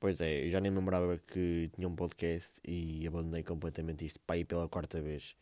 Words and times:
Pois 0.00 0.18
é, 0.22 0.46
eu 0.46 0.48
já 0.50 0.60
nem 0.60 0.70
me 0.70 0.78
lembrava 0.78 1.18
que 1.18 1.70
tinha 1.74 1.86
um 1.86 1.94
podcast 1.94 2.58
e 2.66 3.06
abandonei 3.06 3.42
completamente 3.42 4.06
isto, 4.06 4.18
pá, 4.20 4.32
aí 4.34 4.44
pela 4.46 4.66
quarta 4.66 5.00
vez. 5.02 5.36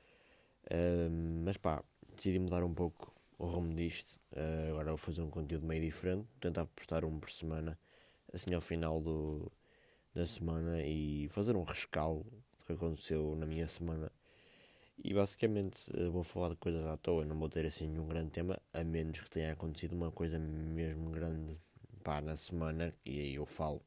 Uh, 0.67 1.08
mas 1.45 1.57
pá, 1.57 1.83
decidi 2.16 2.38
mudar 2.40 2.64
um 2.64 2.74
pouco 2.74 3.14
o 3.38 3.46
rumo 3.46 3.72
disto. 3.74 4.21
Uh, 4.32 4.71
agora 4.71 4.88
vou 4.90 4.98
fazer 4.98 5.22
um 5.22 5.30
conteúdo 5.30 5.64
meio 5.66 5.80
diferente, 5.82 6.26
tentar 6.40 6.66
postar 6.66 7.04
um 7.04 7.21
por 7.21 7.30
semana, 7.30 7.79
assim 8.32 8.52
ao 8.52 8.60
final 8.60 9.00
do, 9.00 9.50
da 10.14 10.27
semana 10.27 10.82
e 10.84 11.29
fazer 11.30 11.56
um 11.56 11.62
rescaldo 11.62 12.25
do 12.59 12.64
que 12.66 12.72
aconteceu 12.72 13.36
na 13.36 13.46
minha 13.46 13.68
semana. 13.68 14.11
E 15.02 15.14
basicamente 15.14 15.88
uh, 15.96 16.11
vou 16.11 16.25
falar 16.25 16.50
de 16.50 16.56
coisas 16.56 16.84
à 16.86 16.96
toa, 16.96 17.25
não 17.25 17.38
vou 17.38 17.48
ter 17.48 17.64
assim 17.66 17.88
nenhum 17.88 18.09
grande 18.09 18.30
tema, 18.30 18.59
a 18.72 18.82
menos 18.84 19.20
que 19.20 19.30
tenha 19.30 19.52
acontecido 19.52 19.95
uma 19.95 20.11
coisa 20.11 20.38
mesmo 20.38 21.11
grande 21.11 21.56
pá, 22.02 22.20
na 22.20 22.36
semana, 22.36 22.95
e 23.06 23.20
aí 23.20 23.34
eu 23.36 23.46
falo. 23.46 23.80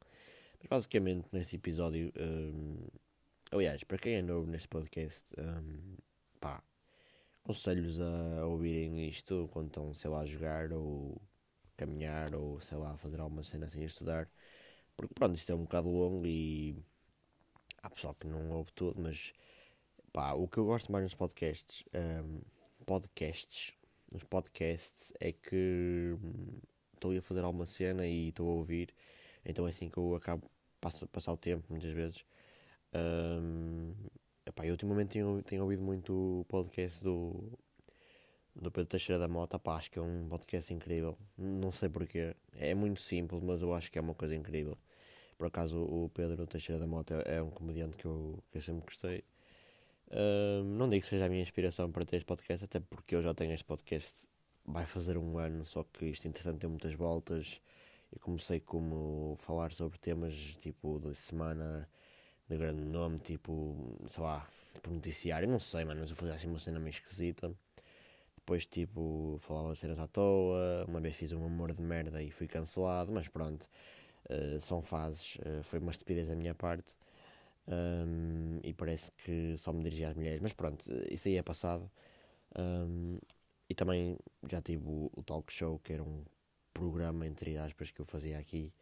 Mas 0.62 0.70
basicamente 0.70 1.28
neste 1.32 1.56
episódio, 1.56 2.14
um, 2.20 2.88
aliás, 3.52 3.84
para 3.84 3.98
quem 3.98 4.14
é 4.14 4.22
novo 4.22 4.50
neste 4.50 4.68
podcast, 4.68 5.26
um, 5.40 5.98
pá, 6.40 6.64
aconselho-vos 7.44 8.00
a 8.00 8.46
ouvirem 8.46 9.08
isto 9.08 9.50
quando 9.52 9.68
estão, 9.68 9.94
sei 9.94 10.10
lá, 10.12 10.22
a 10.22 10.26
jogar 10.26 10.72
ou 10.72 11.20
caminhar 11.76 12.36
ou 12.36 12.62
sei 12.62 12.78
lá, 12.78 12.96
fazer 12.98 13.20
alguma 13.20 13.44
cena 13.44 13.68
sem 13.68 13.84
estudar. 13.84 14.30
Porque 14.96 15.14
pronto, 15.16 15.36
isto 15.36 15.52
é 15.52 15.56
um 15.56 15.64
bocado 15.64 15.90
longo 15.90 16.28
e 16.28 16.76
há 17.82 17.90
pessoal 17.90 18.14
que 18.14 18.28
não 18.28 18.52
ouve 18.52 18.72
tudo, 18.74 19.02
mas 19.02 19.34
pá, 20.14 20.34
o 20.34 20.48
que 20.48 20.60
eu 20.60 20.66
gosto 20.66 20.92
mais 20.92 21.04
nos 21.04 21.16
podcasts, 21.16 21.84
um, 21.96 22.42
podcasts, 22.86 23.74
nos 24.12 24.24
podcasts 24.24 25.12
é 25.20 25.32
que 25.32 26.16
hum, 26.22 26.60
estou 26.94 27.18
a 27.18 27.22
fazer 27.22 27.44
alguma 27.44 27.66
cena 27.66 28.06
e 28.06 28.30
estou 28.30 28.48
a 28.48 28.54
ouvir, 28.54 28.94
então 29.46 29.66
é 29.68 29.70
assim 29.70 29.90
que 29.90 29.98
eu 29.98 30.16
acabo 30.16 30.50
passo, 30.80 31.08
passar 31.08 31.34
o 31.34 31.38
tempo 31.38 31.66
muitas 31.70 31.92
vezes. 31.92 32.26
Um, 32.94 33.94
epá, 34.46 34.66
eu 34.66 34.72
ultimamente 34.72 35.10
tenho, 35.12 35.42
tenho 35.44 35.64
ouvido 35.64 35.82
muito 35.84 36.14
o 36.14 36.46
podcast 36.50 37.04
do, 37.04 37.58
do 38.56 38.72
Pedro 38.72 38.90
Teixeira 38.90 39.20
da 39.20 39.28
Mota, 39.28 39.60
pá, 39.60 39.78
acho 39.78 39.92
que 39.92 40.00
é 40.00 40.02
um 40.02 40.28
podcast 40.28 40.74
incrível. 40.74 41.18
Não 41.38 41.72
sei 41.72 41.90
porquê, 41.90 42.36
é 42.54 42.74
muito 42.74 43.02
simples, 43.02 43.42
mas 43.44 43.62
eu 43.62 43.74
acho 43.74 43.92
que 43.92 43.98
é 43.98 44.02
uma 44.02 44.14
coisa 44.16 44.36
incrível. 44.36 44.78
Por 45.38 45.48
acaso, 45.48 45.82
o 45.82 46.10
Pedro 46.14 46.46
Teixeira 46.46 46.80
da 46.80 46.88
Mota 46.88 47.16
é 47.26 47.42
um 47.42 47.50
comediante 47.50 47.98
que 47.98 48.06
eu, 48.06 48.44
que 48.52 48.58
eu 48.60 48.62
sempre 48.62 48.86
gostei. 48.86 49.24
Uh, 50.08 50.64
não 50.64 50.90
digo 50.90 51.02
que 51.02 51.08
seja 51.08 51.26
a 51.26 51.30
minha 51.30 51.42
inspiração 51.42 51.92
para 51.92 52.06
ter 52.06 52.18
este 52.18 52.26
podcast, 52.26 52.66
até 52.66 52.80
porque 52.80 53.16
eu 53.16 53.24
já 53.24 53.34
tenho 53.34 53.54
este 53.54 53.64
podcast 53.64 54.28
vai 54.66 54.86
fazer 54.86 55.18
um 55.18 55.38
ano, 55.38 55.66
só 55.66 55.84
que 55.84 56.06
isto 56.06 56.28
entretanto 56.28 56.60
tem 56.60 56.70
muitas 56.70 56.94
voltas. 56.94 57.62
Eu 58.12 58.20
comecei 58.20 58.60
como 58.60 59.36
falar 59.40 59.72
sobre 59.72 59.98
temas 59.98 60.36
tipo 60.58 61.00
de 61.00 61.16
semana 61.16 61.90
de 62.50 62.58
grande 62.58 62.84
nome, 62.84 63.20
tipo, 63.20 63.98
sei 64.10 64.24
lá, 64.24 64.48
tipo 64.74 64.92
noticiário, 64.92 65.48
não 65.48 65.60
sei, 65.60 65.86
mano, 65.86 66.02
mas 66.02 66.10
eu 66.10 66.16
fazia 66.16 66.36
assim 66.36 66.48
uma 66.48 66.60
cena 66.60 66.80
meio 66.80 66.92
esquisita. 66.92 67.54
Depois, 68.38 68.66
tipo, 68.66 69.38
falava 69.40 69.76
cenas 69.76 70.00
à 70.00 70.08
toa. 70.08 70.86
Uma 70.88 71.00
vez 71.00 71.16
fiz 71.16 71.32
um 71.32 71.46
humor 71.46 71.74
de 71.74 71.82
merda 71.82 72.22
e 72.22 72.32
fui 72.32 72.48
cancelado, 72.48 73.12
mas 73.12 73.28
pronto, 73.28 73.70
uh, 74.30 74.62
são 74.62 74.82
fases. 74.82 75.36
Uh, 75.38 75.64
foi 75.64 75.80
uma 75.80 75.92
estupidez 75.92 76.28
da 76.28 76.36
minha 76.36 76.56
parte. 76.56 76.96
Um, 77.68 78.60
e 78.64 78.74
parece 78.74 79.12
que 79.12 79.56
só 79.58 79.72
me 79.72 79.84
dirigia 79.84 80.10
às 80.10 80.16
mulheres, 80.16 80.42
mas 80.42 80.54
pronto, 80.54 80.84
isso 81.12 81.28
aí 81.28 81.38
é 81.38 81.44
passado. 81.44 81.90
Um, 82.58 83.18
e 83.70 83.76
também 83.76 84.18
já 84.50 84.62
tive 84.62 84.86
o, 84.88 85.10
o, 85.16 85.24
talk 85.24 85.52
show, 85.54 85.80
que 85.80 85.94
era 85.94 86.04
um 86.04 86.24
programa, 86.74 87.28
entre 87.28 87.58
aspas, 87.58 87.92
que 87.92 88.02
eu 88.02 88.06
fazia 88.06 88.38
aqui, 88.38 88.74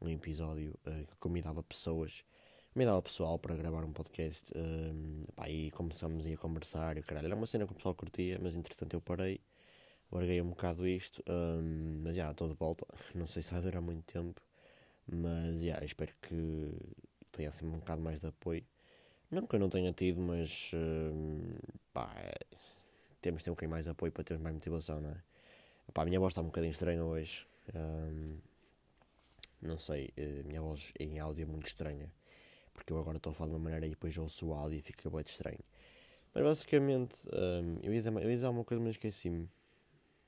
um 0.00 0.08
episódio 0.08 0.78
uh, 0.86 1.06
que 1.06 1.16
convidava 1.18 1.62
pessoas, 1.62 2.24
convidava 2.72 3.02
pessoal 3.02 3.38
para 3.38 3.56
gravar 3.56 3.84
um 3.84 3.92
podcast. 3.92 4.44
Um, 4.54 5.22
pá, 5.34 5.48
e 5.48 5.70
começamos 5.72 6.26
a 6.26 6.36
conversar. 6.36 6.96
E, 6.96 7.02
caralho, 7.02 7.26
era 7.26 7.36
uma 7.36 7.46
cena 7.46 7.66
que 7.66 7.72
o 7.72 7.74
pessoal 7.74 7.94
curtia, 7.94 8.38
mas 8.40 8.54
entretanto 8.54 8.94
eu 8.94 9.00
parei, 9.00 9.40
larguei 10.12 10.40
um 10.40 10.50
bocado 10.50 10.86
isto. 10.86 11.22
Um, 11.28 12.00
mas 12.04 12.14
já, 12.16 12.30
estou 12.30 12.48
de 12.48 12.54
volta. 12.54 12.86
Não 13.14 13.26
sei 13.26 13.42
se 13.42 13.52
vai 13.52 13.60
durar 13.60 13.82
muito 13.82 14.04
tempo, 14.04 14.40
mas 15.06 15.60
já, 15.62 15.84
espero 15.84 16.12
que 16.22 16.72
tenha 17.32 17.48
assim 17.48 17.66
um 17.66 17.78
bocado 17.78 18.00
mais 18.00 18.20
de 18.20 18.26
apoio. 18.26 18.64
Não 19.30 19.46
que 19.46 19.56
eu 19.56 19.60
não 19.60 19.68
tenha 19.68 19.92
tido, 19.92 20.20
mas 20.22 20.70
pá, 21.92 22.10
temos 23.20 23.40
de 23.40 23.44
ter 23.44 23.50
um 23.50 23.54
bocadinho 23.54 23.70
mais 23.70 23.84
de 23.84 23.90
apoio 23.90 24.10
para 24.10 24.24
termos 24.24 24.42
mais 24.42 24.54
motivação, 24.54 25.00
não 25.00 25.10
é? 25.10 25.27
Pá, 25.92 26.02
a 26.02 26.04
minha 26.04 26.20
voz 26.20 26.32
está 26.32 26.42
um 26.42 26.46
bocadinho 26.46 26.72
estranha 26.72 27.04
hoje. 27.04 27.46
Um, 27.74 28.38
não 29.60 29.78
sei, 29.78 30.12
a 30.16 30.46
minha 30.46 30.60
voz 30.60 30.92
em 30.98 31.18
áudio 31.18 31.42
é 31.42 31.46
muito 31.46 31.66
estranha. 31.66 32.12
Porque 32.72 32.92
eu 32.92 32.98
agora 32.98 33.16
estou 33.16 33.32
a 33.32 33.34
falar 33.34 33.48
de 33.48 33.54
uma 33.56 33.64
maneira 33.64 33.86
e 33.86 33.90
depois 33.90 34.16
ouço 34.16 34.48
o 34.48 34.54
áudio 34.54 34.78
e 34.78 34.82
fica 34.82 35.10
bem 35.10 35.22
estranho. 35.26 35.58
Mas 36.34 36.44
basicamente, 36.44 37.26
um, 37.32 37.78
eu, 37.82 37.92
ia 37.92 38.00
dizer, 38.00 38.12
eu 38.12 38.30
ia 38.30 38.36
dizer 38.36 38.48
uma 38.48 38.64
coisa, 38.64 38.82
mas 38.82 38.92
esqueci-me. 38.92 39.48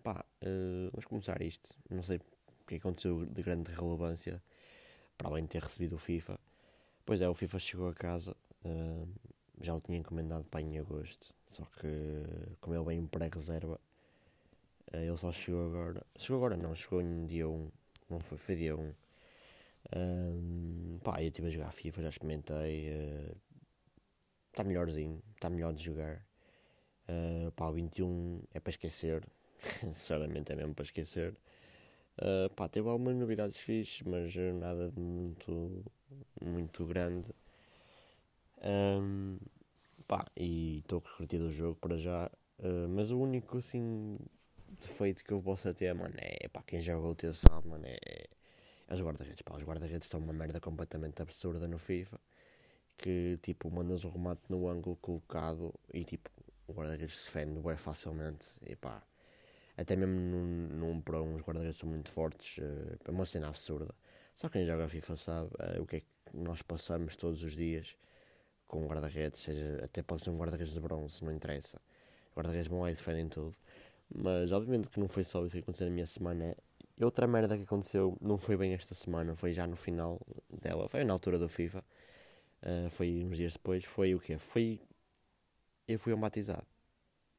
Pá, 0.03 0.25
uh, 0.43 0.91
vamos 0.91 1.05
começar 1.05 1.41
isto. 1.43 1.77
Não 1.89 2.03
sei 2.03 2.17
o 2.17 2.67
que 2.67 2.77
aconteceu 2.77 3.25
de 3.27 3.43
grande 3.43 3.71
relevância, 3.71 4.43
para 5.17 5.29
além 5.29 5.45
de 5.45 5.51
ter 5.51 5.63
recebido 5.63 5.97
o 5.97 5.99
FIFA. 5.99 6.41
Pois 7.05 7.21
é, 7.21 7.29
o 7.29 7.35
FIFA 7.35 7.59
chegou 7.59 7.89
a 7.89 7.95
casa. 7.95 8.37
Uh, 8.65 9.09
já 9.61 9.75
o 9.75 9.81
tinha 9.81 9.99
encomendado 9.99 10.45
para 10.45 10.63
em 10.63 10.79
agosto. 10.79 11.35
Só 11.47 11.65
que, 11.65 11.89
como 12.61 12.75
ele 12.75 12.85
vem 12.85 13.07
pré-reserva, 13.07 13.79
uh, 14.93 14.97
ele 14.97 15.17
só 15.19 15.33
chegou 15.33 15.67
agora. 15.67 16.07
Chegou 16.19 16.37
agora 16.39 16.57
não, 16.57 16.75
chegou 16.75 17.01
em 17.01 17.27
dia 17.27 17.49
1. 17.49 17.71
Não 18.11 18.21
foi, 18.21 18.39
foi 18.39 18.57
dia 18.57 18.77
1. 18.77 18.93
Um, 19.97 20.99
pá, 21.03 21.23
eu 21.23 21.29
estive 21.29 21.49
a 21.49 21.51
jogar 21.51 21.73
FIFA, 21.73 22.03
já 22.03 22.09
experimentei. 22.11 22.89
Está 24.51 24.63
uh, 24.63 24.67
melhorzinho, 24.67 25.23
está 25.35 25.51
melhor 25.51 25.73
de 25.73 25.85
jogar. 25.85 26.25
Uh, 27.09 27.51
pá, 27.53 27.69
o 27.69 27.73
21 27.73 28.43
é 28.53 28.61
para 28.61 28.71
esquecer. 28.71 29.27
Sinceramente 29.81 30.53
é 30.53 30.57
mesmo 30.57 30.75
para 30.75 30.85
esquecer. 30.85 31.35
Uh, 32.19 32.51
pá, 32.55 32.69
teve 32.69 32.89
algumas 32.89 33.17
novidades 33.17 33.59
fixes, 33.59 34.03
mas 34.03 34.35
nada 34.37 34.91
de 34.91 35.01
muito, 35.01 35.85
muito 36.41 36.85
grande. 36.87 37.33
Um, 38.63 39.39
pá, 40.07 40.27
e 40.37 40.79
estou 40.79 41.01
curtindo 41.01 41.47
o 41.47 41.53
jogo 41.53 41.77
para 41.77 41.97
já. 41.97 42.31
Uh, 42.59 42.89
mas 42.91 43.11
o 43.11 43.19
único 43.19 43.59
assim 43.59 44.19
defeito 44.81 45.25
que 45.25 45.33
eu 45.33 45.41
posso 45.43 45.73
ter, 45.75 45.95
mano, 45.95 46.15
é 46.19 46.49
pá, 46.49 46.63
quem 46.67 46.81
joga 46.81 47.07
o 47.07 47.15
teu 47.15 47.33
sabe, 47.35 47.69
mano, 47.69 47.87
é, 47.87 48.27
é 48.89 48.95
os 48.95 49.01
guarda-redes. 49.01 49.43
Pá, 49.43 49.57
os 49.57 49.63
guarda-redes 49.63 50.09
são 50.09 50.21
uma 50.21 50.33
merda 50.33 50.61
completamente 50.61 51.23
absurda 51.23 51.69
no 51.69 51.79
FIFA. 51.79 52.19
Que 52.99 53.39
tipo, 53.43 53.71
mandas 53.71 54.05
o 54.05 54.11
remate 54.11 54.43
no 54.49 54.69
ângulo 54.69 54.97
colocado 54.97 55.73
e 55.95 56.05
tipo, 56.05 56.31
o 56.67 56.73
guarda-redes 56.73 57.25
defende 57.25 57.61
bem 57.61 57.77
facilmente. 57.77 58.47
E 58.67 58.77
pá, 58.77 59.03
até 59.77 59.97
mesmo 59.97 60.15
num, 60.21 60.69
num 60.69 61.01
Pro, 61.01 61.23
uns 61.23 61.43
guarda-redes 61.43 61.79
são 61.79 61.89
muito 61.89 62.11
fortes. 62.11 62.59
Uh, 62.59 62.99
é 63.05 63.11
uma 63.11 63.25
cena 63.25 63.49
absurda. 63.49 63.95
Só 64.35 64.49
quem 64.49 64.65
joga 64.65 64.89
FIFA 64.89 65.17
sabe 65.17 65.51
uh, 65.55 65.83
o 65.83 65.87
que 65.87 65.97
é 65.97 66.01
que 66.01 66.07
nós 66.35 66.63
passamos 66.63 67.17
todos 67.17 67.43
os 67.43 67.55
dias 67.55 67.97
com 68.71 68.87
guarda-redes, 68.87 69.41
seja, 69.41 69.83
até 69.85 70.01
pode 70.01 70.23
ser 70.23 70.31
um 70.31 70.39
guarda-redes 70.39 70.73
de 70.73 70.81
bronze, 70.81 71.25
não 71.25 71.33
interessa. 71.33 71.81
Guarda-redes 72.37 72.69
bom 72.69 72.85
aí 72.85 72.95
defendem 72.95 73.29
tudo. 73.29 73.57
Mas 74.15 74.53
obviamente 74.53 74.89
que 74.89 74.99
não 74.99 75.09
foi 75.09 75.25
só 75.25 75.45
isso 75.45 75.55
que 75.55 75.61
aconteceu 75.61 75.87
na 75.87 75.93
minha 75.93 76.07
semana. 76.07 76.57
E 76.99 77.05
outra 77.05 77.27
merda 77.27 77.57
que 77.57 77.63
aconteceu 77.65 78.17
não 78.21 78.39
foi 78.39 78.57
bem 78.57 78.75
esta 78.75 78.95
semana, 78.95 79.35
foi 79.37 79.53
já 79.53 79.67
no 79.67 79.77
final 79.77 80.21
dela, 80.51 80.89
foi 80.89 81.05
na 81.05 81.13
altura 81.13 81.39
do 81.39 81.49
FIFA. 81.49 81.85
Uh, 82.63 82.91
foi 82.91 83.25
uns 83.25 83.37
dias 83.37 83.55
depois, 83.55 83.85
foi 83.85 84.15
o 84.15 84.21
quê? 84.21 84.39
Foi. 84.39 84.81
Eu 85.89 85.99
fui 85.99 86.13
ao 86.13 86.19
batizado. 86.19 86.67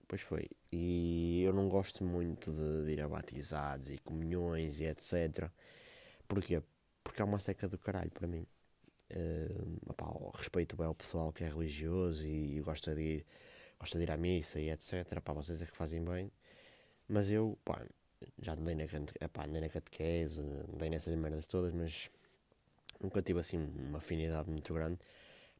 Pois 0.07 0.21
foi. 0.21 0.47
E 0.71 1.43
eu 1.43 1.53
não 1.53 1.69
gosto 1.69 2.03
muito 2.03 2.51
de, 2.51 2.85
de 2.85 2.91
ir 2.93 3.01
a 3.01 3.07
batizados 3.07 3.91
e 3.91 3.97
comunhões 3.99 4.81
e 4.81 4.85
etc. 4.85 5.49
Porquê? 6.27 6.61
Porque 7.03 7.21
é 7.21 7.25
uma 7.25 7.39
seca 7.39 7.67
do 7.67 7.77
caralho 7.77 8.11
para 8.11 8.27
mim. 8.27 8.45
Uh, 9.11 9.77
opá, 9.89 10.05
respeito 10.37 10.75
bem 10.75 10.87
ao 10.87 10.95
pessoal 10.95 11.31
que 11.33 11.43
é 11.43 11.47
religioso 11.47 12.27
e 12.27 12.61
gosta 12.61 12.95
de 12.95 13.01
ir, 13.01 13.25
gosta 13.79 13.97
de 13.97 14.03
ir 14.03 14.11
à 14.11 14.17
missa 14.17 14.59
e 14.59 14.69
etc. 14.69 15.21
Pá, 15.21 15.33
vocês 15.33 15.61
é 15.61 15.65
que 15.65 15.75
fazem 15.75 16.03
bem. 16.03 16.31
Mas 17.11 17.29
eu, 17.29 17.57
pá, 17.65 17.85
já 18.41 18.53
andei 18.53 18.73
na, 18.73 18.83
epá, 18.83 19.45
andei 19.45 19.59
na 19.59 19.67
catequese, 19.67 20.39
andei 20.73 20.89
nessas 20.89 21.13
merdas 21.15 21.45
todas, 21.45 21.73
mas 21.73 22.09
nunca 23.01 23.21
tive 23.21 23.41
assim 23.41 23.57
uma 23.57 23.97
afinidade 23.97 24.49
muito 24.49 24.73
grande. 24.73 24.97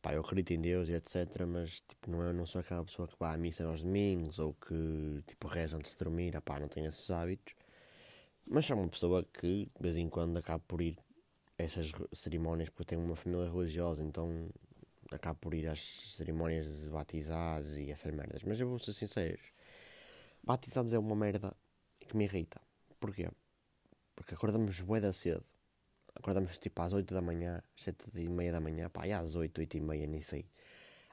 Pá, 0.01 0.13
eu 0.13 0.21
acredito 0.21 0.51
em 0.53 0.61
Deus 0.61 0.87
e 0.87 0.93
etc. 0.93 1.45
Mas 1.45 1.81
tipo, 1.81 2.09
não, 2.09 2.23
é, 2.23 2.31
não 2.31 2.45
sou 2.45 2.61
aquela 2.61 2.85
pessoa 2.85 3.05
que 3.05 3.17
vai 3.19 3.35
à 3.35 3.37
missa 3.37 3.65
aos 3.65 3.83
domingos 3.83 4.39
ou 4.39 4.53
que 4.53 5.21
tipo, 5.27 5.45
reza 5.49 5.75
antes 5.75 5.91
de 5.91 5.97
dormir. 5.97 6.35
Epá, 6.35 6.57
não 6.57 6.69
tenho 6.69 6.87
esses 6.87 7.11
hábitos. 7.11 7.53
Mas 8.47 8.65
sou 8.65 8.77
uma 8.77 8.87
pessoa 8.87 9.23
que 9.33 9.65
de 9.65 9.81
vez 9.81 9.97
em 9.97 10.07
quando 10.07 10.37
acaba 10.37 10.63
por 10.65 10.81
ir 10.81 10.97
essas 11.57 11.91
cerimónias 12.13 12.69
porque 12.69 12.95
tenho 12.95 13.03
uma 13.03 13.17
família 13.17 13.51
religiosa, 13.51 14.01
então 14.01 14.49
acabo 15.11 15.37
por 15.41 15.53
ir 15.53 15.67
às 15.67 15.81
cerimónias 15.81 16.83
de 16.83 16.89
batizados 16.89 17.77
e 17.77 17.91
essas 17.91 18.13
merdas. 18.13 18.41
Mas 18.43 18.59
eu 18.59 18.69
vou 18.69 18.79
ser 18.79 18.93
sincero, 18.93 19.41
batizados 20.43 20.93
é 20.93 20.99
uma 20.99 21.15
merda 21.15 21.55
que 21.99 22.15
me 22.15 22.25
irrita. 22.25 22.61
Porquê? 22.99 23.29
Porque 24.15 24.33
acordamos 24.33 24.79
bué 24.81 24.99
da 24.99 25.13
cedo. 25.13 25.43
acordamos 26.15 26.57
tipo 26.57 26.81
às 26.81 26.93
8 26.93 27.13
da 27.13 27.21
manhã, 27.21 27.63
7 27.75 28.09
e 28.15 28.29
meia 28.29 28.51
da 28.51 28.59
manhã, 28.59 28.89
pá, 28.89 29.07
e 29.07 29.13
às 29.13 29.35
8, 29.35 29.59
8 29.59 29.77
e 29.77 29.81
meia, 29.81 30.07
nem 30.07 30.21
sei. 30.21 30.45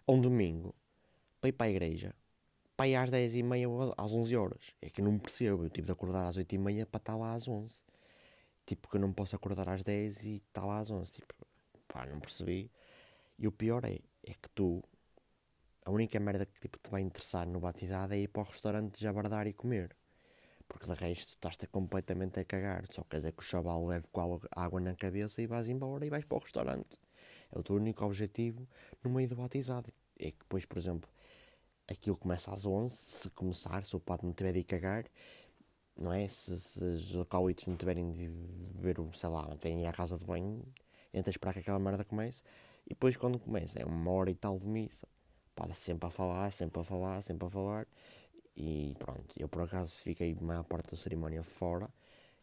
Um 0.06 0.20
domingo, 0.20 0.74
para 1.40 1.48
ir 1.48 1.52
para 1.52 1.66
a 1.66 1.70
igreja, 1.70 2.14
pá, 2.76 2.86
e 2.86 2.94
às 2.96 3.10
10 3.10 3.36
e 3.36 3.42
meia, 3.42 3.66
às 3.96 4.12
11 4.12 4.36
horas. 4.36 4.74
É 4.82 4.90
que 4.90 5.00
eu 5.00 5.04
não 5.04 5.18
percebo, 5.18 5.64
eu 5.64 5.70
tive 5.70 5.86
de 5.86 5.92
acordar 5.92 6.26
às 6.26 6.36
8 6.36 6.54
e 6.54 6.58
meia 6.58 6.86
para 6.86 6.98
estar 6.98 7.16
lá 7.16 7.32
às 7.32 7.48
11. 7.48 7.84
Tipo, 8.66 8.88
que 8.88 8.96
eu 8.96 9.00
não 9.00 9.12
posso 9.12 9.34
acordar 9.34 9.68
às 9.68 9.82
10 9.82 10.24
e 10.24 10.36
estar 10.36 10.66
lá 10.66 10.78
às 10.78 10.90
11. 10.90 11.12
Tipo, 11.12 11.34
pá, 11.86 12.04
não 12.06 12.20
percebi. 12.20 12.70
E 13.38 13.46
o 13.46 13.52
pior 13.52 13.84
é, 13.84 13.98
é 14.24 14.34
que 14.34 14.48
tu, 14.54 14.82
a 15.88 15.90
única 15.90 16.20
merda 16.20 16.44
que 16.44 16.60
tipo, 16.60 16.78
te 16.78 16.90
vai 16.90 17.00
interessar 17.00 17.46
no 17.48 17.60
batizado 17.60 18.12
é 18.12 18.18
ir 18.18 18.28
para 18.28 18.42
o 18.42 18.44
restaurante 18.44 19.00
jabardar 19.00 19.46
e 19.46 19.54
comer. 19.54 19.96
Porque 20.68 20.84
de 20.84 20.92
resto 20.92 21.30
estás-te 21.30 21.66
completamente 21.66 22.38
a 22.38 22.44
cagar. 22.44 22.84
Só 22.90 23.02
quer 23.04 23.16
dizer 23.16 23.32
que 23.32 23.40
o 23.40 23.42
chaval 23.42 23.86
leve 23.86 24.06
com 24.12 24.38
água 24.54 24.80
na 24.80 24.94
cabeça 24.94 25.40
e 25.40 25.46
vais 25.46 25.66
embora 25.70 26.04
e 26.04 26.10
vais 26.10 26.26
para 26.26 26.36
o 26.36 26.40
restaurante. 26.40 26.98
É 27.50 27.58
o 27.58 27.62
teu 27.62 27.76
único 27.76 28.04
objetivo 28.04 28.68
no 29.02 29.10
meio 29.10 29.30
do 29.30 29.36
batizado. 29.36 29.90
É 30.18 30.30
que 30.30 30.38
depois, 30.40 30.66
por 30.66 30.76
exemplo, 30.76 31.08
aquilo 31.90 32.18
começa 32.18 32.52
às 32.52 32.66
11, 32.66 32.94
se 32.94 33.30
começar, 33.30 33.82
se 33.86 33.96
o 33.96 34.00
padre 34.00 34.26
não 34.26 34.34
tiver 34.34 34.52
de 34.52 34.64
cagar, 34.64 35.06
não 35.96 36.12
é? 36.12 36.28
Se, 36.28 36.54
se 36.60 36.84
os 36.84 37.16
acólitos 37.16 37.66
não 37.66 37.76
tiverem 37.78 38.10
de 38.10 38.28
ver, 38.74 38.96
sei 39.14 39.28
lá, 39.30 39.56
têm 39.56 39.84
ir 39.84 39.86
à 39.86 39.92
casa 39.94 40.18
de 40.18 40.24
banho, 40.26 40.62
entra 41.14 41.30
a 41.30 41.32
esperar 41.32 41.54
que 41.54 41.60
aquela 41.60 41.78
merda 41.78 42.04
comece. 42.04 42.42
E 42.84 42.90
depois 42.90 43.16
quando 43.16 43.38
começa, 43.38 43.78
é 43.78 43.86
uma 43.86 44.10
hora 44.10 44.30
e 44.30 44.34
tal 44.34 44.58
de 44.58 44.66
missa. 44.66 45.08
Pode 45.58 45.74
sempre 45.74 46.06
a 46.06 46.10
falar, 46.10 46.52
sempre 46.52 46.80
a 46.80 46.84
falar, 46.84 47.20
sempre 47.20 47.44
a 47.44 47.50
falar. 47.50 47.88
E 48.56 48.94
pronto, 48.96 49.34
eu 49.36 49.48
por 49.48 49.62
acaso 49.62 49.92
fiquei 50.04 50.36
a 50.40 50.44
maior 50.44 50.62
parte 50.62 50.92
da 50.92 50.96
cerimónia 50.96 51.42
fora. 51.42 51.90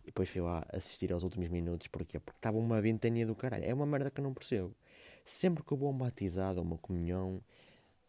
E 0.03 0.07
depois 0.07 0.27
fui 0.27 0.41
lá 0.41 0.65
assistir 0.73 1.13
aos 1.13 1.23
últimos 1.23 1.47
minutos. 1.47 1.87
Porquê? 1.87 2.19
Porque 2.19 2.37
estava 2.37 2.57
uma 2.57 2.81
ventania 2.81 3.25
do 3.25 3.33
caralho. 3.33 3.63
É 3.63 3.73
uma 3.73 3.85
merda 3.85 4.11
que 4.11 4.19
eu 4.19 4.23
não 4.23 4.33
percebo. 4.33 4.75
Sempre 5.23 5.63
que 5.63 5.71
eu 5.71 5.77
vou 5.77 5.87
a 5.87 5.91
um 5.93 5.97
batizado 5.97 6.61
uma 6.61 6.77
comunhão, 6.77 7.41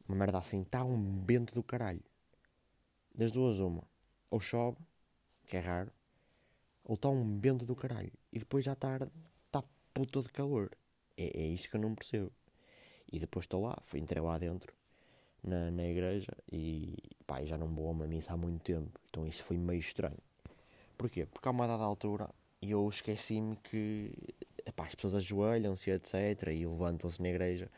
uma 0.09 0.19
merda 0.19 0.39
assim, 0.39 0.63
está 0.63 0.85
um 0.85 1.25
vento 1.25 1.55
do 1.55 1.63
caralho. 1.63 2.03
Das 3.15 3.31
duas, 3.31 3.61
uma. 3.61 3.85
Ou 4.29 4.41
chove, 4.41 4.79
que 5.47 5.57
é 5.57 5.61
raro, 5.61 5.93
ou 6.85 6.97
está 6.97 7.09
um 7.09 7.39
vento 7.39 7.65
do 7.65 7.77
caralho. 7.77 8.13
E 8.33 8.41
depois 8.41 8.65
já 8.65 8.73
está, 8.73 9.09
está 9.47 9.63
puta 9.95 10.21
de 10.21 10.31
calor. 10.31 10.73
É, 11.17 11.43
é 11.43 11.47
isto 11.47 11.71
que 11.71 11.77
eu 11.77 11.81
não 11.81 11.95
percebo. 11.95 12.33
E 13.13 13.21
depois 13.21 13.45
estou 13.45 13.63
lá, 13.63 13.79
fui 13.85 14.01
entrei 14.01 14.21
lá 14.21 14.37
dentro 14.37 14.76
na, 15.47 15.71
na 15.71 15.85
igreja 15.85 16.33
e 16.53 16.97
pá, 17.27 17.45
já 17.45 17.57
não 17.57 17.69
vou 17.69 17.89
a 17.89 17.91
uma 17.93 18.07
missa 18.07 18.33
há 18.33 18.37
muito 18.37 18.63
tempo. 18.63 19.01
Então 19.09 19.27
isso 19.27 19.43
foi 19.43 19.57
meio 19.57 19.81
estranho. 19.81 20.19
Porquê? 20.99 21.27
Porque 21.27 21.49
a 21.49 21.51
uma 21.51 21.67
dada 21.67 21.85
altura 21.85 22.29
eu 22.63 22.89
esqueci-me 22.89 23.57
que 23.57 24.13
epá, 24.67 24.85
as 24.85 24.95
pessoas 24.95 25.15
ajoelham-se, 25.17 25.91
etc. 25.91 26.49
E 26.53 26.67
levantam-se 26.67 27.21
na 27.23 27.29
igreja 27.29 27.71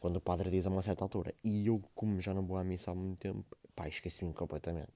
quando 0.00 0.16
o 0.16 0.20
padre 0.20 0.50
diz 0.50 0.66
a 0.66 0.70
uma 0.70 0.82
certa 0.82 1.04
altura. 1.04 1.34
E 1.42 1.66
eu, 1.66 1.82
como 1.94 2.20
já 2.20 2.34
não 2.34 2.44
vou 2.44 2.56
à 2.56 2.64
missa 2.64 2.90
há 2.90 2.94
muito 2.94 3.18
tempo, 3.18 3.44
esqueci-me 3.88 4.32
completamente. 4.32 4.92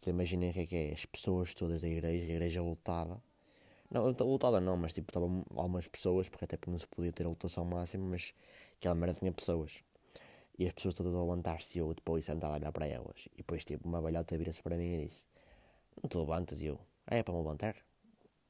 Então 0.00 0.12
imaginem 0.12 0.50
o 0.50 0.52
que 0.52 0.60
é 0.60 0.66
que 0.66 0.76
é, 0.76 0.92
as 0.92 1.04
pessoas 1.04 1.54
todas 1.54 1.80
da 1.80 1.88
igreja, 1.88 2.24
a 2.24 2.34
igreja 2.34 2.62
lotada. 2.62 3.22
Não, 3.90 4.04
lotada 4.04 4.60
não, 4.60 4.76
mas 4.76 4.92
tipo, 4.92 5.10
estavam 5.10 5.44
algumas 5.54 5.86
pessoas, 5.86 6.28
porque 6.28 6.44
até 6.44 6.58
não 6.66 6.78
se 6.78 6.86
podia 6.86 7.12
ter 7.12 7.26
a 7.26 7.28
lotação 7.28 7.64
máxima, 7.64 8.04
mas 8.06 8.34
aquela 8.78 8.94
merda 8.94 9.18
tinha 9.18 9.32
pessoas. 9.32 9.84
E 10.58 10.66
as 10.66 10.72
pessoas 10.72 10.94
todas 10.94 11.14
a 11.14 11.20
levantar-se 11.20 11.78
eu 11.78 11.94
depois 11.94 12.24
sentado 12.24 12.52
a 12.52 12.56
olhar 12.56 12.72
para 12.72 12.86
elas. 12.86 13.28
E 13.32 13.38
depois 13.38 13.64
tipo, 13.64 13.88
uma 13.88 14.00
velhota 14.02 14.36
vira-se 14.36 14.62
para 14.62 14.76
mim 14.76 14.94
e 14.94 15.06
disse: 15.06 15.26
Não 16.02 16.08
te 16.08 16.16
levantas? 16.16 16.62
E 16.62 16.66
eu: 16.66 16.80
ah, 17.06 17.16
É 17.16 17.22
para 17.22 17.34
me 17.34 17.40
levantar? 17.40 17.76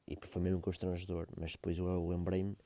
E 0.07 0.17
foi 0.21 0.41
mesmo 0.41 0.59
constrangedor. 0.59 1.27
Mas 1.37 1.53
depois 1.53 1.77
eu 1.77 2.07
lembrei-me 2.07 2.57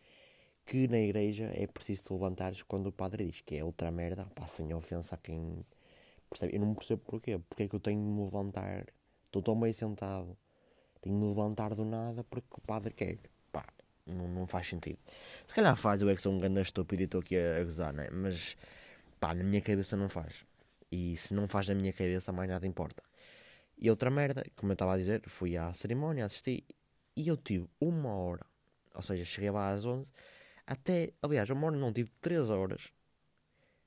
que 0.66 0.88
na 0.88 1.00
igreja 1.00 1.52
é 1.54 1.66
preciso 1.68 2.04
te 2.04 2.14
levantares 2.14 2.62
quando 2.64 2.88
o 2.88 2.92
padre 2.92 3.26
diz 3.26 3.42
que 3.42 3.56
é 3.56 3.64
outra 3.64 3.92
merda, 3.92 4.26
pá, 4.36 4.48
sem 4.48 4.74
ofensa 4.74 5.16
a 5.16 5.18
quem 5.18 5.66
percebe. 6.30 6.56
Eu 6.56 6.60
não 6.60 6.74
percebo 6.74 7.02
porquê. 7.06 7.40
Porque 7.50 7.64
é 7.64 7.68
que 7.68 7.76
eu 7.76 7.80
tenho 7.80 8.02
de 8.02 8.10
me 8.10 8.24
levantar? 8.24 8.86
Estou 9.26 9.42
tão 9.42 9.56
meio 9.56 9.74
sentado, 9.74 10.38
tenho 11.02 11.16
de 11.16 11.22
me 11.22 11.30
levantar 11.30 11.74
do 11.76 11.86
nada 11.86 12.24
porque 12.24 12.48
o 12.58 12.62
padre 12.62 12.94
quer. 12.94 13.20
Pá, 13.52 13.66
não, 14.06 14.28
não 14.28 14.48
faz 14.48 14.68
sentido. 14.68 15.00
Se 15.46 15.54
calhar 15.54 15.76
faz, 15.76 16.02
eu 16.02 16.10
é 16.10 16.16
que 16.16 16.22
sou 16.22 16.34
um 16.34 16.40
grande 16.40 16.62
estúpido 16.62 17.04
e 17.04 17.06
estou 17.06 17.22
aqui 17.22 17.38
a, 17.38 17.58
a 17.60 17.64
gozar, 17.64 17.94
né? 17.94 18.10
Mas 18.12 18.58
pá, 19.20 19.34
na 19.34 19.44
minha 19.44 19.62
cabeça 19.62 19.96
não 19.96 20.10
faz. 20.10 20.46
E 20.92 21.18
se 21.18 21.34
não 21.34 21.48
faz 21.48 21.68
na 21.70 21.76
minha 21.76 21.94
cabeça, 21.94 22.32
mais 22.32 22.50
nada 22.50 22.66
importa. 22.66 23.04
E 23.78 23.90
outra 23.90 24.10
merda, 24.10 24.44
como 24.56 24.72
eu 24.72 24.74
estava 24.74 24.94
a 24.94 24.98
dizer, 24.98 25.22
fui 25.28 25.56
à 25.58 25.74
cerimónia, 25.74 26.26
assisti 26.26 26.66
e 27.16 27.28
eu 27.28 27.38
tive 27.38 27.68
uma 27.80 28.14
hora, 28.16 28.46
ou 28.94 29.02
seja, 29.02 29.26
cheguei 29.26 29.50
lá 29.50 29.72
às 29.72 29.86
11, 29.86 30.12
até, 30.66 31.14
aliás, 31.22 31.50
uma 31.50 31.68
hora 31.68 31.78
não, 31.78 31.92
tive 31.92 32.12
3 32.22 32.50
horas, 32.50 32.92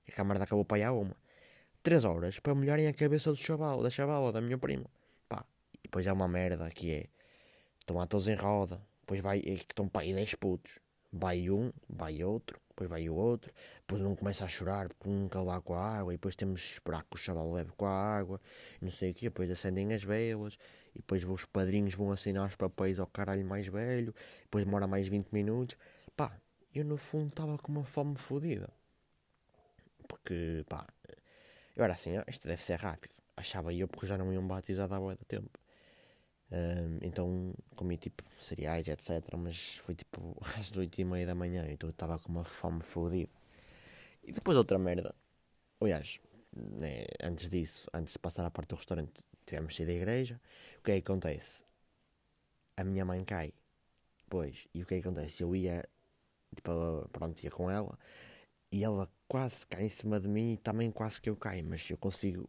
é 0.07 0.13
que 0.13 0.21
a 0.21 0.25
merda 0.25 0.45
acabou 0.45 0.65
para 0.65 0.79
aí 0.79 0.89
uma, 0.89 1.17
3 1.83 2.05
horas 2.05 2.39
para 2.41 2.55
molharem 2.55 2.89
a 2.89 2.93
cabeça 2.93 3.31
do 3.31 3.37
chaval, 3.37 3.83
da 3.83 3.91
chavala, 3.91 4.33
da 4.33 4.41
minha 4.41 4.59
prima. 4.59 4.87
Pá, 5.29 5.45
e 5.75 5.83
depois 5.85 6.07
é 6.07 6.13
uma 6.13 6.27
merda 6.27 6.69
que 6.71 6.93
é, 6.93 7.07
estão 7.79 7.97
lá 7.97 8.07
todos 8.07 8.27
em 8.29 8.35
roda, 8.35 8.81
depois 9.01 9.21
vai, 9.21 9.39
é 9.41 9.53
estão 9.53 9.89
para 9.89 10.03
aí 10.03 10.13
10 10.13 10.35
putos, 10.35 10.79
vai 11.13 11.51
um, 11.51 11.73
vai 11.89 12.23
outro, 12.25 12.61
depois 12.81 12.89
vai 12.89 13.09
o 13.09 13.15
outro, 13.15 13.53
depois 13.81 14.01
um 14.01 14.15
começa 14.15 14.45
a 14.45 14.49
chorar 14.49 14.89
porque 14.89 15.09
nunca 15.09 15.41
lá 15.43 15.61
com 15.61 15.75
a 15.75 15.99
água, 15.99 16.13
e 16.13 16.17
depois 16.17 16.35
temos 16.35 16.61
de 16.61 16.73
esperar 16.73 17.03
que 17.05 17.15
o 17.15 17.19
chaval 17.19 17.53
leve 17.53 17.71
com 17.77 17.85
a 17.85 17.91
água, 17.91 18.41
não 18.81 18.91
sei 18.91 19.11
o 19.11 19.15
quê, 19.15 19.27
depois 19.27 19.51
acendem 19.51 19.93
as 19.93 20.03
velas, 20.03 20.57
e 20.95 20.99
depois 20.99 21.25
os 21.25 21.45
padrinhos 21.45 21.95
vão 21.95 22.11
assinar 22.11 22.49
os 22.49 22.57
papéis 22.57 22.99
ao 22.99 23.07
caralho 23.07 23.45
mais 23.45 23.67
velho, 23.67 24.15
depois 24.43 24.65
demora 24.65 24.87
mais 24.87 25.09
20 25.09 25.29
minutos. 25.31 25.77
Pá, 26.17 26.37
eu 26.75 26.85
no 26.85 26.97
fundo 26.97 27.29
estava 27.29 27.59
com 27.59 27.71
uma 27.71 27.85
fome 27.85 28.17
fodida. 28.17 28.71
Porque, 30.09 30.65
pá, 30.69 30.87
eu 31.77 31.85
era 31.85 31.95
assim, 31.95 32.17
ah, 32.17 32.25
isto 32.29 32.49
deve 32.49 32.63
ser 32.63 32.81
rápido. 32.81 33.13
Achava 33.37 33.73
eu 33.73 33.87
porque 33.87 34.07
já 34.07 34.19
não 34.19 34.33
iam 34.33 34.47
batizar 34.47 34.93
há 34.93 35.01
muito 35.01 35.25
tempo. 35.25 35.59
Um, 36.53 36.99
então 37.03 37.55
comi 37.77 37.97
tipo 37.97 38.25
cereais, 38.41 38.89
etc. 38.89 39.37
Mas 39.37 39.77
foi 39.79 39.95
tipo 39.95 40.37
às 40.59 40.75
8 40.77 41.01
e 41.01 41.05
meia 41.05 41.27
da 41.27 41.35
manhã, 41.35 41.67
então 41.71 41.89
eu 41.89 41.93
estava 41.93 42.19
com 42.19 42.31
uma 42.31 42.45
fome 42.45 42.83
fodida. 42.83 43.31
E 44.23 44.33
depois 44.33 44.57
outra 44.57 44.79
merda. 44.79 45.15
Aliás, 45.81 46.21
né, 46.55 47.05
antes 47.23 47.49
disso, 47.51 47.89
antes 47.95 48.15
de 48.15 48.19
passar 48.19 48.45
à 48.47 48.51
parte 48.51 48.71
do 48.71 48.77
restaurante, 48.77 49.25
tivemos 49.47 49.75
saído 49.75 49.93
da 49.93 49.97
igreja. 49.97 50.41
O 50.79 50.83
que 50.83 50.93
é 50.93 51.01
que 51.01 51.11
acontece? 51.11 51.65
A 52.77 52.85
minha 52.85 53.05
mãe 53.05 53.25
cai. 53.25 53.53
Pois, 54.29 54.67
e 54.75 54.83
o 54.83 54.87
que 54.87 54.95
é 54.95 55.01
que 55.01 55.09
acontece? 55.09 55.43
Eu 55.43 55.55
ia, 55.57 55.89
tipo, 56.55 57.09
pronto, 57.13 57.43
ia 57.43 57.51
com 57.51 57.71
ela 57.71 57.99
e 58.73 58.85
ela 58.85 59.11
quase 59.27 59.67
cai 59.67 59.85
em 59.85 59.89
cima 59.89 60.21
de 60.21 60.29
mim 60.29 60.53
e 60.53 60.57
também 60.57 60.91
quase 60.91 61.21
que 61.21 61.29
eu 61.31 61.37
caio, 61.37 61.65
mas 61.65 61.89
eu 61.91 61.97
consigo 61.99 62.49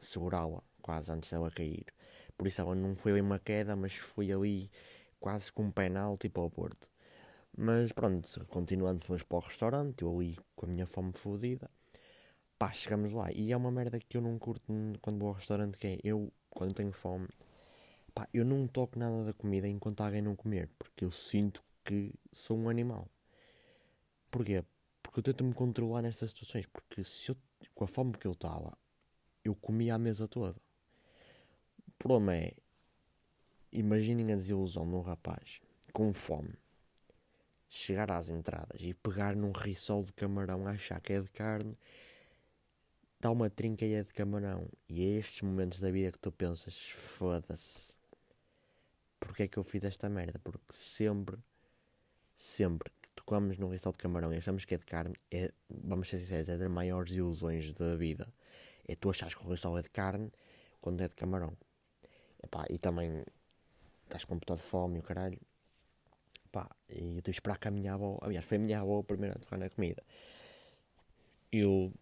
segurá-la 0.00 0.62
quase 0.82 1.12
antes 1.12 1.30
dela 1.30 1.50
cair. 1.50 1.86
Por 2.36 2.46
isso 2.46 2.74
não 2.74 2.96
foi 2.96 3.20
uma 3.20 3.38
queda, 3.38 3.76
mas 3.76 3.94
foi 3.94 4.32
ali 4.32 4.70
quase 5.20 5.52
com 5.52 5.64
um 5.64 5.70
penal 5.70 6.16
tipo 6.18 6.40
ao 6.40 6.50
Porto. 6.50 6.88
Mas 7.56 7.92
pronto, 7.92 8.46
continuando, 8.48 9.04
fomos 9.04 9.22
para 9.22 9.36
o 9.38 9.40
restaurante, 9.40 10.02
eu 10.02 10.10
ali 10.10 10.38
com 10.56 10.66
a 10.66 10.68
minha 10.68 10.86
fome 10.86 11.12
fodida. 11.12 11.70
Pá, 12.58 12.72
chegamos 12.72 13.12
lá. 13.12 13.30
E 13.32 13.52
é 13.52 13.56
uma 13.56 13.70
merda 13.70 13.98
que 14.00 14.16
eu 14.16 14.20
não 14.20 14.38
curto 14.38 14.64
quando 15.00 15.18
vou 15.18 15.28
ao 15.28 15.34
restaurante, 15.34 15.78
que 15.78 15.86
é 15.86 15.98
eu, 16.02 16.32
quando 16.50 16.74
tenho 16.74 16.92
fome, 16.92 17.28
pá, 18.14 18.28
eu 18.34 18.44
não 18.44 18.66
toco 18.66 18.98
nada 18.98 19.24
da 19.24 19.32
comida 19.32 19.68
enquanto 19.68 20.00
alguém 20.00 20.22
não 20.22 20.34
comer, 20.36 20.68
porque 20.78 21.04
eu 21.04 21.12
sinto 21.12 21.62
que 21.84 22.12
sou 22.32 22.58
um 22.58 22.68
animal. 22.68 23.08
Porquê? 24.30 24.64
Porque 25.02 25.20
eu 25.20 25.22
tento 25.22 25.44
me 25.44 25.54
controlar 25.54 26.02
nestas 26.02 26.30
situações, 26.30 26.66
porque 26.66 27.04
se 27.04 27.30
eu, 27.30 27.36
com 27.74 27.84
a 27.84 27.88
fome 27.88 28.12
que 28.14 28.26
eu 28.26 28.32
estava, 28.32 28.76
eu 29.44 29.54
comia 29.54 29.94
a 29.94 29.98
mesa 29.98 30.26
toda. 30.26 30.56
Problema 32.04 32.36
é, 32.36 32.52
imaginem 33.72 34.30
a 34.30 34.36
desilusão 34.36 34.86
de 34.86 34.94
um 34.94 35.00
rapaz 35.00 35.62
com 35.90 36.12
fome 36.12 36.52
chegar 37.66 38.10
às 38.10 38.28
entradas 38.28 38.78
e 38.78 38.92
pegar 38.92 39.34
num 39.34 39.52
risol 39.52 40.02
de 40.02 40.12
camarão, 40.12 40.66
achar 40.66 41.00
que 41.00 41.14
é 41.14 41.20
de 41.22 41.30
carne, 41.30 41.74
dá 43.18 43.30
uma 43.30 43.48
trinca 43.48 43.86
e 43.86 43.94
é 43.94 44.04
de 44.04 44.12
camarão. 44.12 44.68
E 44.86 45.02
é 45.02 45.18
estes 45.18 45.40
momentos 45.40 45.80
da 45.80 45.90
vida 45.90 46.12
que 46.12 46.18
tu 46.18 46.30
pensas: 46.30 46.78
foda-se, 46.90 47.96
porque 49.18 49.44
é 49.44 49.48
que 49.48 49.56
eu 49.56 49.64
fiz 49.64 49.82
esta 49.82 50.06
merda? 50.06 50.38
Porque 50.40 50.74
sempre, 50.74 51.38
sempre 52.36 52.90
que 53.00 53.08
tocamos 53.16 53.56
num 53.56 53.70
risol 53.70 53.92
de 53.92 53.98
camarão 53.98 54.30
e 54.30 54.36
achamos 54.36 54.66
que 54.66 54.74
é 54.74 54.76
de 54.76 54.84
carne, 54.84 55.14
é, 55.30 55.50
vamos 55.70 56.10
ser 56.10 56.18
sinceros, 56.18 56.50
é 56.50 56.58
das 56.58 56.70
maiores 56.70 57.14
ilusões 57.14 57.72
da 57.72 57.96
vida. 57.96 58.30
É 58.86 58.94
tu 58.94 59.08
achas 59.08 59.34
que 59.34 59.42
o 59.42 59.48
risol 59.48 59.78
é 59.78 59.80
de 59.80 59.88
carne 59.88 60.30
quando 60.82 61.00
é 61.00 61.08
de 61.08 61.14
camarão. 61.14 61.56
Epá, 62.44 62.64
e 62.70 62.78
também 62.78 63.24
estás 64.04 64.24
com 64.24 64.34
um 64.34 64.38
de 64.38 64.62
fome 64.62 64.96
e 64.96 65.00
o 65.00 65.02
caralho. 65.02 65.40
Pá, 66.52 66.68
e 66.88 67.16
eu 67.16 67.22
tive 67.22 67.22
de 67.22 67.30
esperar 67.32 67.58
que 67.58 67.68
a 67.68 67.70
minha 67.70 67.94
avó, 67.94 68.18
aliás, 68.22 68.44
foi 68.44 68.58
a 68.58 68.60
minha 68.60 68.80
avó 68.80 69.00
a 69.00 69.04
primeira 69.04 69.34
a 69.36 69.38
tocar 69.38 69.58
na 69.58 69.68
comida. 69.68 70.02
E 71.52 71.58
eu, 71.60 71.92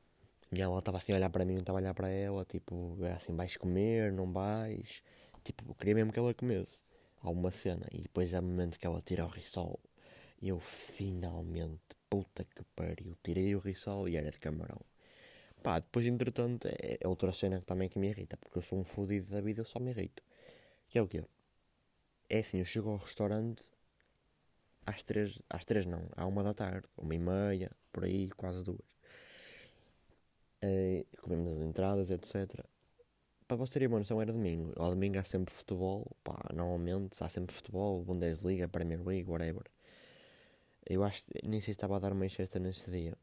minha 0.50 0.66
avó 0.66 0.78
estava 0.78 0.98
assim 0.98 1.12
a 1.12 1.16
olhar 1.16 1.30
para 1.30 1.44
mim, 1.44 1.54
eu 1.54 1.60
estava 1.60 1.78
a 1.78 1.82
olhar 1.82 1.94
para 1.94 2.08
ela, 2.08 2.44
tipo, 2.44 2.96
assim, 3.16 3.34
vais 3.34 3.56
comer, 3.56 4.12
não 4.12 4.30
vais? 4.32 5.02
Tipo, 5.44 5.74
queria 5.74 5.94
mesmo 5.94 6.12
que 6.12 6.18
ela 6.18 6.34
comesse 6.34 6.84
alguma 7.22 7.50
cena. 7.50 7.86
E 7.92 8.02
depois 8.02 8.34
há 8.34 8.42
momentos 8.42 8.76
que 8.76 8.86
ela 8.86 9.00
tira 9.00 9.24
o 9.24 9.28
risol 9.28 9.80
eu 10.42 10.58
finalmente, 10.58 11.80
puta 12.10 12.44
que 12.44 12.64
pariu, 12.74 13.16
tirei 13.22 13.54
o 13.54 13.60
risol 13.60 14.08
e 14.08 14.16
era 14.16 14.30
de 14.30 14.38
camarão. 14.38 14.80
Pá, 15.62 15.78
depois 15.78 16.04
entretanto 16.04 16.66
é, 16.66 16.98
é 17.00 17.08
outra 17.08 17.32
cena 17.32 17.60
que 17.60 17.66
também 17.66 17.88
que 17.88 17.98
me 17.98 18.08
irrita, 18.08 18.36
porque 18.36 18.58
eu 18.58 18.62
sou 18.62 18.78
um 18.78 18.84
fodido 18.84 19.30
da 19.30 19.40
vida, 19.40 19.60
eu 19.60 19.64
só 19.64 19.78
me 19.78 19.92
irrito. 19.92 20.22
Que 20.92 20.98
é 20.98 21.02
o 21.02 21.08
quê? 21.08 21.24
É 22.28 22.40
assim, 22.40 22.58
eu 22.58 22.66
chego 22.66 22.90
ao 22.90 22.98
restaurante 22.98 23.64
às 24.84 25.02
três, 25.02 25.42
às 25.48 25.64
três 25.64 25.86
não, 25.86 26.06
à 26.14 26.26
uma 26.26 26.44
da 26.44 26.52
tarde, 26.52 26.86
uma 26.98 27.14
e 27.14 27.18
meia, 27.18 27.70
por 27.90 28.04
aí, 28.04 28.28
quase 28.36 28.62
duas. 28.62 28.92
Uh, 30.62 31.02
comemos 31.22 31.50
as 31.50 31.62
entradas, 31.62 32.10
etc. 32.10 32.62
Para 33.48 33.56
vocês 33.56 33.70
terem 33.70 33.88
uma 33.88 34.00
noção, 34.00 34.20
era 34.20 34.30
domingo. 34.30 34.74
Ao 34.76 34.90
domingo 34.90 35.18
há 35.18 35.22
sempre 35.22 35.54
futebol, 35.54 36.14
pá, 36.22 36.38
normalmente 36.52 37.24
há 37.24 37.28
sempre 37.30 37.54
futebol, 37.54 38.04
Bundesliga, 38.04 38.68
Premier 38.68 39.02
League, 39.02 39.30
whatever. 39.30 39.64
Eu 40.84 41.02
acho, 41.04 41.24
nem 41.42 41.58
sei 41.62 41.72
se 41.72 41.78
estava 41.78 41.96
a 41.96 42.00
dar 42.00 42.12
Manchester 42.12 42.60
nesse 42.60 42.90
dia. 42.90 43.16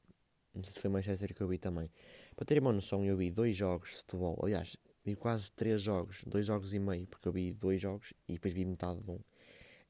Não 0.55 0.63
sei 0.63 0.73
se 0.73 0.79
foi 0.79 0.89
Manchester 0.89 1.35
que 1.35 1.41
eu 1.41 1.47
vi 1.47 1.59
também. 1.59 1.87
Para 2.35 2.45
terem 2.45 2.61
uma 2.61 2.73
noção, 2.73 3.05
eu 3.05 3.15
vi 3.15 3.29
dois 3.29 3.55
jogos 3.55 3.91
de 3.91 3.95
futebol. 3.97 4.39
Aliás, 4.41 4.75
vi 5.03 5.15
quase 5.15 5.51
três 5.51 5.81
jogos, 5.81 6.23
dois 6.25 6.45
jogos 6.45 6.73
e 6.73 6.79
meio, 6.79 7.07
porque 7.07 7.27
eu 7.27 7.31
vi 7.31 7.53
dois 7.53 7.81
jogos 7.81 8.13
e 8.27 8.33
depois 8.33 8.53
vi 8.53 8.65
metade 8.65 8.99
de 8.99 9.11
um, 9.11 9.19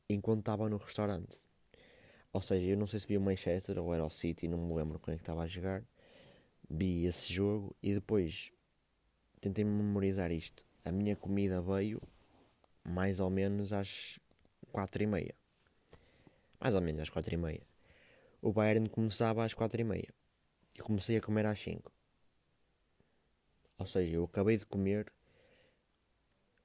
enquanto 0.09 0.39
estava 0.39 0.69
no 0.69 0.77
restaurante. 0.77 1.39
Ou 2.31 2.41
seja, 2.41 2.67
eu 2.67 2.77
não 2.77 2.85
sei 2.85 2.99
se 2.99 3.07
vi 3.07 3.17
o 3.17 3.21
Manchester 3.21 3.79
ou 3.79 3.93
era 3.93 4.05
o 4.05 4.09
City, 4.09 4.47
não 4.47 4.57
me 4.57 4.73
lembro 4.75 4.99
quando 4.99 5.15
é 5.15 5.17
que 5.17 5.23
estava 5.23 5.41
a 5.41 5.47
jogar. 5.47 5.83
Vi 6.69 7.05
esse 7.05 7.33
jogo 7.33 7.75
e 7.81 7.93
depois 7.93 8.51
tentei 9.41 9.65
memorizar 9.65 10.31
isto. 10.31 10.63
A 10.85 10.91
minha 10.91 11.15
comida 11.15 11.59
veio 11.59 11.99
mais 12.83 13.19
ou 13.19 13.29
menos 13.29 13.73
às 13.73 14.19
quatro 14.71 15.01
e 15.01 15.07
meia. 15.07 15.33
Mais 16.59 16.75
ou 16.75 16.81
menos 16.81 17.01
às 17.01 17.09
quatro 17.09 17.33
e 17.33 17.37
meia. 17.37 17.61
O 18.41 18.53
Bayern 18.53 18.87
começava 18.89 19.43
às 19.43 19.53
quatro 19.53 19.81
e 19.81 19.83
meia. 19.83 20.13
E 20.75 20.81
comecei 20.81 21.17
a 21.17 21.21
comer 21.21 21.45
às 21.47 21.59
cinco. 21.59 21.91
Ou 23.79 23.85
seja, 23.85 24.17
eu 24.17 24.25
acabei 24.25 24.57
de 24.57 24.65
comer. 24.65 25.11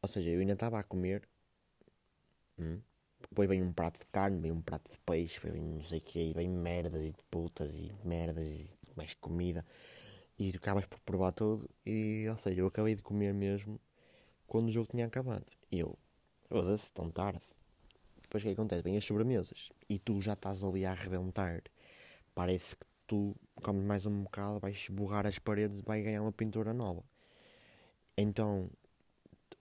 Ou 0.03 0.09
seja, 0.09 0.31
eu 0.31 0.41
ainda 0.41 0.53
estava 0.55 0.79
a 0.79 0.83
comer. 0.83 1.27
Hum, 2.59 2.81
depois 3.21 3.49
vem 3.49 3.63
um 3.63 3.73
prato 3.73 4.01
de 4.01 4.07
carne, 4.07 4.41
vem 4.41 4.53
um 4.53 4.61
prato 4.61 4.91
de 4.91 4.99
peixe, 4.99 5.41
vem 5.41 5.63
não 5.63 5.83
sei 5.83 5.99
o 5.99 6.03
que, 6.03 6.33
vem 6.35 6.49
merdas 6.49 7.05
e 7.05 7.15
putas 7.31 7.79
e 7.79 7.93
merdas 8.05 8.77
e 8.87 8.97
mais 8.97 9.15
comida. 9.15 9.65
E 10.39 10.51
acabas 10.51 10.87
por 10.87 10.99
provar 11.01 11.33
tudo. 11.33 11.71
E, 11.87 12.27
ou 12.29 12.37
seja, 12.37 12.61
eu 12.61 12.67
acabei 12.67 12.97
de 12.97 13.03
comer 13.03 13.33
mesmo 13.33 13.81
quando 14.47 14.69
o 14.69 14.71
jogo 14.71 14.91
tinha 14.91 15.07
acabado. 15.07 15.47
E 15.71 15.79
eu, 15.79 15.97
foda-se, 16.49 16.93
tão 16.93 17.11
tarde. 17.11 17.43
Depois 18.23 18.43
o 18.43 18.47
que 18.47 18.53
acontece? 18.53 18.83
Vem 18.83 18.97
as 18.97 19.05
sobremesas 19.05 19.71
e 19.89 19.99
tu 19.99 20.21
já 20.21 20.33
estás 20.33 20.65
ali 20.65 20.85
a 20.85 20.91
arrebentar. 20.91 21.63
Parece 22.35 22.77
que 22.77 22.87
tu 23.07 23.35
comes 23.63 23.85
mais 23.85 24.07
um 24.07 24.23
bocado, 24.25 24.61
vais 24.61 24.89
borrar 24.89 25.27
as 25.27 25.39
paredes 25.39 25.81
e 25.81 25.83
vai 25.83 26.03
ganhar 26.03 26.23
uma 26.23 26.33
pintura 26.33 26.73
nova. 26.73 27.03
Então, 28.17 28.71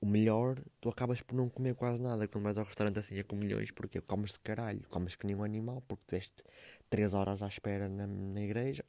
o 0.03 0.05
melhor, 0.05 0.61
tu 0.81 0.89
acabas 0.89 1.21
por 1.21 1.33
não 1.35 1.49
comer 1.49 1.75
quase 1.75 2.01
nada 2.01 2.27
quando 2.27 2.43
vais 2.43 2.57
ao 2.57 2.65
restaurante 2.65 2.99
assim 2.99 3.17
é 3.17 3.23
com 3.23 3.35
milhões, 3.35 3.71
porque 3.71 4.01
comes 4.01 4.33
de 4.33 4.39
caralho, 4.39 4.81
comes 4.89 5.15
que 5.15 5.25
nem 5.25 5.35
um 5.35 5.43
animal, 5.43 5.81
porque 5.87 6.03
tiveste 6.07 6.43
3 6.89 7.13
horas 7.13 7.41
à 7.41 7.47
espera 7.47 7.87
na, 7.87 8.05
na 8.05 8.41
igreja 8.41 8.83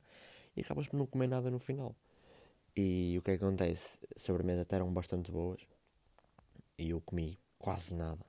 e 0.56 0.60
acabas 0.60 0.88
por 0.88 0.96
não 0.96 1.06
comer 1.06 1.28
nada 1.28 1.50
no 1.50 1.58
final. 1.58 1.94
E 2.76 3.16
o 3.18 3.22
que, 3.22 3.30
é 3.30 3.38
que 3.38 3.44
acontece? 3.44 3.96
As 4.16 4.22
sobremesas 4.22 4.62
até 4.62 4.76
eram 4.76 4.92
bastante 4.92 5.30
boas 5.30 5.60
e 6.76 6.90
eu 6.90 7.00
comi 7.00 7.38
quase 7.58 7.94
nada. 7.94 8.24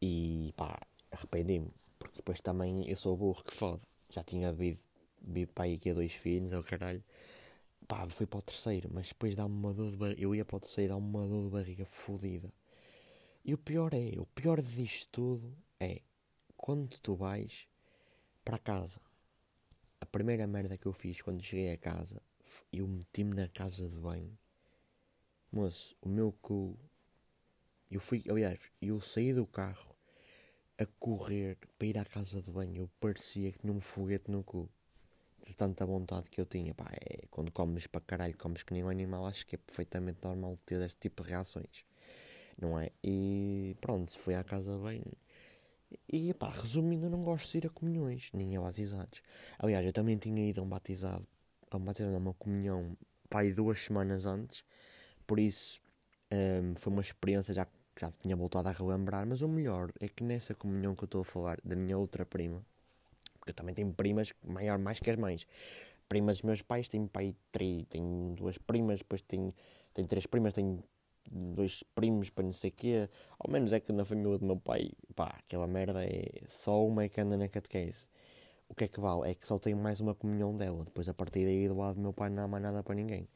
E 0.00 0.52
pá, 0.56 0.78
arrependi-me, 1.10 1.70
porque 1.98 2.16
depois 2.16 2.40
também 2.42 2.86
eu 2.88 2.96
sou 2.96 3.16
burro 3.16 3.42
que 3.42 3.54
fode. 3.54 3.80
Já 4.10 4.22
tinha 4.22 4.52
bebido, 4.52 4.80
bebido 5.24 5.52
para 5.52 5.64
aí 5.64 5.78
que 5.78 5.92
dois 5.92 6.12
filhos, 6.12 6.52
é 6.52 6.58
o 6.58 6.64
caralho. 6.64 7.02
Pá, 7.88 8.08
fui 8.08 8.26
para 8.26 8.38
o 8.38 8.42
terceiro, 8.42 8.90
mas 8.92 9.08
depois 9.08 9.34
dá-me 9.34 9.54
uma 9.54 9.74
dor 9.74 9.90
de 9.90 9.96
barriga. 9.96 10.20
Eu 10.20 10.34
ia 10.34 10.44
para 10.44 10.56
o 10.56 10.60
terceiro, 10.60 10.94
dá-me 10.94 11.06
uma 11.06 11.26
dor 11.26 11.44
de 11.44 11.50
barriga 11.50 11.84
fodida. 11.86 12.52
E 13.44 13.54
o 13.54 13.58
pior 13.58 13.92
é, 13.94 14.12
o 14.18 14.26
pior 14.26 14.62
disto 14.62 15.08
tudo 15.12 15.56
é 15.80 16.00
quando 16.56 16.98
tu 17.00 17.14
vais 17.14 17.68
para 18.44 18.58
casa 18.58 19.00
a 20.04 20.06
primeira 20.06 20.46
merda 20.46 20.76
que 20.76 20.84
eu 20.84 20.92
fiz 20.92 21.22
quando 21.22 21.42
cheguei 21.42 21.72
a 21.72 21.78
casa, 21.78 22.20
eu 22.70 22.86
meti-me 22.86 23.34
na 23.34 23.48
casa 23.48 23.88
de 23.88 23.96
banho. 23.96 24.36
Moço, 25.50 25.96
o 26.02 26.10
meu 26.10 26.30
cu. 26.42 26.78
Eu 27.90 28.00
fui, 28.00 28.22
aliás, 28.28 28.60
eu 28.82 29.00
saí 29.00 29.32
do 29.32 29.46
carro 29.46 29.96
a 30.76 30.84
correr 31.00 31.56
para 31.78 31.86
ir 31.86 31.96
à 31.96 32.04
casa 32.04 32.42
de 32.42 32.50
banho. 32.50 32.82
Eu 32.82 32.90
parecia 33.00 33.50
que 33.50 33.60
tinha 33.60 33.72
um 33.72 33.80
foguete 33.80 34.30
no 34.30 34.44
cu. 34.44 34.68
De 35.46 35.54
tanta 35.54 35.84
vontade 35.84 36.30
que 36.30 36.40
eu 36.40 36.46
tinha. 36.46 36.74
Pá, 36.74 36.90
é, 36.92 37.26
quando 37.30 37.50
comes 37.52 37.86
para 37.86 38.00
caralho, 38.00 38.36
comes 38.36 38.62
que 38.62 38.72
nem 38.72 38.84
um 38.84 38.88
animal, 38.88 39.26
acho 39.26 39.46
que 39.46 39.56
é 39.56 39.58
perfeitamente 39.58 40.18
normal 40.22 40.56
ter 40.64 40.80
este 40.82 41.00
tipo 41.00 41.22
de 41.22 41.30
reações. 41.30 41.84
Não 42.60 42.78
é? 42.78 42.90
E 43.02 43.76
pronto, 43.80 44.16
fui 44.18 44.34
à 44.34 44.44
casa 44.44 44.76
banho 44.78 45.12
e 46.08 46.32
pá, 46.34 46.50
resumindo, 46.50 47.06
eu 47.06 47.10
não 47.10 47.22
gosto 47.22 47.52
de 47.52 47.58
ir 47.58 47.66
a 47.66 47.70
comunhões, 47.70 48.30
nem 48.32 48.56
a 48.56 48.60
batizados. 48.60 49.22
Aliás, 49.58 49.84
eu 49.84 49.92
também 49.92 50.16
tinha 50.16 50.48
ido 50.48 50.60
a 50.60 50.64
um 50.64 50.68
batizado, 50.68 51.26
a 51.70 51.76
um 51.76 51.80
batizado, 51.80 52.14
a 52.14 52.18
uma 52.18 52.34
comunhão, 52.34 52.96
pá, 53.28 53.42
duas 53.44 53.80
semanas 53.80 54.26
antes, 54.26 54.64
por 55.26 55.38
isso 55.38 55.80
um, 56.32 56.74
foi 56.76 56.92
uma 56.92 57.02
experiência 57.02 57.54
já 57.54 57.64
que 57.66 57.72
já 58.00 58.10
tinha 58.10 58.36
voltado 58.36 58.68
a 58.68 58.72
relembrar. 58.72 59.26
Mas 59.26 59.40
o 59.40 59.48
melhor 59.48 59.92
é 60.00 60.08
que 60.08 60.24
nessa 60.24 60.54
comunhão 60.54 60.94
que 60.94 61.04
eu 61.04 61.06
estou 61.06 61.20
a 61.20 61.24
falar, 61.24 61.58
da 61.64 61.76
minha 61.76 61.96
outra 61.96 62.24
prima, 62.26 62.64
porque 63.44 63.50
eu 63.50 63.54
também 63.54 63.74
tenho 63.74 63.92
primas 63.92 64.32
maior 64.42 64.78
mais 64.78 64.98
que 64.98 65.10
as 65.10 65.16
mães. 65.16 65.46
Primas 66.08 66.38
dos 66.38 66.42
meus 66.42 66.62
pais, 66.62 66.88
tenho 66.88 67.06
pai, 67.06 67.34
três, 67.52 67.84
tenho 67.90 68.34
duas 68.34 68.56
primas, 68.56 69.00
depois 69.00 69.20
tenho, 69.20 69.52
tenho 69.92 70.08
três 70.08 70.26
primas, 70.26 70.54
tenho 70.54 70.82
dois 71.30 71.82
primos 71.94 72.30
para 72.30 72.44
não 72.44 72.52
sei 72.52 72.70
o 72.70 72.72
quê. 72.72 73.08
Ao 73.38 73.50
menos 73.50 73.72
é 73.74 73.80
que 73.80 73.92
na 73.92 74.04
família 74.04 74.38
do 74.38 74.46
meu 74.46 74.56
pai, 74.56 74.92
pá, 75.14 75.36
aquela 75.38 75.66
merda 75.66 76.02
é 76.04 76.42
só 76.48 76.86
uma 76.86 77.04
é 77.04 77.08
que 77.08 77.20
anda 77.20 77.36
na 77.36 77.48
catequese. 77.48 78.06
O 78.66 78.74
que 78.74 78.84
é 78.84 78.88
que 78.88 78.98
vale? 78.98 79.30
É 79.30 79.34
que 79.34 79.46
só 79.46 79.58
tenho 79.58 79.76
mais 79.76 80.00
uma 80.00 80.14
comunhão 80.14 80.56
dela. 80.56 80.82
Depois 80.84 81.06
a 81.08 81.14
partir 81.14 81.44
daí 81.44 81.68
do 81.68 81.76
lado 81.76 81.96
do 81.96 82.00
meu 82.00 82.12
pai 82.14 82.30
não 82.30 82.44
há 82.44 82.48
mais 82.48 82.62
nada 82.62 82.82
para 82.82 82.94
ninguém. 82.94 83.28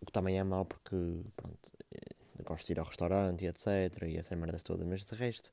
O 0.00 0.06
que 0.06 0.12
também 0.12 0.38
é 0.38 0.44
mau 0.44 0.64
porque, 0.64 0.96
pronto, 1.36 1.70
eh, 1.92 2.42
gosto 2.44 2.66
de 2.66 2.72
ir 2.72 2.78
ao 2.78 2.86
restaurante 2.86 3.44
e 3.44 3.48
etc. 3.48 3.66
E 4.08 4.16
essas 4.16 4.38
merdas 4.38 4.62
todas. 4.62 4.86
Mas 4.86 5.04
de 5.04 5.14
resto, 5.14 5.52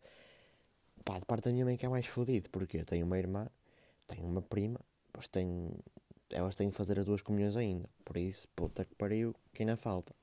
pá, 1.04 1.20
de 1.20 1.26
parte 1.26 1.46
da 1.46 1.52
minha 1.52 1.66
mãe 1.66 1.78
que 1.78 1.86
é 1.86 1.90
mais 1.90 2.06
fodido. 2.06 2.50
Porque 2.50 2.78
eu 2.78 2.86
tenho 2.86 3.06
uma 3.06 3.18
irmã, 3.18 3.48
tenho 4.08 4.26
uma 4.26 4.42
prima, 4.42 4.80
depois 5.08 5.28
tenho. 5.28 5.78
Elas 6.30 6.56
têm 6.56 6.70
que 6.70 6.76
fazer 6.76 7.00
as 7.00 7.06
duas 7.06 7.22
comunhões 7.22 7.56
ainda. 7.56 7.90
Por 8.04 8.18
isso, 8.18 8.48
puta 8.56 8.84
que 8.84 8.96
pariu, 8.96 9.36
que 9.54 9.64
ainda 9.64 9.78
falta. 9.78 10.14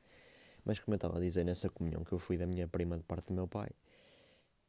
Mas 0.64 0.78
como 0.78 0.94
eu 0.94 0.96
estava 0.96 1.18
a 1.18 1.20
dizer, 1.20 1.44
nessa 1.44 1.68
comunhão 1.68 2.04
que 2.04 2.12
eu 2.12 2.18
fui 2.18 2.36
da 2.38 2.46
minha 2.46 2.66
prima 2.66 2.96
de 2.96 3.02
parte 3.04 3.28
do 3.28 3.34
meu 3.34 3.46
pai, 3.46 3.68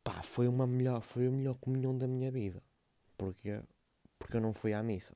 pá, 0.04 0.22
foi, 0.22 0.48
uma 0.48 0.68
melhor, 0.68 1.02
foi 1.02 1.28
a 1.28 1.32
melhor 1.32 1.56
comunhão 1.56 1.98
da 1.98 2.08
minha 2.08 2.32
vida. 2.32 2.62
Porque, 3.18 3.62
porque 4.20 4.38
eu 4.38 4.42
não 4.42 4.54
fui 4.54 4.74
à 4.74 4.84
missa. 4.84 5.16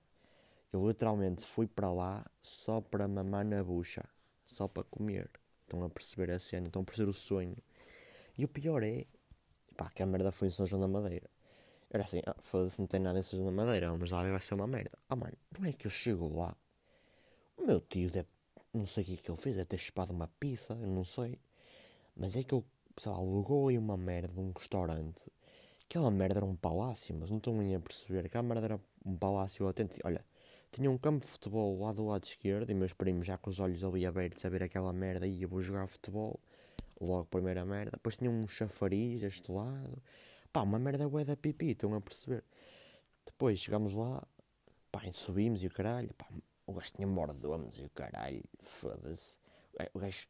Eu 0.72 0.88
literalmente 0.88 1.46
fui 1.46 1.68
para 1.68 1.92
lá 1.92 2.26
só 2.42 2.80
para 2.80 3.08
mamar 3.08 3.46
na 3.46 3.64
bucha, 3.64 4.04
só 4.46 4.68
para 4.68 4.84
comer. 4.84 5.30
Estão 5.64 5.84
a 5.84 5.90
perceber 5.90 6.32
a 6.32 6.40
cena, 6.40 6.68
estão 6.68 6.82
a 6.82 6.86
perceber 6.86 7.10
o 7.10 7.14
sonho. 7.14 7.58
E 8.38 8.46
o 8.46 8.48
pior 8.48 8.84
é, 8.84 9.06
pá, 9.76 9.90
que 9.90 10.02
a 10.02 10.06
merda 10.06 10.32
foi 10.32 10.48
em 10.48 10.52
São 10.52 10.66
João 10.66 10.82
da 10.82 10.88
Madeira. 10.88 11.30
Era 11.92 12.04
assim, 12.04 12.22
ah, 12.26 12.36
foda-se, 12.42 12.80
não 12.80 12.88
tem 12.88 13.00
nada 13.00 13.20
em 13.20 13.24
João 13.24 13.46
da 13.46 13.52
Madeira, 13.52 13.92
mas 13.98 14.12
lá 14.12 14.24
vai 14.24 14.42
ser 14.42 14.54
uma 14.54 14.68
merda. 14.68 14.98
Ah, 15.10 15.16
mano, 15.16 15.34
não 15.58 15.66
é 15.66 15.74
que 15.74 15.88
eu 15.88 15.92
chego 15.92 16.36
lá, 16.36 16.56
o 17.58 17.66
meu 17.66 17.82
tio 17.82 18.12
deve 18.12 18.28
não 18.74 18.86
sei 18.86 19.04
o 19.04 19.06
que 19.08 19.14
é 19.14 19.18
que 19.18 19.32
ele 19.32 19.38
fez, 19.38 19.58
é 19.58 19.66
ter 19.66 19.78
chupado 19.78 20.14
uma 20.14 20.28
pizza, 20.40 20.74
eu 20.74 20.88
não 20.88 21.04
sei. 21.04 21.40
Mas 22.16 22.36
é 22.36 22.44
que 22.44 22.54
ele, 22.54 22.64
sei 22.98 23.12
lá, 23.12 23.18
alugou 23.18 23.70
aí 23.70 23.78
uma 23.78 23.98
merda 23.98 24.34
de 24.34 24.40
um 24.40 24.52
restaurante. 24.52 25.32
Aquela 25.86 26.12
merda 26.12 26.40
era 26.40 26.46
um 26.46 26.56
palácio, 26.56 27.16
mas 27.16 27.32
não 27.32 27.38
estou 27.38 27.56
nem 27.56 27.76
a 27.76 27.80
perceber. 27.80 28.26
Aquela 28.26 28.44
merda 28.44 28.66
era 28.66 28.80
um 29.06 29.18
palácio 29.18 29.66
autêntico. 29.66 30.02
Olha, 30.06 30.24
tinha 30.72 30.90
um 30.90 30.98
campo 30.98 31.26
de 31.26 31.32
futebol 31.32 31.80
lá 31.80 31.92
do 31.92 32.06
lado 32.06 32.26
esquerdo 32.26 32.70
e 32.70 32.76
meus 32.76 32.94
primos 32.94 33.26
já 33.26 33.38
com 33.38 33.50
os 33.50 33.60
olhos 33.60 33.84
ali 33.84 34.06
abertos 34.06 34.46
a 34.46 34.50
ver 34.50 34.64
aquela 34.64 34.94
merda 34.94 35.26
e 35.26 35.42
eu 35.42 35.50
vou 35.50 35.62
jogar 35.62 35.88
futebol. 35.88 36.40
Logo, 37.02 37.26
primeira 37.26 37.66
merda. 37.66 37.92
Depois 37.94 38.18
tinha 38.18 38.30
um 38.30 38.48
chafariz 38.48 39.22
deste 39.22 39.52
lado. 39.52 39.98
Pá, 40.52 40.62
uma 40.64 40.80
merda 40.80 41.08
bué 41.08 41.24
da 41.24 41.36
pipi, 41.38 41.72
estão 41.72 41.94
a 41.94 42.02
perceber? 42.02 42.44
Depois 43.26 43.60
chegámos 43.60 43.94
lá, 43.94 44.24
pá, 44.92 45.02
subimos 45.14 45.64
e 45.64 45.68
o 45.68 45.72
caralho, 45.72 46.14
pá, 46.16 46.28
o 46.66 46.74
gajo 46.74 46.92
tinha 46.94 47.08
mordomos 47.08 47.80
e 47.80 47.84
o 47.84 47.90
caralho, 47.90 48.44
foda-se. 48.62 49.40
O 49.94 50.00
gajo, 50.00 50.28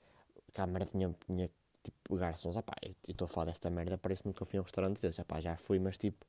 aquela 0.50 0.68
merda 0.68 0.92
tinha, 0.92 1.16
tinha 1.26 1.50
tipo 1.84 2.16
garçons. 2.16 2.56
Opá, 2.56 2.74
eu 2.84 2.96
estou 3.08 3.26
a 3.26 3.28
falar 3.28 3.46
desta 3.48 3.70
merda, 3.70 3.98
parece-me 3.98 4.34
que 4.34 4.42
eu 4.42 4.48
fui 4.48 4.58
a 4.58 4.62
um 4.62 4.64
restaurante 4.64 5.02
desse. 5.02 5.22
Opá, 5.22 5.40
já 5.42 5.56
fui, 5.58 5.80
mas 5.80 5.98
tipo, 5.98 6.26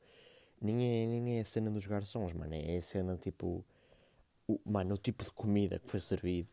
nem 0.60 0.76
é, 0.76 1.06
nem 1.06 1.38
é 1.38 1.40
a 1.42 1.44
cena 1.44 1.70
dos 1.70 1.86
garçons, 1.86 2.32
mano. 2.32 2.54
É 2.54 2.76
a 2.76 2.82
cena 2.82 3.16
tipo, 3.16 3.64
o, 4.46 4.60
mano, 4.64 4.94
o 4.94 4.98
tipo 4.98 5.24
de 5.24 5.30
comida 5.32 5.78
que 5.78 5.90
foi 5.90 6.00
servido. 6.00 6.48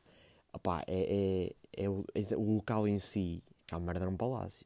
Opá, 0.54 0.84
é, 0.88 1.54
é, 1.76 1.84
é, 1.86 1.90
o, 1.90 2.04
é 2.16 2.36
o 2.36 2.56
local 2.56 2.88
em 2.88 3.00
si, 3.00 3.44
que 3.66 3.76
a 3.76 3.80
merda 3.80 4.02
era 4.06 4.10
um 4.12 4.18
palácio. 4.18 4.66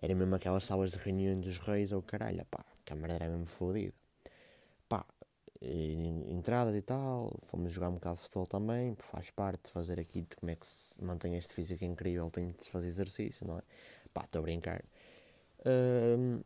Era 0.00 0.14
mesmo 0.14 0.34
aquelas 0.34 0.64
salas 0.64 0.92
de 0.92 0.98
reunião 0.98 1.40
dos 1.40 1.58
reis 1.58 1.92
ou 1.92 2.02
caralho, 2.02 2.44
pá, 2.46 2.64
a 2.90 2.94
merda 2.94 3.14
era 3.16 3.28
mesmo 3.28 3.46
fodida. 3.46 3.94
Pá, 4.88 5.04
entradas 5.62 6.74
e 6.74 6.82
tal, 6.82 7.32
fomos 7.44 7.72
jogar 7.72 7.88
um 7.88 7.94
bocado 7.94 8.16
de 8.16 8.22
futebol 8.22 8.46
também, 8.46 8.94
porque 8.94 9.10
faz 9.10 9.30
parte 9.30 9.64
de 9.64 9.70
fazer 9.70 9.98
aqui 9.98 10.22
de 10.22 10.36
como 10.36 10.50
é 10.50 10.56
que 10.56 10.66
se 10.66 11.02
mantém 11.02 11.36
este 11.36 11.52
físico 11.54 11.84
incrível, 11.84 12.30
tem 12.30 12.52
de 12.52 12.70
fazer 12.70 12.88
exercício, 12.88 13.46
não 13.46 13.58
é? 13.58 13.62
Pá, 14.12 14.22
estou 14.24 14.40
a 14.40 14.42
brincar. 14.42 14.82
Um, 15.64 16.40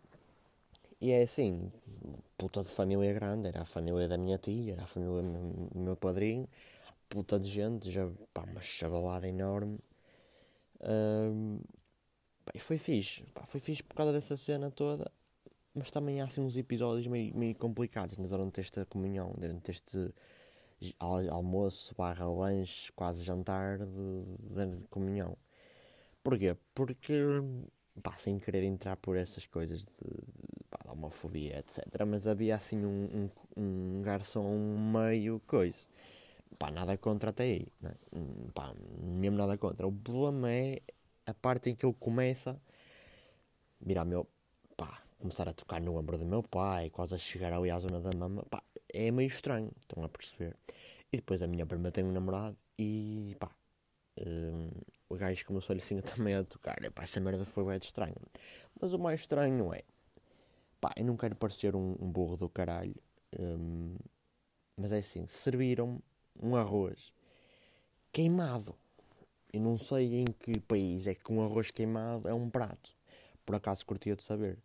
e 1.01 1.11
é 1.13 1.23
assim, 1.23 1.71
puta 2.37 2.63
de 2.63 2.69
família 2.69 3.13
grande, 3.13 3.49
era 3.49 3.63
a 3.63 3.67
família 3.67 4.07
da 4.09 4.17
minha 4.19 4.39
tia, 4.39 4.73
era 4.75 4.85
a 4.85 4.87
família 4.87 5.23
do 5.23 5.79
meu 5.79 5.97
padrinho, 5.97 6.49
puta 7.09 7.39
de 7.39 7.51
gente, 7.51 7.91
já, 7.91 8.09
pá, 8.33 8.43
uma 8.43 8.61
chavalada 8.63 9.29
enorme. 9.29 9.79
Um, 10.83 11.61
pá, 12.51 12.59
e 12.59 12.59
foi 12.59 12.79
fixe, 12.79 13.23
pá, 13.35 13.45
foi 13.47 13.61
fixe 13.61 13.83
por 13.83 13.95
causa 13.95 14.13
dessa 14.13 14.37
cena 14.37 14.71
toda 14.71 15.11
mas 15.75 15.91
também 15.91 16.21
há 16.21 16.25
assim 16.25 16.41
uns 16.41 16.57
episódios 16.57 17.07
meio, 17.07 17.37
meio 17.37 17.55
complicados 17.55 18.19
né, 18.19 18.27
durante 18.27 18.61
esta 18.61 18.85
comunhão, 18.85 19.33
durante 19.39 19.71
este 19.71 20.13
almoço 20.99 21.95
barra 21.97 22.29
lanche, 22.29 22.91
quase 22.93 23.23
jantar 23.23 23.79
de, 23.79 24.77
de 24.79 24.87
comunhão. 24.89 25.37
Porquê? 26.23 26.57
Porque, 26.75 27.15
pá, 28.03 28.15
sem 28.19 28.39
querer 28.39 28.65
entrar 28.65 28.97
por 28.97 29.17
essas 29.17 29.47
coisas 29.47 29.85
de, 29.85 29.93
de 29.95 30.87
da 30.87 30.93
homofobia, 30.93 31.59
etc. 31.59 32.05
Mas 32.07 32.27
havia 32.27 32.57
assim 32.57 32.85
um, 32.85 33.31
um, 33.57 33.63
um 33.63 34.03
garçom 34.03 34.57
meio 34.93 35.41
coisa. 35.47 35.87
Pá, 36.59 36.71
nada 36.71 36.97
contra 36.99 37.31
até 37.31 37.45
aí. 37.45 37.67
Né? 37.81 37.95
Pá, 38.55 38.75
mesmo 38.99 39.37
nada 39.39 39.57
contra. 39.57 39.87
O 39.87 39.93
problema 39.93 40.51
é 40.51 40.81
a 41.31 41.35
parte 41.35 41.71
em 41.71 41.75
que 41.75 41.87
ele 41.87 41.95
começa 41.99 42.61
virar 43.81 44.05
meu 44.05 44.27
começar 45.21 45.47
a 45.47 45.53
tocar 45.53 45.81
no 45.81 45.97
ombro 45.97 46.17
do 46.19 46.27
meu 46.27 46.43
pai, 46.43 46.89
quase 46.89 47.15
a 47.15 47.19
chegar 47.19 47.53
ali 47.53 47.71
à 47.71 47.79
zona 47.79 48.01
da 48.01 48.11
mama, 48.17 48.43
pá, 48.49 48.63
é 48.93 49.11
meio 49.11 49.29
estranho, 49.29 49.71
estão 49.79 50.03
a 50.03 50.09
perceber. 50.09 50.57
E 51.13 51.19
depois 51.19 51.43
a 51.43 51.47
minha 51.47 51.67
prima 51.67 51.91
tem 51.91 52.03
um 52.03 52.11
namorado 52.11 52.57
e 52.79 53.37
pá, 53.39 53.51
um, 54.19 54.71
o 55.09 55.17
gajo 55.17 55.45
começou-lhe 55.45 55.83
assim 55.83 56.01
também 56.01 56.35
a 56.35 56.43
tocar. 56.43 56.77
Pá, 56.93 57.03
essa 57.03 57.21
merda 57.21 57.45
foi 57.45 57.65
bem 57.65 57.77
estranho. 57.77 58.17
Mas 58.81 58.93
o 58.95 58.99
mais 58.99 59.21
estranho 59.21 59.75
é, 59.75 59.83
pá, 60.81 60.93
eu 60.97 61.05
não 61.05 61.17
quero 61.17 61.37
parecer 61.37 61.77
um, 61.77 61.97
um 62.01 62.11
burro 62.11 62.37
do 62.37 62.49
caralho, 62.49 62.97
um, 63.39 63.95
mas 64.77 64.93
é 64.93 64.99
assim, 64.99 65.27
serviram 65.27 66.01
um 66.43 66.57
arroz 66.57 67.13
queimado. 68.11 68.75
Eu 69.53 69.61
não 69.61 69.77
sei 69.77 70.21
em 70.21 70.25
que 70.25 70.61
país 70.61 71.07
é 71.07 71.15
que 71.15 71.33
um 71.33 71.45
arroz 71.45 71.71
queimado 71.71 72.29
é 72.29 72.35
um 72.35 72.49
prato. 72.49 72.95
Por 73.45 73.57
acaso 73.57 73.85
curtia 73.85 74.15
de 74.15 74.23
saber. 74.23 74.59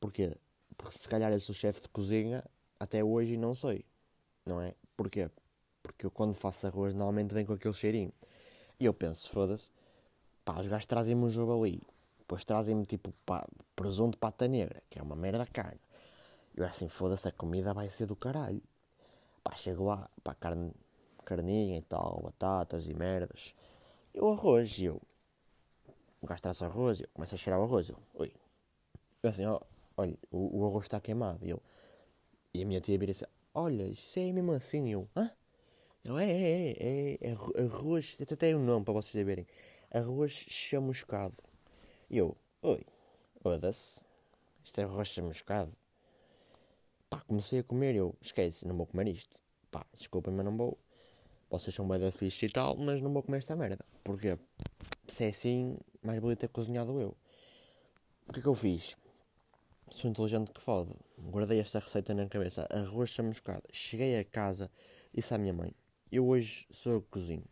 Porquê? 0.00 0.34
Porque 0.76 0.98
se 0.98 1.08
calhar 1.08 1.30
eu 1.32 1.40
sou 1.40 1.54
chefe 1.54 1.82
de 1.82 1.88
cozinha 1.88 2.42
até 2.80 3.04
hoje 3.04 3.36
não 3.36 3.54
sei. 3.54 3.84
Não 4.44 4.60
é? 4.60 4.74
Porquê? 4.96 5.30
Porque 5.82 6.06
eu 6.06 6.10
quando 6.10 6.34
faço 6.34 6.66
arroz 6.66 6.94
normalmente 6.94 7.34
vem 7.34 7.44
com 7.44 7.52
aquele 7.52 7.74
cheirinho. 7.74 8.12
E 8.80 8.84
eu 8.84 8.94
penso, 8.94 9.28
foda-se, 9.30 9.70
pá, 10.44 10.60
os 10.60 10.66
gajos 10.66 10.86
trazem-me 10.86 11.24
um 11.24 11.62
ali. 11.62 11.82
Depois 12.18 12.44
trazem-me 12.44 12.84
tipo 12.86 13.12
pá, 13.24 13.46
presunto 13.74 14.16
pata 14.18 14.48
negra, 14.48 14.82
que 14.88 14.98
é 14.98 15.02
uma 15.02 15.16
merda 15.16 15.46
carne. 15.46 15.80
Eu 16.56 16.64
assim, 16.64 16.88
foda-se, 16.88 17.28
a 17.28 17.32
comida 17.32 17.74
vai 17.74 17.88
ser 17.90 18.06
do 18.06 18.16
caralho. 18.16 18.62
Pá, 19.44 19.54
chego 19.54 19.84
lá, 19.84 20.08
pá, 20.24 20.34
carne, 20.34 20.72
carninha 21.24 21.78
e 21.78 21.82
tal, 21.82 22.20
batatas 22.22 22.86
e 22.88 22.94
merdas. 22.94 23.54
O 24.16 24.30
arroz, 24.32 24.78
e 24.78 24.86
eu. 24.86 25.00
O 26.22 26.26
gajo 26.26 26.42
traz 26.42 26.62
arroz, 26.62 27.00
eu 27.00 27.08
começo 27.12 27.34
a 27.34 27.38
cheirar 27.38 27.60
o 27.60 27.64
arroz. 27.64 27.88
Eu, 27.90 27.98
ui. 28.14 28.32
Eu 29.22 29.30
assim, 29.30 29.44
ó, 29.44 29.60
olha, 29.96 30.16
o, 30.30 30.60
o 30.60 30.66
arroz 30.66 30.86
está 30.86 30.98
queimado. 31.00 31.44
E, 31.44 31.50
eu, 31.50 31.62
e 32.54 32.62
a 32.62 32.66
minha 32.66 32.80
tia 32.80 32.98
vira 32.98 33.12
assim, 33.12 33.26
olha, 33.54 33.86
isso 33.86 34.18
é 34.18 34.32
mesmo 34.32 34.52
assim. 34.52 34.88
E 34.88 34.92
eu, 34.92 35.08
hã? 35.14 35.30
Ele, 36.04 36.22
é, 36.22 36.30
é, 36.30 36.72
é, 36.72 37.14
é, 37.20 37.30
é 37.30 37.62
arroz, 37.62 38.16
até 38.20 38.34
tem 38.36 38.54
um 38.54 38.64
nome 38.64 38.84
para 38.84 38.94
vocês 38.94 39.12
saberem. 39.12 39.46
Arroz 39.90 40.32
chamuscado. 40.32 41.36
E 42.08 42.16
eu, 42.18 42.36
oi, 42.62 42.86
foda-se, 43.42 44.04
isto 44.64 44.80
é 44.80 44.84
arroz 44.84 45.08
chamuscado. 45.08 45.72
Pá, 47.10 47.20
comecei 47.20 47.58
a 47.58 47.64
comer 47.64 47.94
eu, 47.94 48.14
esquece, 48.20 48.66
não 48.66 48.76
vou 48.76 48.86
comer 48.86 49.08
isto. 49.08 49.36
Pá, 49.70 49.84
desculpem, 49.94 50.32
mas 50.32 50.44
não 50.44 50.56
vou. 50.56 50.78
Vocês 51.48 51.74
são 51.74 51.86
bem 51.86 51.98
da 51.98 52.10
fixe 52.10 52.46
e 52.46 52.50
tal, 52.50 52.76
mas 52.76 53.00
não 53.00 53.12
vou 53.12 53.22
comer 53.22 53.38
esta 53.38 53.54
merda. 53.54 53.84
Porque 54.02 54.38
se 55.08 55.24
é 55.24 55.28
assim, 55.28 55.78
mais 56.02 56.20
vale 56.20 56.36
ter 56.36 56.48
cozinhado 56.48 57.00
eu. 57.00 57.16
O 58.28 58.32
que 58.32 58.40
é 58.40 58.42
que 58.42 58.48
eu 58.48 58.54
fiz? 58.54 58.96
Sou 59.92 60.10
inteligente 60.10 60.50
que 60.52 60.60
fode. 60.60 60.90
Guardei 61.18 61.60
esta 61.60 61.78
receita 61.78 62.12
na 62.12 62.26
cabeça. 62.28 62.66
Arroz 62.70 63.10
chamuscado. 63.10 63.62
Cheguei 63.72 64.18
a 64.18 64.24
casa, 64.24 64.70
disse 65.14 65.32
à 65.32 65.38
minha 65.38 65.52
mãe: 65.52 65.72
Eu 66.10 66.26
hoje 66.26 66.66
sou 66.70 66.94
eu 66.94 67.02
que 67.02 67.08
cozinho. 67.08 67.44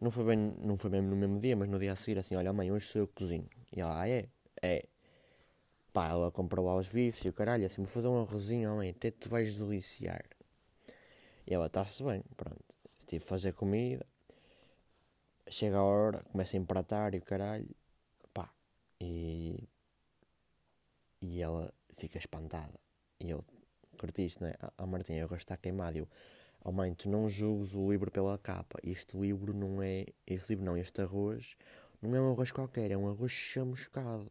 Não 0.00 0.10
foi, 0.10 0.24
bem, 0.24 0.54
não 0.58 0.76
foi 0.76 0.90
bem 0.90 1.02
no 1.02 1.16
mesmo 1.16 1.38
dia, 1.38 1.54
mas 1.56 1.68
no 1.68 1.78
dia 1.78 1.92
a 1.92 1.96
seguir, 1.96 2.18
assim: 2.18 2.34
Olha, 2.34 2.52
mãe, 2.52 2.72
hoje 2.72 2.86
sou 2.86 3.02
eu 3.02 3.06
que 3.06 3.14
cozinho. 3.14 3.48
E 3.74 3.80
ela: 3.80 4.00
Ah, 4.00 4.08
é? 4.08 4.28
É. 4.62 4.86
Pá, 5.92 6.08
ela 6.08 6.30
comprou 6.32 6.66
lá 6.66 6.74
os 6.74 6.88
bifes 6.88 7.24
e 7.24 7.28
o 7.28 7.32
caralho, 7.32 7.66
assim: 7.66 7.82
Vou 7.82 7.90
fazer 7.90 8.08
um 8.08 8.20
arrozinho, 8.20 8.76
mãe, 8.76 8.90
até 8.90 9.10
te 9.10 9.28
vais 9.28 9.58
deliciar. 9.58 10.24
E 11.46 11.54
ela: 11.54 11.66
Está-se 11.66 12.02
bem, 12.02 12.22
pronto. 12.36 12.64
A 13.14 13.20
fazer 13.20 13.52
comida. 13.52 14.06
Chega 15.48 15.76
a 15.76 15.82
hora, 15.84 16.24
começa 16.32 16.56
a 16.56 16.60
empratar 16.60 17.14
e 17.14 17.18
o 17.18 17.22
caralho. 17.22 17.68
Pá, 18.34 18.50
e 19.00 19.68
e 21.20 21.40
ela 21.40 21.72
fica 21.94 22.18
espantada. 22.18 22.78
E 23.20 23.30
eu, 23.30 23.44
curtiste, 23.98 24.40
não 24.42 24.48
é? 24.48 24.54
A 24.60 24.72
ah, 24.78 24.86
Martim, 24.86 25.18
agora 25.18 25.40
está 25.40 25.56
queimado. 25.56 25.96
E 25.96 26.00
eu, 26.00 26.08
oh 26.64 26.72
mãe, 26.72 26.94
tu 26.94 27.08
não 27.08 27.28
julgues 27.28 27.74
o 27.74 27.90
livro 27.90 28.10
pela 28.10 28.38
capa. 28.38 28.78
Este 28.82 29.16
livro 29.16 29.54
não 29.54 29.82
é. 29.82 30.06
Este 30.26 30.50
livro 30.50 30.64
não, 30.64 30.76
este 30.76 31.00
arroz 31.00 31.56
não 32.00 32.14
é 32.14 32.20
um 32.20 32.32
arroz 32.32 32.52
qualquer, 32.52 32.90
é 32.90 32.96
um 32.96 33.08
arroz 33.08 33.32
chamuscado. 33.32 34.30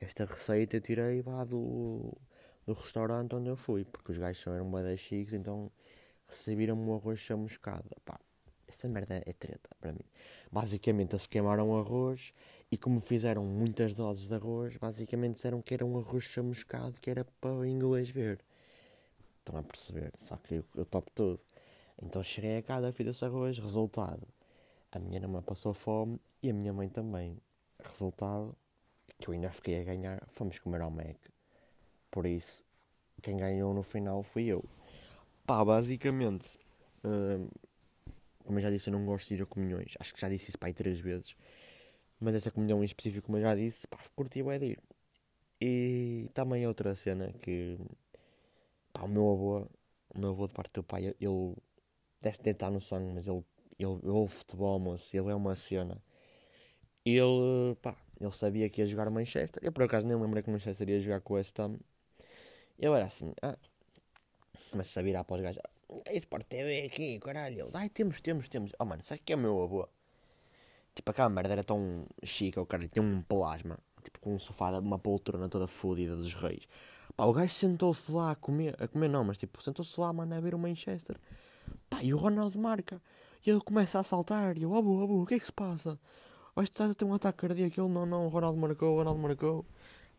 Esta 0.00 0.24
receita 0.24 0.76
eu 0.76 0.80
tirei 0.80 1.22
lá 1.22 1.44
do, 1.44 2.12
do 2.66 2.74
restaurante 2.74 3.34
onde 3.34 3.48
eu 3.48 3.56
fui, 3.56 3.84
porque 3.84 4.12
os 4.12 4.18
gajos 4.18 4.46
eram 4.46 4.70
bem 4.70 4.96
chiques, 4.96 5.32
então 5.32 5.70
receberam 6.28 6.76
um 6.76 6.94
arroz 6.94 7.18
chamuscado. 7.18 7.88
Pá, 8.04 8.18
essa 8.66 8.88
merda 8.88 9.22
é 9.24 9.32
treta 9.32 9.70
para 9.80 9.92
mim. 9.92 10.04
Basicamente, 10.50 11.12
eles 11.12 11.26
queimaram 11.26 11.70
o 11.70 11.78
arroz 11.78 12.32
e 12.70 12.76
como 12.76 13.00
fizeram 13.00 13.44
muitas 13.44 13.94
doses 13.94 14.28
de 14.28 14.34
arroz, 14.34 14.76
basicamente 14.76 15.34
disseram 15.34 15.62
que 15.62 15.74
era 15.74 15.84
um 15.84 15.98
arroz 15.98 16.24
chamuscado 16.24 17.00
que 17.00 17.10
era 17.10 17.24
para 17.40 17.52
o 17.52 17.64
inglês 17.64 18.10
ver. 18.10 18.40
Estão 19.38 19.58
a 19.58 19.62
perceber? 19.62 20.12
Só 20.18 20.36
que 20.36 20.56
eu, 20.56 20.64
eu 20.74 20.84
topo 20.84 21.10
tudo. 21.14 21.40
Então 22.02 22.22
cheguei 22.22 22.58
a 22.58 22.62
casa, 22.62 22.92
fiz 22.92 23.06
esse 23.06 23.24
arroz. 23.24 23.58
Resultado: 23.58 24.26
a 24.90 24.98
minha 24.98 25.18
irmã 25.18 25.40
passou 25.42 25.72
fome 25.72 26.20
e 26.42 26.50
a 26.50 26.54
minha 26.54 26.72
mãe 26.72 26.88
também. 26.88 27.38
Resultado: 27.82 28.56
que 29.18 29.28
eu 29.28 29.34
ainda 29.34 29.50
fiquei 29.50 29.80
a 29.80 29.84
ganhar. 29.84 30.22
Fomos 30.32 30.58
comer 30.58 30.80
ao 30.80 30.90
Mac. 30.90 31.16
Por 32.10 32.26
isso, 32.26 32.64
quem 33.22 33.36
ganhou 33.36 33.72
no 33.72 33.82
final 33.82 34.22
fui 34.22 34.46
eu. 34.46 34.64
Pá, 35.46 35.64
basicamente, 35.64 36.58
hum, 37.04 37.48
como 38.44 38.58
eu 38.58 38.62
já 38.62 38.70
disse, 38.70 38.88
eu 38.90 38.92
não 38.92 39.04
gosto 39.06 39.28
de 39.28 39.34
ir 39.34 39.42
a 39.42 39.46
comunhões. 39.46 39.94
Acho 40.00 40.14
que 40.14 40.20
já 40.20 40.28
disse 40.28 40.48
isso 40.50 40.58
pai 40.58 40.72
três 40.72 41.00
vezes. 41.00 41.36
Mas 42.20 42.34
essa 42.34 42.50
comunhão 42.50 42.82
em 42.82 42.86
específico, 42.86 43.26
como 43.26 43.38
eu 43.38 43.42
já 43.42 43.54
disse, 43.54 43.86
pá, 43.88 43.98
curti 44.16 44.42
o 44.42 44.52
ir. 44.52 44.78
E 45.60 46.30
também 46.34 46.66
outra 46.66 46.94
cena 46.96 47.32
que, 47.42 47.78
pá, 48.92 49.02
o 49.02 49.08
meu 49.08 49.30
avô, 49.32 49.68
o 50.14 50.18
meu 50.18 50.30
avô 50.30 50.46
de 50.48 50.54
parte 50.54 50.72
do 50.74 50.82
pai, 50.82 51.14
ele 51.20 51.54
deve 52.22 52.38
ter 52.38 52.50
estar 52.50 52.70
no 52.70 52.80
sangue, 52.80 53.12
mas 53.12 53.28
ele, 53.28 53.44
ele, 53.78 53.92
ele 54.02 54.10
ouve 54.10 54.34
futebol, 54.34 54.78
moço, 54.80 55.16
ele 55.16 55.30
é 55.30 55.34
uma 55.34 55.56
cena. 55.56 56.02
Ele, 57.04 57.74
pá, 57.82 57.96
ele 58.20 58.32
sabia 58.32 58.68
que 58.68 58.80
ia 58.80 58.86
jogar 58.86 59.08
Manchester. 59.10 59.62
Eu 59.64 59.72
por 59.72 59.84
acaso 59.84 60.06
nem 60.06 60.16
lembrei 60.16 60.42
que 60.42 60.50
Manchester 60.50 60.88
ia 60.90 61.00
jogar 61.00 61.20
com 61.20 61.34
o 61.34 61.36
West 61.36 61.58
Ham. 61.58 61.78
Ele 62.78 62.94
era 62.94 63.06
assim, 63.06 63.32
ah, 63.42 63.56
começa 64.76 65.00
a 65.00 65.02
virar 65.02 65.24
para 65.24 65.36
os 65.36 65.42
gajos, 65.42 65.62
tem 66.04 66.16
Sport 66.18 66.46
TV 66.46 66.84
aqui, 66.84 67.18
caralho. 67.18 67.70
Ai, 67.72 67.88
temos, 67.88 68.20
temos, 68.20 68.46
temos. 68.48 68.72
Oh 68.78 68.84
mano, 68.84 69.02
sabe 69.02 69.22
que 69.24 69.32
é 69.32 69.36
o 69.36 69.38
meu 69.38 69.62
avô? 69.62 69.88
Tipo, 70.94 71.10
aquela 71.10 71.30
merda 71.30 71.54
era 71.54 71.64
tão 71.64 72.06
chique, 72.22 72.58
o 72.58 72.66
cara 72.66 72.86
tinha 72.86 73.02
um 73.02 73.22
plasma, 73.22 73.78
tipo, 74.02 74.20
com 74.20 74.34
um 74.34 74.38
sofá, 74.38 74.78
uma 74.78 74.98
poltrona 74.98 75.48
toda 75.48 75.66
fodida 75.66 76.14
dos 76.14 76.34
reis. 76.34 76.68
Pá, 77.16 77.24
o 77.24 77.32
gajo 77.32 77.52
sentou-se 77.52 78.12
lá 78.12 78.32
a 78.32 78.34
comer, 78.34 78.76
a 78.78 78.86
comer 78.86 79.08
não, 79.08 79.24
mas 79.24 79.38
tipo, 79.38 79.62
sentou-se 79.62 79.98
lá, 79.98 80.12
mano, 80.12 80.34
a 80.34 80.40
ver 80.40 80.54
o 80.54 80.58
Manchester. 80.58 81.16
Pá, 81.88 82.02
e 82.02 82.12
o 82.12 82.18
Ronaldo 82.18 82.58
marca. 82.58 83.00
E 83.46 83.50
ele 83.50 83.60
começa 83.60 83.98
a 83.98 84.02
saltar, 84.02 84.58
e 84.58 84.62
eu, 84.62 84.74
abu, 84.74 85.02
abu, 85.02 85.22
o 85.22 85.26
que 85.26 85.34
é 85.34 85.38
que 85.38 85.46
se 85.46 85.52
passa? 85.52 85.98
Vais 86.54 86.68
estar 86.68 86.90
a 86.90 86.94
ter 86.94 87.04
um 87.04 87.14
ataque 87.14 87.38
cardíaco, 87.38 87.80
ele, 87.80 87.88
não, 87.88 88.04
não, 88.04 88.26
o 88.26 88.28
Ronaldo 88.28 88.58
marcou, 88.58 88.94
o 88.94 88.98
Ronaldo 88.98 89.20
marcou. 89.20 89.64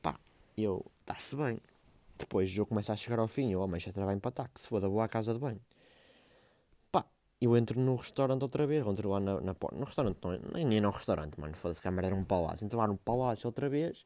Pá, 0.01 0.19
eu, 0.57 0.83
está-se 1.01 1.35
bem. 1.35 1.59
Depois 2.17 2.49
o 2.49 2.53
jogo 2.53 2.69
começa 2.69 2.93
a 2.93 2.95
chegar 2.95 3.19
ao 3.19 3.27
fim, 3.27 3.51
eu, 3.51 3.61
o 3.61 3.67
Manchester 3.67 4.03
vai 4.05 4.15
empatar, 4.15 4.49
que 4.53 4.59
se 4.59 4.67
foda, 4.67 4.87
vou 4.89 5.01
à 5.01 5.07
casa 5.07 5.33
de 5.33 5.39
banho 5.39 5.61
eu 7.39 7.55
entro 7.55 7.79
no 7.79 7.95
restaurante 7.95 8.41
outra 8.41 8.65
vez, 8.65 8.85
entro 8.85 9.09
lá 9.09 9.19
na, 9.19 9.39
na 9.41 9.55
no 9.71 9.85
restaurante, 9.85 10.17
não, 10.23 10.31
nem, 10.53 10.65
nem 10.65 10.81
no 10.81 10.89
restaurante, 10.89 11.39
mano, 11.39 11.55
foda-se 11.55 11.87
a 11.87 11.91
merda 11.91 12.07
era 12.07 12.15
um 12.15 12.23
palácio, 12.23 12.65
entro 12.65 12.77
lá 12.79 12.87
no 12.87 12.97
palácio 12.97 13.47
outra 13.47 13.69
vez, 13.69 14.05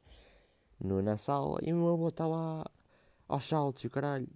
no, 0.80 1.02
na 1.02 1.18
sala, 1.18 1.60
e 1.64 1.74
o 1.74 1.78
meu 1.78 1.94
avô 1.94 2.10
está 2.10 2.28
lá 2.28 2.66
aos 3.28 3.46
saltos 3.46 3.84
e 3.84 3.88
o 3.88 3.90
caralho, 3.90 4.28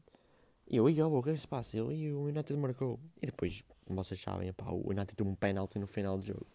E 0.68 0.78
eu, 0.78 0.90
e 0.90 0.98
eu, 1.00 1.14
o 1.14 1.24
que 1.24 1.32
é 1.32 1.34
que 1.34 1.40
se 1.42 1.48
passa? 1.48 1.78
Ele, 1.78 1.96
e 1.96 2.14
o 2.14 2.24
United 2.26 2.58
marcou. 2.58 3.00
E 3.22 3.28
depois, 3.28 3.64
como 3.86 4.04
vocês 4.04 4.20
sabem, 4.20 4.52
pá, 4.54 4.66
o 4.72 4.90
United 4.90 5.16
teve 5.16 5.30
um 5.30 5.36
penalti 5.36 5.78
no 5.80 5.88
final 5.88 6.18
do 6.18 6.26
jogo. 6.26 6.48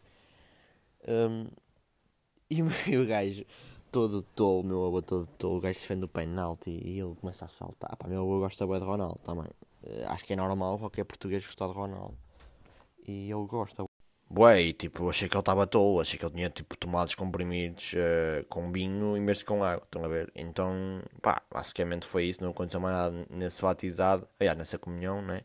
Um, 1.09 1.47
e 2.51 2.97
o 2.97 3.07
gajo, 3.07 3.45
todo 3.91 4.23
tolo, 4.23 4.63
meu 4.63 4.87
avô 4.87 5.03
todo 5.03 5.27
tolo, 5.27 5.59
o 5.59 5.61
gajo 5.61 5.79
defende 5.79 6.05
o 6.05 6.09
penalti 6.09 6.71
e 6.71 7.01
ele 7.01 7.15
começa 7.15 7.45
a 7.45 7.49
saltar. 7.49 7.97
Pá, 7.97 8.09
meu 8.09 8.23
avô 8.23 8.39
gosta 8.41 8.67
bem 8.67 8.79
de 8.79 8.85
Ronaldo 8.85 9.19
também. 9.25 9.49
Uh, 9.83 10.07
acho 10.07 10.25
que 10.25 10.33
é 10.33 10.37
normal 10.37 10.79
qualquer 10.79 11.05
português 11.05 11.45
gostar 11.45 11.67
de 11.69 11.75
Ronaldo. 11.75 12.17
E 13.07 13.31
ele 13.31 13.47
gosta. 13.47 13.85
Bué, 14.29 14.63
e 14.63 14.73
tipo, 14.73 15.11
achei 15.11 15.29
que 15.29 15.35
ele 15.35 15.41
estava 15.41 15.67
tolo, 15.67 16.01
achei 16.01 16.17
que 16.17 16.25
ele 16.25 16.35
tinha 16.35 16.51
tipo 16.51 16.77
tomados 16.77 17.17
comprimidos 17.17 17.95
uh, 17.95 18.45
com 18.49 18.71
vinho 18.71 19.15
vez 19.25 19.39
de 19.39 19.45
com 19.45 19.65
água, 19.65 19.83
estão 19.85 20.05
a 20.05 20.09
ver? 20.09 20.31
Então, 20.37 21.03
pá, 21.21 21.43
basicamente 21.53 22.07
foi 22.07 22.27
isso, 22.27 22.43
não 22.43 22.51
aconteceu 22.51 22.81
mais 22.81 22.97
nada 22.97 23.27
nesse 23.29 23.61
batizado, 23.61 24.29
aliás, 24.39 24.57
nessa 24.57 24.79
comunhão, 24.79 25.21
né? 25.21 25.43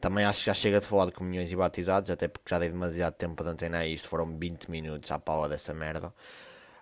Também 0.00 0.24
acho 0.24 0.40
que 0.40 0.46
já 0.46 0.54
chega 0.54 0.80
de 0.80 0.86
falar 0.86 1.06
de 1.06 1.12
comunhões 1.12 1.50
e 1.50 1.56
batizados, 1.56 2.10
até 2.10 2.26
porque 2.26 2.50
já 2.50 2.58
dei 2.58 2.68
demasiado 2.68 3.14
tempo 3.14 3.36
para 3.36 3.50
antenar 3.50 3.86
isto, 3.86 4.08
foram 4.08 4.36
20 4.36 4.68
minutos 4.70 5.10
à 5.12 5.18
pala 5.18 5.48
dessa 5.48 5.72
merda. 5.72 6.12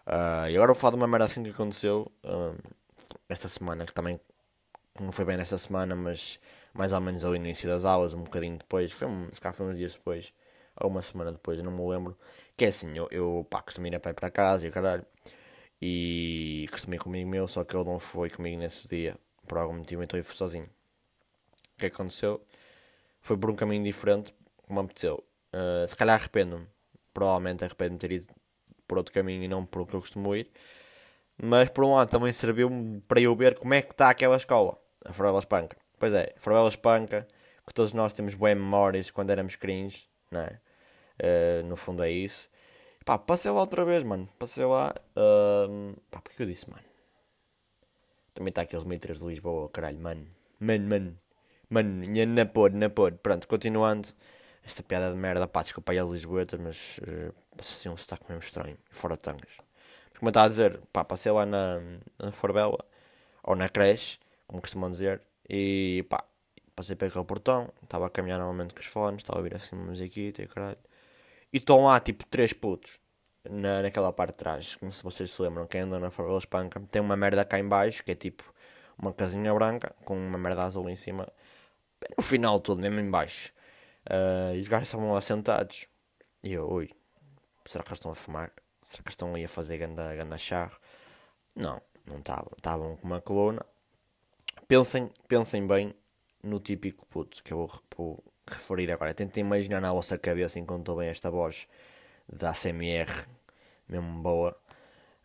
Uh, 0.06 0.50
e 0.50 0.56
agora 0.56 0.72
vou 0.72 0.74
falar 0.74 0.92
de 0.92 0.96
uma 0.96 1.06
merda 1.06 1.26
assim 1.26 1.42
que 1.42 1.50
aconteceu 1.50 2.10
uh, 2.24 2.58
esta 3.28 3.48
semana, 3.48 3.86
que 3.86 3.94
também 3.94 4.20
não 5.00 5.12
foi 5.12 5.24
bem 5.24 5.36
nesta 5.36 5.56
semana, 5.58 5.94
mas 5.94 6.38
mais 6.74 6.92
ou 6.92 7.00
menos 7.00 7.24
ao 7.24 7.34
início 7.34 7.68
das 7.68 7.84
aulas, 7.84 8.14
um 8.14 8.22
bocadinho 8.22 8.58
depois, 8.58 8.92
foi, 8.92 9.08
um, 9.08 9.28
se 9.32 9.40
calhar 9.40 9.54
foi 9.54 9.66
uns 9.66 9.76
dias 9.76 9.92
depois 9.92 10.32
ou 10.80 10.90
uma 10.90 11.02
semana 11.02 11.32
depois, 11.32 11.60
não 11.62 11.72
me 11.72 11.86
lembro. 11.88 12.16
Que 12.56 12.66
é 12.66 12.68
assim, 12.68 12.96
eu, 12.96 13.08
eu 13.10 13.46
pá, 13.50 13.62
costumo 13.62 13.86
ir 13.86 13.94
a 13.94 14.00
pé 14.00 14.12
para 14.12 14.30
casa 14.30 14.66
e 14.66 14.70
caralho. 14.70 15.04
E 15.80 16.68
costumo 16.70 16.94
ir 16.94 16.98
comigo 16.98 17.28
meu, 17.28 17.48
só 17.48 17.64
que 17.64 17.76
ele 17.76 17.84
não 17.84 17.98
foi 17.98 18.30
comigo 18.30 18.58
nesse 18.58 18.88
dia. 18.88 19.16
Por 19.46 19.58
algum 19.58 19.74
motivo, 19.74 20.02
então 20.02 20.18
eu 20.18 20.24
fui 20.24 20.34
sozinho. 20.34 20.68
O 21.76 21.80
que 21.80 21.86
aconteceu? 21.86 22.44
Foi 23.20 23.36
por 23.36 23.50
um 23.50 23.56
caminho 23.56 23.84
diferente, 23.84 24.34
como 24.62 24.80
me 24.80 24.84
apeteceu. 24.86 25.24
Uh, 25.52 25.86
se 25.86 25.96
calhar 25.96 26.18
arrependo-me. 26.20 26.66
Provavelmente 27.12 27.64
arrependo-me 27.64 27.98
de 27.98 28.08
ter 28.08 28.14
ido 28.14 28.26
por 28.92 28.98
outro 28.98 29.14
caminho 29.14 29.42
e 29.42 29.48
não 29.48 29.64
por 29.64 29.80
o 29.80 29.86
que 29.86 29.94
eu 29.94 30.00
costumo 30.00 30.36
ir. 30.36 30.50
Mas 31.42 31.70
por 31.70 31.82
um 31.82 31.94
lado 31.94 32.10
também 32.10 32.30
serviu-me 32.30 33.00
para 33.08 33.22
eu 33.22 33.34
ver 33.34 33.58
como 33.58 33.72
é 33.72 33.80
que 33.80 33.92
está 33.92 34.10
aquela 34.10 34.36
escola, 34.36 34.76
a 35.02 35.14
Farela 35.14 35.38
Espanca. 35.38 35.78
Pois 35.98 36.12
é, 36.12 36.34
Farela 36.36 36.68
Espanca, 36.68 37.26
que 37.66 37.72
todos 37.72 37.94
nós 37.94 38.12
temos 38.12 38.34
boas 38.34 38.54
memórias 38.54 39.10
quando 39.10 39.30
éramos 39.30 39.56
cringe 39.56 40.06
não 40.30 40.40
é? 40.40 40.60
Uh, 41.22 41.66
no 41.66 41.74
fundo 41.74 42.02
é 42.02 42.10
isso. 42.10 42.50
Pá, 43.02 43.16
passei 43.16 43.50
lá 43.50 43.60
outra 43.60 43.82
vez, 43.82 44.02
mano. 44.02 44.28
Passei 44.38 44.64
lá. 44.64 44.94
Uh, 45.16 45.98
pá, 46.10 46.20
porque 46.20 46.42
eu 46.42 46.46
disse, 46.46 46.68
mano? 46.68 46.84
Também 48.34 48.50
está 48.50 48.60
aqueles 48.60 48.84
metros 48.84 49.20
de 49.20 49.26
Lisboa, 49.26 49.70
caralho, 49.70 49.98
mano. 49.98 50.26
Mano, 50.60 50.88
mano. 50.88 51.18
Mano, 51.70 52.04
na 52.26 52.44
pôr, 52.44 52.72
na 52.72 52.90
pôr. 52.90 53.12
Pronto, 53.12 53.48
continuando. 53.48 54.08
Esta 54.64 54.82
piada 54.82 55.10
de 55.10 55.16
merda, 55.16 55.46
pá, 55.48 55.62
desculpa 55.62 55.92
aí 55.92 55.98
a 55.98 56.04
Lisboetas, 56.04 56.60
mas 56.60 56.98
uh, 56.98 57.34
assim 57.58 57.88
um 57.88 57.96
sotaque 57.96 58.24
mesmo 58.28 58.42
estranho. 58.42 58.78
Fora 58.90 59.16
tangas. 59.16 59.50
Mas 60.10 60.18
como 60.18 60.28
eu 60.28 60.30
estava 60.30 60.46
a 60.46 60.48
dizer, 60.48 60.80
pá, 60.92 61.04
passei 61.04 61.32
lá 61.32 61.44
na, 61.44 61.80
na 62.18 62.32
Forbela, 62.32 62.78
ou 63.42 63.56
na 63.56 63.68
creche, 63.68 64.18
como 64.46 64.60
costumam 64.60 64.90
dizer, 64.90 65.20
e 65.48 66.06
pá, 66.08 66.24
Passei 66.74 66.94
aquele 66.94 67.24
portão, 67.24 67.70
estava 67.82 68.06
a 68.06 68.10
caminhar 68.10 68.38
normalmente 68.38 68.74
com 68.74 68.80
os 68.80 68.86
fones, 68.86 69.20
estava 69.20 69.38
a 69.38 69.40
ouvir 69.40 69.54
assim 69.54 69.76
uma 69.76 69.86
musiquita 69.86 70.42
e 70.42 70.46
caralho. 70.46 70.78
E 71.52 71.58
estão 71.58 71.84
lá 71.84 72.00
tipo 72.00 72.24
três 72.26 72.54
putos 72.54 72.98
na, 73.48 73.82
naquela 73.82 74.10
parte 74.12 74.32
de 74.32 74.38
trás. 74.38 74.76
Sei 74.80 74.90
se 74.90 75.02
vocês 75.02 75.30
se 75.30 75.42
lembram, 75.42 75.66
quem 75.66 75.82
anda 75.82 75.98
na 75.98 76.10
Favela 76.10 76.38
Espanca. 76.38 76.80
Tem 76.90 77.02
uma 77.02 77.16
merda 77.16 77.44
cá 77.44 77.58
em 77.58 77.68
baixo, 77.68 78.02
que 78.02 78.12
é 78.12 78.14
tipo 78.14 78.42
uma 78.98 79.12
casinha 79.12 79.52
branca 79.52 79.94
com 80.04 80.16
uma 80.16 80.38
merda 80.38 80.64
azul 80.64 80.88
em 80.88 80.96
cima. 80.96 81.28
No 82.16 82.22
final 82.22 82.58
todo, 82.58 82.80
mesmo 82.80 83.00
em 83.00 83.10
baixo. 83.10 83.52
Uh, 84.06 84.54
e 84.56 84.60
os 84.60 84.68
gajos 84.68 84.88
estavam 84.88 85.12
lá 85.12 85.20
sentados. 85.20 85.86
E 86.42 86.52
eu, 86.52 86.68
ui, 86.70 86.90
será 87.66 87.84
que 87.84 87.90
eles 87.90 87.98
estão 87.98 88.12
a 88.12 88.14
fumar? 88.14 88.52
Será 88.82 89.02
que 89.02 89.08
eles 89.08 89.12
estão 89.12 89.34
ali 89.34 89.44
a 89.44 89.48
fazer 89.48 89.78
ganda, 89.78 90.14
ganda 90.14 90.38
charro? 90.38 90.76
Não, 91.54 91.80
não 92.06 92.18
estavam. 92.18 92.50
Estavam 92.56 92.96
com 92.96 93.06
uma 93.06 93.20
coluna. 93.20 93.64
Pensem, 94.66 95.10
pensem 95.28 95.66
bem 95.66 95.94
no 96.42 96.58
típico 96.58 97.06
puto 97.06 97.42
que 97.42 97.52
eu 97.52 97.70
vou, 97.96 98.24
referir 98.50 98.90
agora. 98.90 99.14
Tentem 99.14 99.42
imaginar 99.42 99.80
na 99.80 99.92
vossa 99.92 100.18
cabeça 100.18 100.58
enquanto 100.58 100.80
estou 100.80 100.96
bem 100.96 101.08
esta 101.08 101.30
voz 101.30 101.68
da 102.28 102.50
ACMR, 102.50 103.26
mesmo 103.88 104.22
boa. 104.22 104.56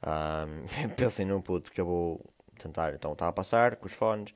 Pensem 0.96 1.26
no 1.26 1.42
puto 1.42 1.72
que 1.72 1.82
eu 1.82 1.86
vou 1.86 2.26
tentar. 2.60 2.94
Então 2.94 3.13
está 3.13 3.28
a 3.28 3.32
passar 3.32 3.78
com 3.78 3.88
os 3.88 3.94
fones 3.94 4.32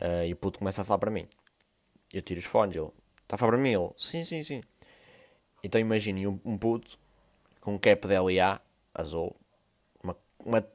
uh, 0.00 0.24
e 0.26 0.32
o 0.32 0.36
puto 0.36 0.58
começa 0.58 0.82
a 0.82 0.84
falar 0.84 0.98
para 0.98 1.10
mim. 1.10 1.28
Eu 2.12 2.22
tiro 2.22 2.40
os 2.40 2.46
fones, 2.46 2.76
ele 2.76 2.90
está 3.32 3.36
a 3.36 3.38
falar 3.38 3.52
para 3.52 3.60
mim. 3.60 3.72
Ele, 3.72 3.90
sim, 3.96 4.24
sim, 4.24 4.42
sim. 4.42 4.62
Então 5.64 5.80
imaginem 5.80 6.26
um, 6.26 6.38
um 6.44 6.58
puto 6.58 6.98
com 7.60 7.74
um 7.74 7.78
cap 7.78 8.06
de 8.06 8.14
LA 8.14 8.60
azul, 8.94 9.34
uma, 10.02 10.16
uma, 10.44 10.66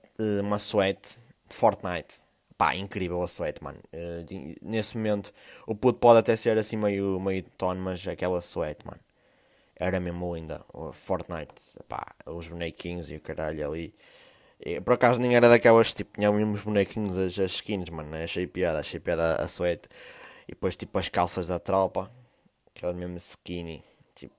uma 0.42 0.60
suéte 0.60 1.20
de 1.48 1.56
Fortnite 1.56 2.28
pá, 2.58 2.76
incrível 2.76 3.22
a 3.22 3.28
suéte, 3.28 3.64
mano. 3.64 3.80
Uh, 3.94 4.56
nesse 4.62 4.98
momento, 4.98 5.32
o 5.66 5.76
puto 5.76 6.00
pode 6.00 6.20
até 6.20 6.36
ser 6.36 6.58
assim 6.58 6.76
meio, 6.76 7.20
meio 7.20 7.44
tono, 7.58 7.80
mas 7.80 8.06
aquela 8.08 8.42
suéte, 8.42 8.86
mano, 8.86 9.00
era 9.76 10.00
mesmo 10.00 10.36
linda. 10.36 10.66
O 10.74 10.92
Fortnite, 10.92 11.54
pá, 11.88 12.08
os 12.26 12.48
bonequinhos 12.48 13.12
e 13.12 13.16
o 13.18 13.22
caralho 13.22 13.68
ali. 13.70 13.94
E, 14.60 14.82
por 14.82 14.94
acaso 14.94 15.22
nem 15.22 15.36
era 15.36 15.48
daquelas, 15.50 15.94
tipo, 15.94 16.18
tinha 16.18 16.32
mesmo 16.32 16.54
os 16.54 16.62
bonequinhos, 16.62 17.18
as, 17.18 17.38
as 17.40 17.52
skins, 17.52 17.90
mano, 17.90 18.16
achei 18.16 18.48
piada, 18.48 18.80
achei 18.80 19.00
piada 19.00 19.36
a, 19.36 19.44
a 19.44 19.48
suéte. 19.48 19.88
E 20.48 20.54
depois, 20.54 20.76
tipo, 20.76 20.98
as 20.98 21.10
calças 21.10 21.48
da 21.48 21.60
tropa, 21.60 22.12
aquela 22.78 22.94
mesmo 22.94 23.18
skinny, 23.18 23.84
tipo, 24.16 24.36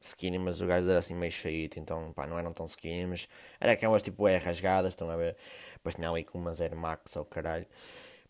skinny, 0.00 0.38
mas 0.38 0.60
o 0.60 0.66
gajo 0.66 0.88
era 0.88 0.98
assim 0.98 1.14
meio 1.14 1.32
cheio, 1.32 1.68
então, 1.76 2.12
pá, 2.12 2.26
não 2.26 2.38
eram 2.38 2.52
tão 2.52 2.66
skinny, 2.66 3.06
mas 3.06 3.28
era 3.60 3.72
aquelas, 3.72 4.02
tipo, 4.02 4.26
é 4.28 4.36
rasgadas, 4.36 4.92
estão 4.92 5.10
a 5.10 5.16
ver? 5.16 5.36
Depois 5.74 5.94
tinha 5.94 6.10
ali 6.10 6.24
com 6.24 6.38
uma 6.38 6.52
Zero 6.54 6.76
Max 6.76 7.16
ao 7.16 7.24
caralho. 7.24 7.66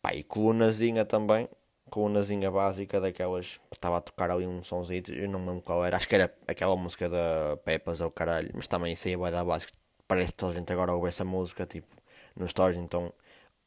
Pá, 0.03 0.15
e 0.15 0.23
colunazinha 0.23 1.05
também. 1.05 1.49
Colunazinha 1.91 2.51
básica 2.51 3.01
daquelas 3.01 3.59
que 3.59 3.77
estava 3.77 3.99
a 3.99 4.01
tocar 4.01 4.31
ali 4.31 4.47
um 4.47 4.63
somzinho. 4.63 5.03
Eu 5.09 5.29
não 5.29 5.41
me 5.41 5.49
lembro 5.49 5.63
qual 5.63 5.85
era. 5.85 5.97
Acho 5.97 6.09
que 6.09 6.15
era 6.15 6.33
aquela 6.47 6.77
música 6.77 7.09
da 7.09 7.57
Pepas 7.65 8.01
ao 8.01 8.11
caralho. 8.11 8.51
Mas 8.55 8.69
também 8.69 8.93
isso 8.93 9.09
aí 9.09 9.17
vai 9.17 9.33
dar 9.33 9.45
básico. 9.45 9.73
Parece 10.07 10.29
que 10.29 10.35
toda 10.35 10.53
a 10.53 10.57
gente 10.57 10.73
agora 10.73 10.95
ouve 10.95 11.09
essa 11.09 11.25
música 11.25 11.67
tipo 11.67 11.89
no 12.37 12.47
Stories. 12.49 12.79
Então 12.79 13.13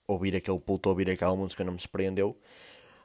ouvir 0.08 0.36
aquele 0.36 0.60
puto, 0.60 0.90
ouvir 0.90 1.10
aquela 1.10 1.36
música 1.36 1.64
não 1.64 1.74
me 1.74 1.80
surpreendeu. 1.80 2.38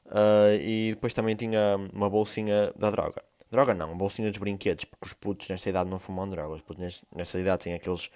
Uh, 0.09 0.57
e 0.61 0.93
depois 0.95 1.13
também 1.13 1.37
tinha 1.37 1.77
uma 1.93 2.09
bolsinha 2.09 2.73
da 2.77 2.91
droga. 2.91 3.23
Droga 3.51 3.75
não, 3.75 3.97
bolsinha 3.97 4.31
dos 4.31 4.39
brinquedos, 4.39 4.85
porque 4.85 5.07
os 5.07 5.13
putos 5.15 5.49
nessa 5.49 5.69
idade 5.69 5.89
não 5.89 5.99
fumam 5.99 6.29
drogas. 6.29 6.57
Os 6.57 6.63
putos 6.63 7.05
nessa 7.15 7.39
idade 7.39 7.65
têm 7.65 7.75
aqueles 7.75 8.11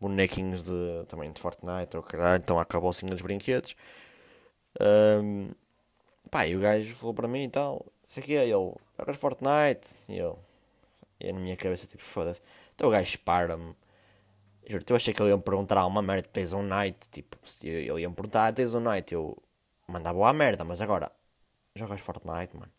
bonequinhos 0.00 0.62
de, 0.62 1.04
também 1.08 1.32
de 1.32 1.40
Fortnite 1.40 1.96
ou 1.96 2.02
caralho, 2.02 2.42
então 2.42 2.58
acabou 2.58 2.90
assim 2.90 3.06
dos 3.06 3.22
brinquedos. 3.22 3.76
Um, 4.80 5.50
pá, 6.30 6.46
e 6.46 6.56
o 6.56 6.60
gajo 6.60 6.94
falou 6.94 7.14
para 7.14 7.28
mim 7.28 7.44
e 7.44 7.48
tal, 7.48 7.86
isso 8.06 8.18
aqui 8.20 8.36
é 8.36 8.44
ele, 8.44 8.72
jogas 8.98 9.16
Fortnite? 9.16 9.88
E 10.08 10.18
eu, 10.18 10.38
e 11.20 11.32
na 11.32 11.40
minha 11.40 11.56
cabeça, 11.56 11.86
tipo, 11.86 12.02
foda-se. 12.02 12.40
Então 12.74 12.88
o 12.88 12.90
gajo 12.92 13.18
para-me. 13.20 13.74
Juro, 14.66 14.84
eu 14.88 14.96
achei 14.96 15.12
que 15.14 15.22
ele 15.22 15.30
ia 15.30 15.36
me 15.36 15.42
perguntar 15.42 15.78
alguma 15.80 16.02
merda, 16.02 16.28
tens 16.32 16.52
um 16.52 16.62
night, 16.62 17.08
tipo, 17.10 17.36
ele 17.62 18.00
ia 18.00 18.08
me 18.08 18.14
perguntar, 18.14 18.46
ah, 18.48 18.52
tens 18.52 18.74
um 18.74 18.80
night, 18.80 19.12
eu 19.12 19.36
mandava 19.86 20.28
a 20.28 20.32
merda, 20.32 20.64
mas 20.64 20.80
agora, 20.80 21.12
jogas 21.76 22.00
Fortnite, 22.00 22.56
mano. 22.56 22.72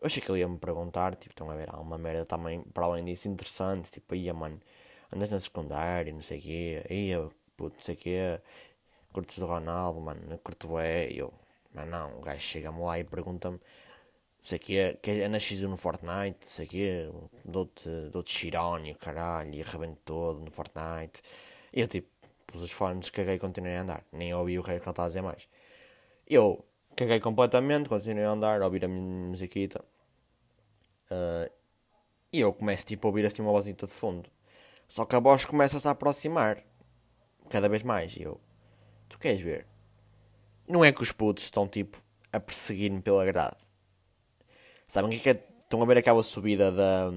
Eu 0.00 0.06
achei 0.06 0.22
que 0.22 0.30
ele 0.30 0.40
ia 0.40 0.48
me 0.48 0.58
perguntar, 0.58 1.14
tipo, 1.16 1.32
estão 1.32 1.50
a 1.50 1.56
ver, 1.56 1.68
alguma 1.70 1.98
merda 1.98 2.24
também, 2.24 2.62
para 2.62 2.86
além 2.86 3.04
disso, 3.04 3.28
interessante, 3.28 3.90
tipo, 3.90 4.14
ia, 4.14 4.32
mano, 4.32 4.60
andas 5.12 5.30
na 5.30 5.40
secundária, 5.40 6.12
não 6.12 6.22
sei 6.22 6.38
o 6.38 6.42
quê, 6.42 6.82
eu, 6.88 7.32
puto, 7.56 7.76
não 7.76 7.82
sei 7.82 7.94
o 7.94 7.98
quê, 7.98 8.40
curtes 9.12 9.38
do 9.38 9.46
Ronaldo, 9.46 10.00
mano, 10.00 10.38
curto 10.38 10.78
é, 10.78 11.08
eu, 11.12 11.32
mas 11.74 11.88
não, 11.88 12.18
o 12.18 12.20
gajo 12.22 12.40
chega-me 12.40 12.80
lá 12.82 12.98
e 12.98 13.04
pergunta-me, 13.04 13.58
não 13.58 14.44
sei 14.44 14.58
o 14.58 14.60
quê, 14.60 14.98
que 15.02 15.10
é 15.10 15.28
nascido 15.28 15.68
no 15.68 15.76
Fortnite, 15.76 16.38
não 16.42 16.48
sei 16.48 16.66
o 16.66 16.68
quê, 16.68 17.10
dou-te 17.44 17.90
dou 18.12 18.24
chirónio, 18.24 18.96
caralho, 18.96 19.54
e 19.54 19.62
arrebento 19.62 20.00
todo 20.04 20.40
no 20.40 20.50
Fortnite, 20.50 21.22
e 21.74 21.80
eu 21.80 21.88
tipo, 21.88 22.08
os 22.54 22.70
fones, 22.70 23.10
caguei 23.10 23.34
e 23.36 23.38
continuei 23.38 23.76
a 23.76 23.82
andar, 23.82 24.04
nem 24.12 24.34
ouvi 24.34 24.58
o 24.58 24.64
que 24.64 24.70
ele 24.70 24.78
estava 24.78 25.04
a 25.04 25.08
dizer 25.08 25.22
mais. 25.22 25.48
Eu 26.26 26.64
caguei 27.00 27.18
completamente, 27.18 27.88
continuei 27.88 28.24
a 28.24 28.30
andar, 28.30 28.60
a 28.60 28.66
ouvir 28.66 28.84
a 28.84 28.88
minha 28.88 29.28
musiquita, 29.30 29.82
uh, 31.10 31.50
e 32.30 32.40
eu 32.40 32.52
começo 32.52 32.84
tipo 32.84 33.06
a 33.06 33.10
ouvir 33.10 33.24
assim 33.24 33.40
uma 33.40 33.50
vozita 33.52 33.86
de 33.86 33.92
fundo. 33.92 34.28
Só 34.86 35.06
que 35.06 35.16
a 35.16 35.18
voz 35.18 35.46
começa-se 35.46 35.88
a 35.88 35.92
aproximar 35.92 36.62
cada 37.48 37.68
vez 37.68 37.82
mais. 37.82 38.16
E 38.16 38.22
eu, 38.22 38.38
tu 39.08 39.18
queres 39.18 39.40
ver? 39.40 39.66
Não 40.68 40.84
é 40.84 40.92
que 40.92 41.02
os 41.02 41.10
putos 41.10 41.44
estão 41.44 41.66
tipo 41.66 42.02
a 42.32 42.38
perseguir-me 42.38 43.00
pela 43.00 43.24
grade. 43.24 43.56
Sabem 44.86 45.08
o 45.08 45.12
que 45.12 45.28
é 45.28 45.34
que 45.34 45.40
é? 45.40 45.46
Estão 45.62 45.82
a 45.82 45.86
ver 45.86 45.98
aquela 45.98 46.22
subida 46.22 46.70
da, 46.70 47.10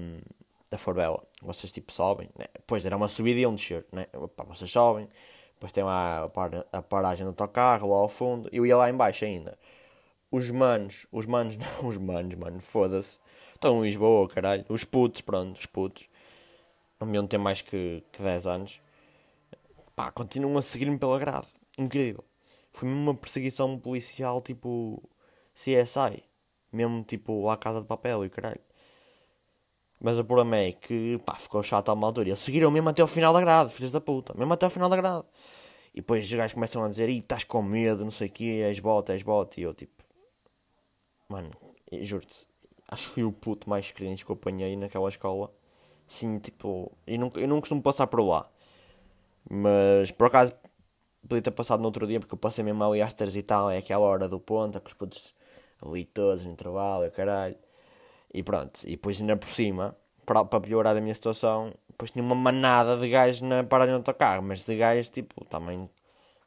da 0.70 0.78
Forbela? 0.78 1.22
Vocês 1.42 1.70
tipo 1.70 1.92
sobem, 1.92 2.30
né? 2.38 2.46
Pois 2.66 2.86
era 2.86 2.96
uma 2.96 3.08
subida 3.08 3.40
e 3.40 3.46
um 3.46 3.54
descer, 3.54 3.84
né? 3.92 4.06
Pá, 4.34 4.44
vocês 4.44 4.70
sobem, 4.70 5.08
depois 5.54 5.72
tem 5.72 5.84
lá 5.84 6.24
a, 6.24 6.28
par, 6.28 6.66
a 6.72 6.82
paragem 6.82 7.24
do 7.24 7.30
autocarro 7.30 7.88
lá 7.88 7.96
ao 7.96 8.08
fundo. 8.08 8.48
Eu 8.52 8.66
ia 8.66 8.76
lá 8.76 8.90
embaixo 8.90 9.24
ainda. 9.24 9.58
os 10.30 10.50
manos, 10.50 11.06
os 11.12 11.26
manos, 11.26 11.56
não, 11.58 11.88
os 11.88 11.96
manos, 11.98 12.34
mano, 12.34 12.60
foda-se. 12.60 13.18
Estão 13.54 13.80
em 13.80 13.88
Lisboa, 13.88 14.28
caralho. 14.28 14.64
Os 14.68 14.84
putos, 14.84 15.22
pronto, 15.22 15.58
os 15.58 15.66
putos. 15.66 16.08
Não 17.00 17.06
me 17.08 17.28
ter 17.28 17.38
mais 17.38 17.60
que, 17.62 18.02
que 18.12 18.22
10 18.22 18.46
anos. 18.46 18.80
Pá, 19.96 20.10
continuam 20.10 20.58
a 20.58 20.62
seguir-me 20.62 20.98
pela 20.98 21.18
grade. 21.18 21.46
Incrível. 21.78 22.24
Foi 22.72 22.88
mesmo 22.88 23.02
uma 23.02 23.14
perseguição 23.14 23.78
policial 23.78 24.40
tipo 24.40 25.02
CSI. 25.54 26.24
Mesmo 26.72 27.04
tipo 27.04 27.44
lá 27.46 27.56
Casa 27.56 27.80
de 27.80 27.86
Papel 27.86 28.24
e 28.24 28.30
caralho. 28.30 28.60
Mas 30.04 30.18
o 30.18 30.24
problema 30.24 30.58
é 30.58 30.72
que 30.72 31.18
pá, 31.24 31.34
ficou 31.34 31.62
chato 31.62 31.88
a 31.88 31.94
uma 31.94 32.06
altura. 32.06 32.28
Eles 32.28 32.38
seguiram 32.38 32.70
mesmo 32.70 32.90
até 32.90 33.00
ao 33.00 33.08
final 33.08 33.32
da 33.32 33.40
grade, 33.40 33.72
filhos 33.72 33.90
da 33.90 34.02
puta. 34.02 34.34
Mesmo 34.36 34.52
até 34.52 34.66
ao 34.66 34.70
final 34.70 34.86
da 34.90 34.96
grade. 34.96 35.24
E 35.94 36.02
depois 36.02 36.22
os 36.26 36.30
gajos 36.30 36.52
começam 36.52 36.84
a 36.84 36.88
dizer, 36.90 37.08
ih, 37.08 37.20
estás 37.20 37.42
com 37.42 37.62
medo, 37.62 38.04
não 38.04 38.10
sei 38.10 38.28
o 38.28 38.30
quê, 38.30 38.60
és 38.66 38.78
bot, 38.80 39.10
és 39.10 39.22
bot. 39.22 39.58
E 39.58 39.62
eu 39.64 39.72
tipo, 39.72 40.04
mano, 41.26 41.50
juro-te, 42.02 42.46
acho 42.86 43.08
que 43.08 43.14
fui 43.14 43.24
o 43.24 43.32
puto 43.32 43.70
mais 43.70 43.90
cringe 43.92 44.22
que 44.26 44.30
eu 44.30 44.34
apanhei 44.34 44.76
naquela 44.76 45.08
escola. 45.08 45.50
Sim, 46.06 46.38
tipo, 46.38 46.92
eu 47.06 47.18
não, 47.18 47.32
eu 47.36 47.48
não 47.48 47.60
costumo 47.60 47.80
passar 47.80 48.06
por 48.06 48.20
lá. 48.20 48.46
Mas 49.48 50.10
por 50.10 50.26
acaso 50.26 50.52
podia 51.26 51.40
ter 51.40 51.50
passado 51.50 51.80
no 51.80 51.86
outro 51.86 52.06
dia 52.06 52.20
porque 52.20 52.34
eu 52.34 52.38
passei 52.38 52.62
mesmo 52.62 52.84
ali 52.84 53.00
às 53.00 53.14
e 53.34 53.42
tal, 53.42 53.70
é 53.70 53.78
aquela 53.78 54.04
hora 54.04 54.28
do 54.28 54.38
ponto, 54.38 54.78
com 54.82 54.88
os 54.88 54.92
putos 54.92 55.34
ali 55.82 56.04
todos 56.04 56.44
no 56.44 56.52
intervalo, 56.52 57.10
caralho. 57.10 57.56
E 58.34 58.42
pronto, 58.42 58.80
e 58.84 58.90
depois 58.90 59.20
ainda 59.20 59.36
por 59.36 59.48
cima, 59.48 59.96
para, 60.26 60.44
para 60.44 60.60
piorar 60.60 60.96
a 60.96 61.00
minha 61.00 61.14
situação, 61.14 61.72
depois 61.88 62.10
tinha 62.10 62.24
uma 62.24 62.34
manada 62.34 62.96
de 62.96 63.08
gajos 63.08 63.42
na 63.42 63.62
paragem 63.62 63.94
do 63.94 63.98
autocarro, 63.98 64.42
mas 64.42 64.64
de 64.64 64.76
gajos 64.76 65.08
tipo, 65.08 65.44
também 65.44 65.88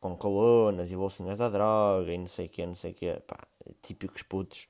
com 0.01 0.15
colunas 0.17 0.91
e 0.91 0.95
bolsinhas 0.97 1.37
da 1.37 1.47
droga 1.49 2.11
e 2.11 2.17
não 2.17 2.27
sei 2.27 2.47
o 2.47 2.49
que, 2.49 2.65
não 2.65 2.75
sei 2.75 2.91
o 2.91 2.93
que, 2.93 3.13
pá, 3.25 3.39
típicos 3.81 4.21
putos 4.21 4.67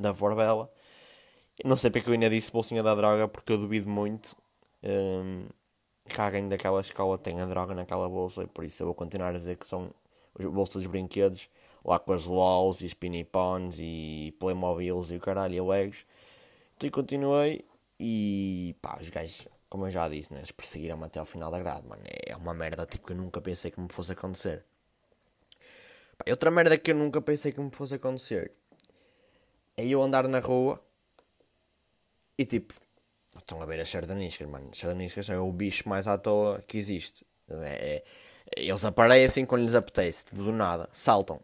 da 0.00 0.14
Forbela. 0.14 0.70
Não 1.64 1.76
sei 1.76 1.90
porque 1.90 2.08
eu 2.08 2.14
ainda 2.14 2.30
disse 2.30 2.50
bolsinha 2.50 2.82
da 2.82 2.94
droga, 2.94 3.28
porque 3.28 3.52
eu 3.52 3.58
duvido 3.58 3.88
muito 3.88 4.34
um, 4.82 5.46
que 6.08 6.20
alguém 6.20 6.48
daquela 6.48 6.80
escola 6.80 7.18
tenha 7.18 7.46
droga 7.46 7.74
naquela 7.74 8.08
bolsa, 8.08 8.44
e 8.44 8.46
por 8.46 8.64
isso 8.64 8.82
eu 8.82 8.86
vou 8.86 8.94
continuar 8.94 9.30
a 9.30 9.38
dizer 9.38 9.56
que 9.56 9.66
são 9.66 9.90
os 10.38 10.46
bolsas 10.46 10.82
de 10.82 10.88
brinquedos, 10.88 11.48
lá 11.84 11.98
com 11.98 12.12
as 12.12 12.24
LOLs 12.24 12.80
e 12.82 12.86
Spinny 12.88 13.24
Pons 13.24 13.78
e 13.80 14.34
Playmobiles 14.38 15.10
e 15.10 15.16
o 15.16 15.20
caralho 15.20 15.54
e 15.54 15.60
Legos. 15.60 16.04
E 16.82 16.90
continuei 16.90 17.64
e 17.98 18.76
pá, 18.82 18.98
os 19.00 19.08
gajos, 19.08 19.48
como 19.68 19.86
eu 19.86 19.90
já 19.90 20.08
disse, 20.08 20.32
né, 20.32 20.40
eles 20.40 20.52
perseguiram-me 20.52 21.04
até 21.04 21.18
ao 21.18 21.26
final 21.26 21.50
da 21.50 21.58
grade, 21.58 21.86
mano. 21.86 22.02
É 22.26 22.36
uma 22.36 22.52
merda 22.54 22.84
tipo 22.86 23.06
que 23.06 23.12
eu 23.12 23.16
nunca 23.16 23.40
pensei 23.40 23.70
que 23.70 23.80
me 23.80 23.88
fosse 23.90 24.12
acontecer. 24.12 24.64
Pá, 26.18 26.30
outra 26.30 26.50
merda 26.50 26.76
que 26.78 26.90
eu 26.90 26.94
nunca 26.94 27.20
pensei 27.20 27.52
que 27.52 27.60
me 27.60 27.70
fosse 27.70 27.94
acontecer 27.94 28.52
é 29.76 29.86
eu 29.86 30.02
andar 30.02 30.28
na 30.28 30.40
rua 30.40 30.82
e 32.38 32.44
tipo, 32.44 32.74
estão 33.36 33.60
a 33.62 33.66
ver 33.66 33.80
as 33.80 33.88
sardaniscas, 33.88 34.48
mano. 34.48 34.68
As 34.72 34.78
sardaniscas 34.78 35.30
é 35.30 35.38
o 35.38 35.52
bicho 35.52 35.88
mais 35.88 36.06
à 36.06 36.18
toa 36.18 36.62
que 36.66 36.76
existe. 36.78 37.26
É, 37.48 37.54
é, 37.96 38.04
eles 38.56 38.84
aparecem 38.84 39.46
quando 39.46 39.64
lhes 39.64 39.74
apetece, 39.74 40.26
tipo, 40.26 40.42
do 40.42 40.52
nada, 40.52 40.88
saltam. 40.92 41.40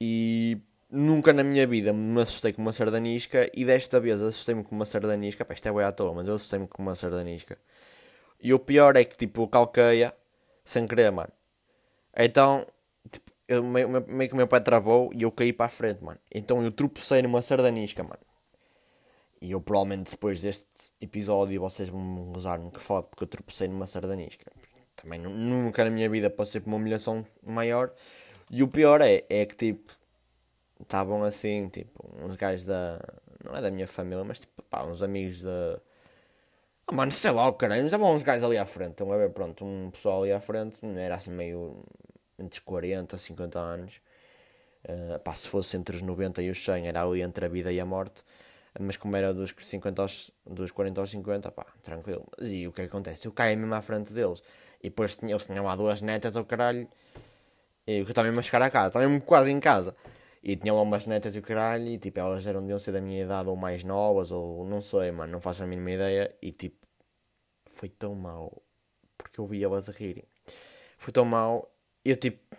E 0.00 0.58
nunca 0.90 1.32
na 1.32 1.44
minha 1.44 1.66
vida 1.66 1.92
me 1.92 2.20
assustei 2.20 2.52
com 2.52 2.62
uma 2.62 2.72
sardanisca 2.72 3.50
e 3.54 3.64
desta 3.64 4.00
vez 4.00 4.20
assustei-me 4.20 4.64
com 4.64 4.74
uma 4.74 4.86
sardanisca. 4.86 5.44
Pá, 5.44 5.54
isto 5.54 5.68
é 5.68 5.72
bem 5.72 5.84
à 5.84 5.92
toa, 5.92 6.14
mas 6.14 6.26
eu 6.28 6.34
assustei-me 6.34 6.66
com 6.66 6.82
uma 6.82 6.94
sardanisca. 6.94 7.58
E 8.42 8.52
o 8.54 8.58
pior 8.58 8.96
é 8.96 9.04
que, 9.04 9.16
tipo, 9.16 9.46
calqueia 9.48 10.14
sem 10.64 10.86
querer, 10.86 11.10
mano. 11.12 11.32
Então, 12.16 12.66
tipo, 13.10 13.30
eu, 13.48 13.62
meio, 13.62 13.88
meio 13.88 14.28
que 14.28 14.34
o 14.34 14.36
meu 14.36 14.48
pé 14.48 14.60
travou 14.60 15.10
e 15.14 15.22
eu 15.22 15.32
caí 15.32 15.52
para 15.52 15.66
a 15.66 15.68
frente, 15.68 16.02
mano. 16.02 16.18
Então 16.32 16.62
eu 16.62 16.70
tropecei 16.72 17.22
numa 17.22 17.42
sardanisca, 17.42 18.02
mano. 18.02 18.20
E 19.42 19.52
eu 19.52 19.60
provavelmente 19.60 20.10
depois 20.10 20.42
deste 20.42 20.66
episódio 21.00 21.60
vocês 21.60 21.88
vão 21.88 22.30
gozar-me 22.32 22.70
que 22.70 22.80
foda 22.80 23.04
porque 23.04 23.24
eu 23.24 23.28
tropecei 23.28 23.68
numa 23.68 23.86
sardanisca. 23.86 24.52
Também 24.96 25.18
nunca 25.18 25.82
na 25.84 25.90
minha 25.90 26.08
vida 26.10 26.28
passei 26.28 26.60
por 26.60 26.68
uma 26.68 26.76
humilhação 26.76 27.26
maior. 27.42 27.92
E 28.50 28.62
o 28.62 28.68
pior 28.68 29.00
é, 29.00 29.24
é 29.30 29.46
que 29.46 29.56
tipo, 29.56 29.92
estavam 30.82 31.24
assim, 31.24 31.68
tipo, 31.68 32.04
uns 32.22 32.36
gajos 32.36 32.64
da. 32.66 33.00
Não 33.44 33.56
é 33.56 33.62
da 33.62 33.70
minha 33.70 33.86
família, 33.86 34.24
mas 34.24 34.40
tipo, 34.40 34.62
pá, 34.64 34.84
uns 34.84 35.02
amigos 35.02 35.42
da. 35.42 35.80
Ah, 36.86 36.92
mano, 36.92 37.12
sei 37.12 37.30
lá 37.30 37.48
o 37.48 37.54
caralho, 37.54 37.84
estavam 37.84 38.14
uns 38.14 38.22
gajos 38.22 38.44
ali 38.44 38.58
à 38.58 38.66
frente. 38.66 38.92
Estão 38.92 39.12
a 39.12 39.16
ver, 39.16 39.30
pronto, 39.30 39.64
um 39.64 39.90
pessoal 39.90 40.22
ali 40.22 40.32
à 40.32 40.40
frente, 40.40 40.78
era 40.96 41.14
assim 41.16 41.30
meio. 41.30 41.84
entre 42.38 42.60
40 42.60 43.16
e 43.16 43.18
50 43.18 43.58
anos. 43.58 44.00
Uh, 44.84 45.18
pá, 45.20 45.34
se 45.34 45.48
fosse 45.48 45.76
entre 45.76 45.96
os 45.96 46.02
90 46.02 46.42
e 46.42 46.50
os 46.50 46.64
100, 46.64 46.88
era 46.88 47.02
ali 47.02 47.20
entre 47.22 47.44
a 47.44 47.48
vida 47.48 47.70
e 47.72 47.78
a 47.80 47.84
morte 47.84 48.24
mas 48.78 48.96
como 48.96 49.16
era 49.16 49.34
dos, 49.34 49.54
50 49.58 50.02
aos, 50.02 50.30
dos 50.46 50.70
40 50.70 51.00
aos 51.00 51.10
50, 51.10 51.50
pá, 51.50 51.66
tranquilo. 51.82 52.26
E 52.38 52.68
o 52.68 52.72
que, 52.72 52.82
é 52.82 52.84
que 52.84 52.90
acontece? 52.90 53.26
Eu 53.26 53.32
caio 53.32 53.58
mesmo 53.58 53.74
à 53.74 53.82
frente 53.82 54.12
deles. 54.12 54.42
E 54.82 54.88
depois 54.88 55.18
eles 55.22 55.46
tinham 55.46 55.64
lá 55.64 55.74
duas 55.74 56.00
netas 56.00 56.36
ao 56.36 56.44
caralho. 56.44 56.86
E 57.86 57.98
eu 57.98 58.24
mesmo 58.24 58.38
a 58.38 58.42
chegar 58.42 58.62
a 58.62 58.70
casa, 58.70 58.98
mesmo 59.00 59.20
quase 59.20 59.50
em 59.50 59.58
casa. 59.58 59.96
E 60.42 60.56
tinham 60.56 60.76
lá 60.76 60.82
umas 60.82 61.06
netas 61.06 61.36
e 61.36 61.38
o 61.38 61.42
caralho. 61.42 61.86
E 61.88 61.98
tipo, 61.98 62.18
elas 62.20 62.46
eram 62.46 62.66
de 62.66 62.78
ser 62.80 62.92
da 62.92 63.00
minha 63.00 63.24
idade 63.24 63.48
ou 63.48 63.56
mais 63.56 63.84
novas, 63.84 64.32
ou 64.32 64.66
não 64.66 64.80
sei, 64.80 65.10
mano, 65.12 65.32
não 65.32 65.40
faço 65.40 65.62
a 65.64 65.66
mínima 65.66 65.92
ideia. 65.92 66.34
E 66.42 66.52
tipo, 66.52 66.86
foi 67.72 67.88
tão 67.88 68.14
mau. 68.14 68.62
Porque 69.18 69.40
eu 69.40 69.46
vi 69.46 69.62
elas 69.64 69.88
a 69.88 69.92
rirem. 69.92 70.24
Foi 70.98 71.12
tão 71.12 71.24
mau. 71.24 71.70
Eu 72.04 72.16
tipo, 72.16 72.56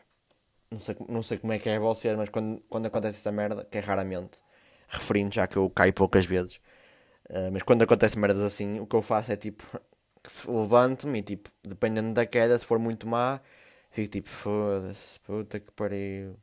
não 0.71 0.79
sei, 0.79 0.95
não 1.09 1.23
sei 1.23 1.37
como 1.39 1.53
é 1.53 1.59
que 1.59 1.69
é 1.69 1.79
vocês, 1.79 2.15
mas 2.17 2.29
quando, 2.29 2.61
quando 2.69 2.85
acontece 2.87 3.17
essa 3.19 3.31
merda, 3.31 3.65
que 3.65 3.77
é 3.77 3.81
raramente 3.81 4.41
referindo, 4.91 5.33
já 5.33 5.47
que 5.47 5.57
eu 5.57 5.69
caio 5.69 5.93
poucas 5.93 6.25
vezes. 6.25 6.57
Uh, 7.29 7.51
mas 7.51 7.63
quando 7.63 7.83
acontece 7.83 8.17
merdas 8.19 8.41
assim, 8.43 8.79
o 8.79 8.87
que 8.87 8.95
eu 8.95 9.01
faço 9.01 9.31
é 9.31 9.37
tipo, 9.37 9.63
levanto-me 10.47 11.19
e 11.19 11.23
tipo, 11.23 11.49
dependendo 11.63 12.13
da 12.13 12.25
queda, 12.25 12.57
se 12.59 12.65
for 12.65 12.79
muito 12.79 13.07
má, 13.07 13.41
fico 13.91 14.09
tipo, 14.11 14.29
foda-se, 14.29 15.19
puta 15.21 15.59
que 15.59 15.71
pariu. 15.71 16.37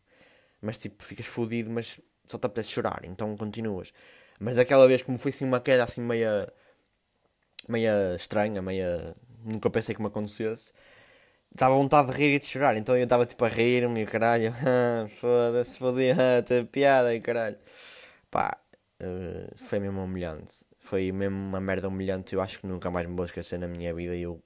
Mas 0.60 0.78
tipo, 0.78 1.02
ficas 1.02 1.26
fodido, 1.26 1.70
mas 1.70 2.00
só 2.26 2.38
te 2.38 2.46
apetece 2.46 2.70
chorar, 2.70 3.00
então 3.04 3.36
continuas. 3.36 3.92
Mas 4.40 4.56
daquela 4.56 4.86
vez, 4.86 5.02
como 5.02 5.18
foi 5.18 5.30
assim 5.30 5.44
uma 5.44 5.60
queda 5.60 5.84
assim 5.84 6.00
meia, 6.00 6.52
meia 7.68 8.14
estranha, 8.16 8.62
meia. 8.62 9.14
nunca 9.44 9.70
pensei 9.70 9.94
que 9.94 10.00
me 10.00 10.08
acontecesse. 10.08 10.72
Estava 11.52 11.74
vontade 11.74 12.10
de 12.12 12.16
rir 12.16 12.34
e 12.34 12.38
de 12.38 12.46
chorar, 12.46 12.76
então 12.76 12.96
eu 12.96 13.04
estava 13.04 13.26
tipo 13.26 13.44
a 13.44 13.48
rir-me 13.48 14.02
e 14.02 14.06
caralho, 14.06 14.52
foda-se, 15.20 15.78
fodia, 15.78 16.16
ter 16.46 16.66
piada 16.66 17.14
e 17.14 17.20
caralho. 17.20 17.58
Pá, 18.30 18.58
uh, 19.02 19.56
foi 19.56 19.78
mesmo 19.80 20.02
humilhante. 20.02 20.64
Foi 20.78 21.10
mesmo 21.12 21.36
uma 21.36 21.60
merda 21.60 21.88
humilhante. 21.88 22.34
Eu 22.34 22.40
acho 22.40 22.60
que 22.60 22.66
nunca 22.66 22.90
mais 22.90 23.06
me 23.06 23.14
vou 23.16 23.24
esquecer 23.24 23.58
na 23.58 23.68
minha 23.68 23.92
vida. 23.94 24.14
E 24.16 24.22
eu 24.22 24.42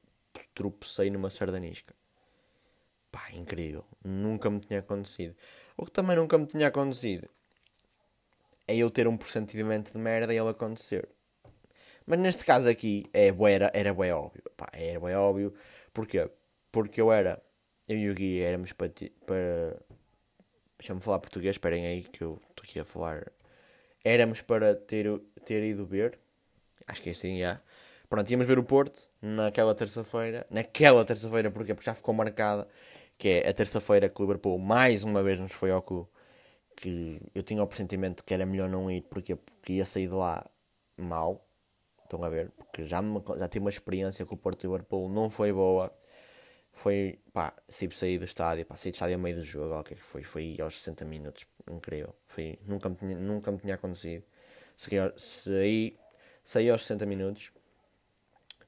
tropecei 0.54 1.10
numa 1.10 1.30
sardanisca. 1.30 1.94
Pá, 3.10 3.30
incrível. 3.32 3.84
Nunca 4.04 4.50
me 4.50 4.60
tinha 4.60 4.80
acontecido. 4.80 5.34
O 5.82 5.84
que 5.84 5.90
também 5.90 6.14
nunca 6.14 6.38
me 6.38 6.46
tinha 6.46 6.68
acontecido 6.68 7.28
é 8.68 8.76
eu 8.76 8.88
ter 8.88 9.08
um 9.08 9.16
pressentimento 9.16 9.90
de 9.92 9.98
merda 9.98 10.32
e 10.32 10.38
ele 10.38 10.48
acontecer. 10.48 11.08
Mas 12.06 12.20
neste 12.20 12.44
caso 12.44 12.68
aqui 12.68 13.04
é, 13.12 13.34
era, 13.52 13.68
era 13.74 13.92
bem 13.92 14.12
óbvio. 14.12 14.44
Pá, 14.56 14.68
era 14.72 15.00
bem 15.00 15.16
óbvio. 15.16 15.52
Porquê? 15.92 16.30
Porque 16.70 17.00
eu 17.00 17.12
era. 17.12 17.42
Eu 17.88 17.98
e 17.98 18.10
o 18.10 18.14
Gui 18.14 18.40
éramos 18.40 18.72
para. 18.72 18.92
para 19.26 19.76
Deixa-me 20.78 21.00
falar 21.00 21.18
português, 21.18 21.56
esperem 21.56 21.84
aí 21.84 22.04
que 22.04 22.22
eu 22.22 22.40
estou 22.50 22.62
aqui 22.62 22.78
a 22.78 22.84
falar 22.84 23.32
éramos 24.04 24.40
para 24.40 24.76
ter, 24.76 25.18
ter 25.44 25.64
ido 25.64 25.84
ver. 25.84 26.16
Acho 26.86 27.02
que 27.02 27.08
é 27.08 27.12
assim, 27.12 27.40
já. 27.40 27.60
Pronto, 28.08 28.30
íamos 28.30 28.46
ver 28.46 28.56
o 28.56 28.62
Porto 28.62 29.08
naquela 29.20 29.74
terça-feira. 29.74 30.46
Naquela 30.48 31.04
terça-feira, 31.04 31.50
porquê? 31.50 31.74
Porque 31.74 31.86
já 31.86 31.94
ficou 31.94 32.14
marcada. 32.14 32.68
Que 33.18 33.28
é 33.28 33.48
a 33.48 33.52
terça-feira 33.52 34.08
que 34.08 34.20
o 34.20 34.24
Liverpool 34.24 34.58
mais 34.58 35.04
uma 35.04 35.22
vez 35.22 35.38
nos 35.38 35.52
foi 35.52 35.70
ao 35.70 35.82
cu. 35.82 36.08
Que 36.76 37.20
eu 37.34 37.42
tinha 37.42 37.62
o 37.62 37.66
pressentimento 37.66 38.24
que 38.24 38.34
era 38.34 38.46
melhor 38.46 38.68
não 38.68 38.90
ir. 38.90 39.02
Porquê? 39.02 39.36
Porque 39.36 39.74
ia 39.74 39.86
sair 39.86 40.08
de 40.08 40.14
lá 40.14 40.44
mal. 40.96 41.44
Estão 42.04 42.22
a 42.24 42.28
ver? 42.28 42.50
Porque 42.50 42.84
já, 42.84 43.00
me, 43.00 43.22
já 43.38 43.48
tive 43.48 43.64
uma 43.64 43.70
experiência 43.70 44.26
com 44.26 44.34
o 44.34 44.38
Porto 44.38 44.62
Liverpool. 44.64 45.08
Não 45.08 45.30
foi 45.30 45.52
boa. 45.52 45.92
Foi, 46.72 47.18
pá, 47.32 47.54
sempre 47.68 47.96
saí 47.96 48.18
do 48.18 48.24
estádio. 48.24 48.66
Pá, 48.66 48.76
saí 48.76 48.90
do 48.90 48.94
estádio 48.94 49.16
a 49.16 49.18
meio 49.18 49.36
do 49.36 49.44
jogo. 49.44 49.78
O 49.78 49.84
que 49.84 49.94
foi? 49.94 50.22
Foi 50.24 50.56
aos 50.60 50.78
60 50.78 51.04
minutos 51.04 51.46
incrível. 51.70 52.14
Foi, 52.26 52.58
nunca, 52.66 52.88
me 52.88 52.96
tinha, 52.96 53.18
nunca 53.18 53.52
me 53.52 53.58
tinha 53.58 53.74
acontecido. 53.74 54.24
Saí, 55.16 55.96
saí 56.42 56.70
aos 56.70 56.82
60 56.82 57.06
minutos, 57.06 57.52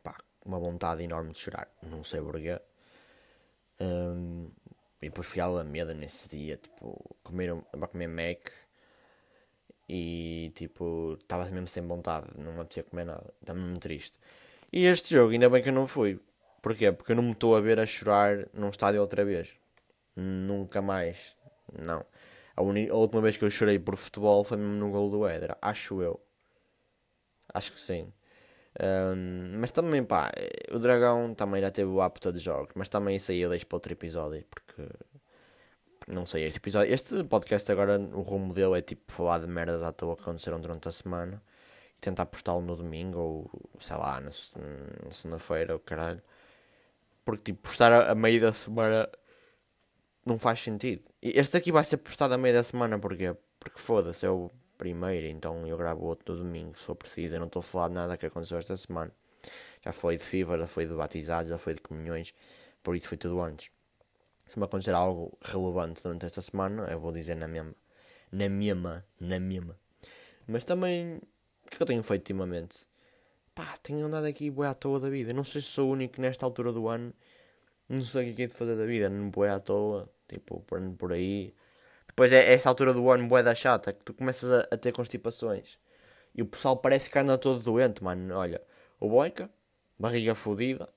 pá, 0.02 0.16
uma 0.44 0.58
vontade 0.58 1.02
enorme 1.02 1.32
de 1.32 1.40
chorar, 1.40 1.68
não 1.82 2.04
sei 2.04 2.20
porquê. 2.20 2.60
Um, 3.80 4.50
e 5.02 5.08
depois 5.08 5.26
fui 5.26 5.40
à 5.40 5.44
Alameda 5.44 5.92
nesse 5.94 6.28
dia, 6.28 6.56
tipo, 6.56 7.16
comer, 7.22 7.54
para 7.72 7.88
comer 7.88 8.06
Mac 8.08 8.50
e 9.88 10.50
tipo, 10.54 11.18
estava 11.20 11.44
mesmo 11.50 11.68
sem 11.68 11.86
vontade, 11.86 12.28
não 12.38 12.52
me 12.52 12.60
apetecia 12.60 12.84
comer 12.84 13.04
nada, 13.04 13.34
estava 13.40 13.58
mesmo 13.58 13.78
triste. 13.78 14.18
E 14.72 14.86
este 14.86 15.14
jogo, 15.14 15.32
ainda 15.32 15.48
bem 15.50 15.62
que 15.62 15.68
eu 15.68 15.72
não 15.72 15.86
fui. 15.86 16.18
Porquê? 16.62 16.90
Porque 16.90 17.12
eu 17.12 17.16
não 17.16 17.22
me 17.22 17.32
estou 17.32 17.54
a 17.54 17.60
ver 17.60 17.78
a 17.78 17.86
chorar 17.86 18.48
num 18.54 18.70
estádio 18.70 19.00
outra 19.00 19.24
vez. 19.24 19.54
Nunca 20.16 20.80
mais. 20.80 21.36
Não. 21.78 22.04
A, 22.56 22.60
a, 22.60 22.96
última 22.96 23.20
vez 23.20 23.36
que 23.36 23.44
eu 23.44 23.50
chorei 23.50 23.78
por 23.78 23.96
futebol 23.96 24.42
foi 24.44 24.56
mesmo 24.56 24.74
no 24.74 24.90
gol 24.90 25.10
do 25.10 25.26
Éder, 25.28 25.56
acho 25.60 26.00
eu. 26.00 26.20
Acho 27.52 27.72
que 27.72 27.80
sim. 27.80 28.12
Um, 28.80 29.58
mas 29.60 29.70
também, 29.70 30.02
pá, 30.02 30.32
o 30.72 30.78
Dragão 30.78 31.32
também 31.34 31.60
já 31.60 31.70
teve 31.70 31.88
o 31.90 32.00
apto 32.00 32.32
de 32.32 32.40
jogos, 32.40 32.72
mas 32.74 32.88
também 32.88 33.16
isso 33.16 33.30
aí 33.30 33.40
eu 33.40 33.48
deixo 33.48 33.66
para 33.66 33.76
outro 33.76 33.92
episódio, 33.92 34.44
porque 34.50 34.88
não 36.08 36.26
sei, 36.26 36.44
este 36.44 36.58
episódio, 36.58 36.92
este 36.92 37.24
podcast 37.24 37.70
agora, 37.70 37.98
o 37.98 38.22
rumo 38.22 38.52
dele 38.52 38.78
é 38.78 38.82
tipo 38.82 39.12
falar 39.12 39.38
de 39.38 39.46
merdas 39.46 39.82
à 39.82 39.92
toa 39.92 40.16
que 40.16 40.22
aconteceram 40.22 40.60
durante 40.60 40.88
a 40.88 40.92
semana 40.92 41.42
e 41.96 42.00
tentar 42.00 42.26
postá-lo 42.26 42.60
no 42.62 42.74
domingo 42.76 43.18
ou 43.18 43.50
sei 43.78 43.96
lá, 43.96 44.20
na, 44.20 44.30
segunda-feira, 45.10 45.76
o 45.76 45.78
caralho, 45.78 46.22
porque 47.24 47.52
tipo, 47.52 47.62
postar 47.62 47.92
a, 47.92 48.10
a 48.10 48.14
meio 48.14 48.40
da 48.40 48.52
semana 48.52 49.08
não 50.26 50.38
faz 50.38 50.60
sentido. 50.60 51.02
Este 51.22 51.56
aqui 51.56 51.70
vai 51.72 51.84
ser 51.84 51.98
postado 51.98 52.34
a 52.34 52.38
meio 52.38 52.54
da 52.54 52.62
semana, 52.62 52.98
porque 52.98 53.34
Porque 53.58 53.78
foda-se, 53.78 54.26
o 54.26 54.50
primeiro, 54.78 55.26
então 55.26 55.66
eu 55.66 55.76
gravo 55.76 56.04
outro 56.04 56.34
no 56.34 56.40
domingo, 56.40 56.76
se 56.78 56.84
for 56.84 56.94
preciso. 56.94 57.34
Eu 57.34 57.40
não 57.40 57.46
estou 57.46 57.60
a 57.60 57.62
falar 57.62 57.88
de 57.88 57.94
nada 57.94 58.16
que 58.16 58.26
aconteceu 58.26 58.58
esta 58.58 58.76
semana. 58.76 59.12
Já 59.82 59.92
foi 59.92 60.16
de 60.16 60.24
FIFA, 60.24 60.58
já 60.58 60.66
foi 60.66 60.86
de 60.86 60.94
batizados, 60.94 61.50
já 61.50 61.58
foi 61.58 61.74
de 61.74 61.80
comunhões, 61.80 62.34
por 62.82 62.96
isso 62.96 63.08
foi 63.08 63.18
tudo 63.18 63.40
antes. 63.40 63.70
Se 64.46 64.58
me 64.58 64.64
acontecer 64.64 64.94
algo 64.94 65.36
relevante 65.42 66.02
durante 66.02 66.26
esta 66.26 66.42
semana, 66.42 66.86
eu 66.90 67.00
vou 67.00 67.12
dizer 67.12 67.34
na 67.34 67.48
mesma. 67.48 67.74
Na 68.30 68.48
mesma, 68.48 69.04
na 69.20 69.38
mesma. 69.38 69.78
Mas 70.46 70.64
também, 70.64 71.16
o 71.16 71.70
que, 71.70 71.76
é 71.78 71.82
eu 71.82 71.86
tenho 71.86 72.02
feito 72.02 72.22
ultimamente? 72.22 72.86
Pá, 73.54 73.76
tenho 73.82 74.06
andado 74.06 74.26
aqui 74.26 74.50
boé 74.50 74.68
à 74.68 74.74
toa 74.74 75.00
da 75.00 75.08
vida. 75.08 75.32
Não 75.32 75.44
sei 75.44 75.60
se 75.60 75.68
sou 75.68 75.88
o 75.88 75.92
único 75.92 76.20
nesta 76.20 76.44
altura 76.44 76.72
do 76.72 76.88
ano. 76.88 77.12
Não 77.88 78.02
sei 78.02 78.32
o 78.32 78.34
que 78.34 78.42
é, 78.42 78.44
é 78.44 78.48
de 78.48 78.54
fazer 78.54 78.76
da 78.76 78.84
vida. 78.84 79.08
Não 79.08 79.30
boé 79.30 79.50
à 79.50 79.60
toa. 79.60 80.10
Tipo, 80.28 80.60
por, 80.62 80.80
por 80.96 81.12
aí 81.12 81.54
depois 82.14 82.32
é 82.32 82.52
essa 82.52 82.68
altura 82.68 82.92
do 82.92 83.10
ano 83.10 83.26
bué 83.26 83.42
da 83.42 83.56
chata 83.56 83.92
que 83.92 84.04
tu 84.04 84.14
começas 84.14 84.48
a, 84.48 84.68
a, 84.70 84.78
ter 84.78 84.92
constipações. 84.92 85.80
E 86.32 86.42
o 86.42 86.46
pessoal 86.46 86.76
parece 86.76 87.10
que 87.10 87.18
anda 87.18 87.36
todo 87.36 87.58
doente, 87.58 88.04
mano. 88.04 88.36
Olha, 88.36 88.62
o 89.00 89.08
Boica, 89.08 89.50
barriga 89.98 90.32
fodida. 90.36 90.88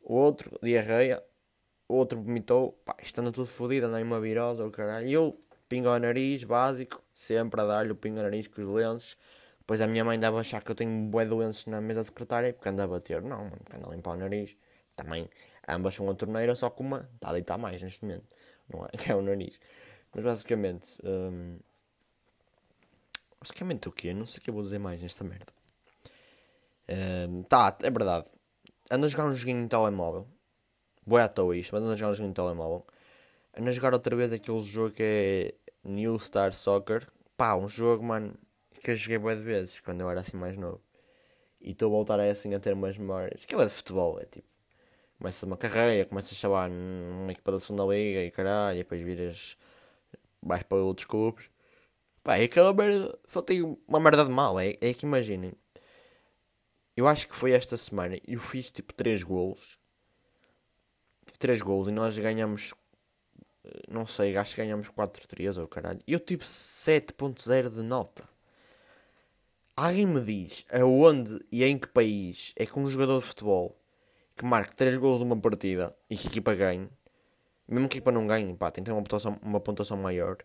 O 0.00 0.14
outro, 0.14 0.58
diarreia. 0.62 1.22
O 1.86 1.96
outro 1.96 2.18
vomitou. 2.18 2.72
Pá, 2.82 2.96
isto 3.02 3.20
anda 3.20 3.30
tudo 3.30 3.46
fodido, 3.46 3.88
anda 3.88 3.98
aí 3.98 4.02
uma 4.02 4.18
virosa, 4.18 4.64
o 4.64 4.70
caralho. 4.70 5.06
E 5.06 5.12
eu, 5.12 5.38
pingo 5.68 5.88
ao 5.88 5.98
nariz, 5.98 6.44
básico. 6.44 7.02
Sempre 7.14 7.60
a 7.60 7.66
dar-lhe 7.66 7.92
o 7.92 7.94
pingo 7.94 8.16
ao 8.16 8.24
nariz 8.24 8.46
com 8.48 8.62
os 8.62 8.68
lenços. 8.68 9.18
Depois 9.58 9.82
a 9.82 9.86
minha 9.86 10.02
mãe 10.02 10.18
deve 10.18 10.38
achar 10.38 10.62
que 10.62 10.70
eu 10.70 10.74
tenho 10.74 11.10
bué 11.10 11.26
de 11.26 11.34
lenços 11.34 11.66
na 11.66 11.78
mesa 11.82 12.02
secretária 12.04 12.54
porque 12.54 12.70
anda 12.70 12.84
a 12.84 12.86
bater. 12.86 13.20
Não, 13.20 13.44
mano, 13.44 13.60
porque 13.62 13.76
anda 13.76 13.90
a 13.90 13.92
limpar 13.92 14.12
o 14.12 14.16
nariz. 14.16 14.56
Também, 14.96 15.28
ambas 15.68 15.94
são 15.94 16.08
a 16.08 16.14
torneira, 16.14 16.54
só 16.54 16.70
que 16.70 16.80
uma 16.80 17.06
está 17.16 17.28
a 17.28 17.32
deitar 17.34 17.58
mais 17.58 17.82
neste 17.82 18.02
momento. 18.02 18.24
Não 18.72 18.86
é? 18.86 18.88
Que 18.96 19.12
é 19.12 19.14
o 19.14 19.20
nariz. 19.20 19.60
Mas 20.14 20.24
basicamente. 20.24 20.96
Um, 21.04 21.58
basicamente 23.40 23.88
o 23.88 23.92
quê? 23.92 24.14
Não 24.14 24.26
sei 24.26 24.38
o 24.38 24.42
que 24.42 24.50
eu 24.50 24.54
vou 24.54 24.62
dizer 24.62 24.78
mais 24.78 25.00
nesta 25.02 25.24
merda. 25.24 25.52
Um, 27.28 27.42
tá, 27.42 27.76
é 27.82 27.90
verdade. 27.90 28.26
Ando 28.90 29.06
a 29.06 29.08
jogar 29.08 29.26
um 29.26 29.34
joguinho 29.34 29.62
no 29.62 29.68
telemóvel. 29.68 30.26
Boa 31.06 31.24
à 31.24 31.28
toa 31.28 31.56
isto, 31.56 31.74
mas 31.74 31.82
ando 31.82 31.92
a 31.92 31.96
jogar 31.96 32.12
um 32.12 32.14
joguinho 32.14 32.28
no 32.28 32.34
telemóvel. 32.34 32.86
Ando 33.58 33.68
a 33.68 33.72
jogar 33.72 33.92
outra 33.92 34.14
vez 34.14 34.32
aquele 34.32 34.60
jogo 34.60 34.94
que 34.94 35.02
é 35.02 35.54
New 35.88 36.18
Star 36.20 36.52
Soccer. 36.52 37.06
Pá, 37.36 37.56
um 37.56 37.68
jogo, 37.68 38.04
mano, 38.04 38.34
que 38.80 38.90
eu 38.90 38.94
joguei 38.94 39.18
boas 39.18 39.40
vezes 39.40 39.80
quando 39.80 40.02
eu 40.02 40.10
era 40.10 40.20
assim 40.20 40.36
mais 40.36 40.56
novo. 40.56 40.80
E 41.60 41.70
estou 41.70 41.88
a 41.88 41.90
voltar 41.90 42.20
assim 42.20 42.54
a 42.54 42.60
ter 42.60 42.74
umas 42.74 42.96
memórias. 42.98 43.42
Aquilo 43.44 43.62
é 43.62 43.64
de 43.64 43.70
futebol, 43.70 44.20
é 44.20 44.24
tipo. 44.26 44.46
Começa 45.18 45.46
uma 45.46 45.56
carreira, 45.56 46.04
começa 46.06 46.34
a 46.34 46.36
chamar 46.36 46.68
numa 46.68 47.32
equipa 47.32 47.52
da 47.52 47.60
segunda 47.60 47.84
liga 47.84 48.22
e 48.22 48.30
caralho, 48.30 48.76
e 48.76 48.82
depois 48.82 49.00
viras 49.00 49.56
vais 50.44 50.62
para 50.62 50.78
outros 50.78 51.06
clubes. 51.06 51.48
Pá, 52.22 52.38
é 52.38 52.44
aquela 52.44 52.72
merda. 52.72 53.18
Só 53.28 53.42
tem 53.42 53.62
uma 53.86 54.00
merda 54.00 54.24
de 54.24 54.30
mal. 54.30 54.58
É, 54.58 54.76
é 54.80 54.94
que 54.94 55.06
imaginem. 55.06 55.52
Eu 56.96 57.08
acho 57.08 57.26
que 57.26 57.34
foi 57.34 57.52
esta 57.52 57.76
semana. 57.76 58.18
Eu 58.26 58.40
fiz 58.40 58.70
tipo 58.70 58.92
3 58.94 59.22
golos. 59.22 59.78
3 61.38 61.60
golos 61.60 61.88
e 61.88 61.92
nós 61.92 62.18
ganhamos. 62.18 62.72
Não 63.88 64.06
sei, 64.06 64.36
acho 64.36 64.54
que 64.54 64.62
ganhamos 64.62 64.88
4-3 64.90 65.60
ou 65.60 65.66
caralho. 65.66 66.00
Eu 66.06 66.20
tive 66.20 66.44
7.0 66.44 67.70
de 67.70 67.82
nota. 67.82 68.28
Alguém 69.76 70.06
me 70.06 70.20
diz 70.20 70.64
aonde 70.70 71.40
e 71.50 71.64
em 71.64 71.76
que 71.76 71.88
país 71.88 72.52
é 72.56 72.64
que 72.64 72.78
um 72.78 72.88
jogador 72.88 73.20
de 73.20 73.26
futebol 73.26 73.76
que 74.36 74.44
marque 74.44 74.76
3 74.76 74.98
gols 74.98 75.18
numa 75.18 75.36
partida 75.36 75.96
e 76.08 76.16
que 76.16 76.28
equipa 76.28 76.54
ganhe 76.54 76.88
mesmo 77.68 77.88
que 77.88 77.96
a 77.96 77.98
equipa 77.98 78.12
não 78.12 78.26
ganhe, 78.26 78.54
pá, 78.54 78.70
tem 78.70 78.84
que 78.84 78.90
ter 78.90 78.92
uma 78.92 79.02
pontuação, 79.02 79.38
uma 79.42 79.60
pontuação 79.60 79.96
maior. 79.96 80.38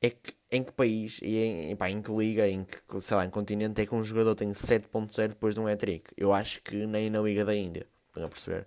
É 0.00 0.10
que 0.10 0.34
em 0.50 0.62
que 0.62 0.72
país 0.72 1.20
e 1.22 1.36
em, 1.36 1.76
pá, 1.76 1.88
em 1.90 2.02
que 2.02 2.12
liga, 2.12 2.48
em 2.48 2.64
que, 2.64 3.00
sei 3.00 3.16
lá, 3.16 3.24
em 3.24 3.30
continente 3.30 3.80
é 3.80 3.86
que 3.86 3.94
um 3.94 4.04
jogador 4.04 4.34
tem 4.34 4.50
7.0 4.50 5.28
depois 5.28 5.54
de 5.54 5.60
um 5.60 5.66
hat-trick? 5.66 6.10
Eu 6.16 6.32
acho 6.32 6.62
que 6.62 6.86
nem 6.86 7.10
na 7.10 7.20
Liga 7.20 7.44
da 7.44 7.54
Índia, 7.54 7.86
para 8.12 8.28
perceber. 8.28 8.66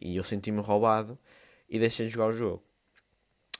E 0.00 0.16
eu 0.16 0.24
senti-me 0.24 0.60
roubado 0.60 1.18
e 1.68 1.78
deixei 1.78 2.06
de 2.06 2.12
jogar 2.12 2.26
o 2.28 2.32
jogo. 2.32 2.62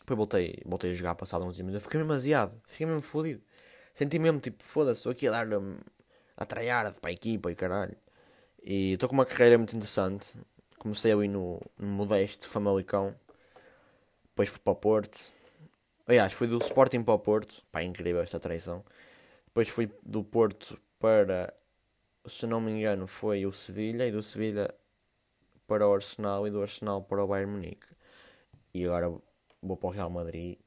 Depois 0.01 0.17
voltei, 0.17 0.63
voltei 0.67 0.91
a 0.91 0.95
jogar 0.95 1.15
passado 1.15 1.45
uns 1.45 1.55
dias, 1.55 1.65
mas 1.65 1.75
eu 1.75 1.81
fiquei 1.81 1.99
mesmo 1.99 2.13
aziado, 2.13 2.61
fiquei 2.67 2.87
mesmo 2.87 3.03
fodido. 3.03 3.43
Senti 3.95 4.19
mesmo 4.19 4.41
tipo, 4.41 4.63
foda-se, 4.63 4.99
estou 4.99 5.13
aqui 5.13 5.29
a 5.29 5.31
dar 5.31 5.47
a 6.37 6.45
traiar 6.45 6.93
para 6.95 7.11
a 7.11 7.13
equipa 7.13 7.51
e 7.51 7.55
caralho. 7.55 7.97
E 8.63 8.93
estou 8.93 9.09
com 9.09 9.15
uma 9.15 9.27
carreira 9.27 9.57
muito 9.57 9.75
interessante. 9.75 10.39
Comecei 10.79 11.13
ali 11.13 11.29
no, 11.29 11.61
no 11.79 11.87
Modesto 11.87 12.49
Famalicão 12.49 13.15
depois 14.35 14.49
fui 14.49 14.59
para 14.59 14.73
o 14.73 14.77
Porto. 14.77 15.33
Aliás, 16.09 16.33
fui 16.33 16.49
do 16.49 16.59
Sporting 16.59 17.05
para 17.05 17.15
o 17.15 17.19
Porto. 17.21 17.65
Pá, 17.71 17.85
incrível 17.85 18.21
esta 18.21 18.41
traição. 18.41 18.85
Depois 19.47 19.69
fui 19.69 19.89
do 20.03 20.25
Porto 20.25 20.77
para, 20.99 21.55
se 22.27 22.45
não 22.45 22.61
me 22.61 22.73
engano, 22.73 23.07
foi 23.07 23.47
o 23.47 23.53
Sevilha. 23.53 24.09
E 24.09 24.11
do 24.11 24.25
Sevilha 24.25 24.75
para 25.69 25.87
o 25.87 25.95
Arsenal. 25.95 26.49
E 26.49 26.51
do 26.51 26.61
Arsenal 26.61 27.01
para 27.03 27.23
o 27.23 27.29
Bayern 27.29 27.53
Munique. 27.53 27.87
E 28.75 28.85
agora 28.85 29.17
vou 29.63 29.77
para 29.77 29.87
o 29.87 29.91
Real 29.93 30.11
Madrid. 30.11 30.59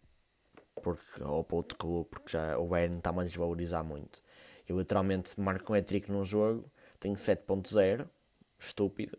Porque, 0.81 1.21
ou 1.21 1.43
para 1.43 1.57
outro 1.57 1.77
clube. 1.77 2.09
Porque 2.09 2.31
já 2.31 2.57
o 2.57 2.67
Bayern 2.67 2.99
está-me 2.99 3.19
a 3.19 3.23
desvalorizar 3.23 3.83
muito. 3.83 4.23
Eu 4.65 4.79
literalmente 4.79 5.37
marco 5.37 5.73
um 5.73 5.75
hat-trick 5.75 6.09
num 6.09 6.23
jogo. 6.23 6.71
Tenho 7.01 7.15
7.0. 7.15 8.07
Estúpido 8.57 9.17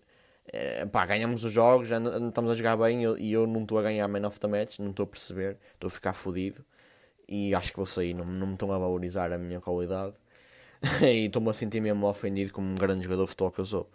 é, 0.52 0.86
pá, 0.86 1.06
ganhamos 1.06 1.44
os 1.44 1.52
jogos, 1.52 1.88
já 1.88 1.98
estamos 1.98 2.50
a 2.50 2.54
jogar 2.54 2.76
bem 2.76 3.02
e 3.18 3.32
eu 3.32 3.46
não 3.46 3.62
estou 3.62 3.78
a 3.78 3.82
ganhar 3.82 4.06
Man 4.08 4.26
of 4.26 4.38
the 4.40 4.46
Match, 4.46 4.78
não 4.78 4.90
estou 4.90 5.04
a 5.04 5.06
perceber, 5.06 5.58
estou 5.74 5.88
a 5.88 5.90
ficar 5.90 6.12
fodido 6.12 6.64
e 7.28 7.54
acho 7.54 7.70
que 7.70 7.76
vou 7.76 7.86
sair, 7.86 8.14
não, 8.14 8.24
não 8.24 8.46
me 8.46 8.52
estão 8.54 8.72
a 8.72 8.78
valorizar 8.78 9.32
a 9.32 9.38
minha 9.38 9.60
qualidade 9.60 10.16
e 11.02 11.26
estou-me 11.26 11.50
a 11.50 11.52
sentir 11.52 11.80
mesmo 11.80 12.06
ofendido 12.06 12.52
como 12.52 12.68
um 12.68 12.74
grande 12.74 13.04
jogador 13.04 13.24
de 13.24 13.30
futebol 13.30 13.50
que 13.50 13.60
eu 13.60 13.66
sou. 13.66 13.90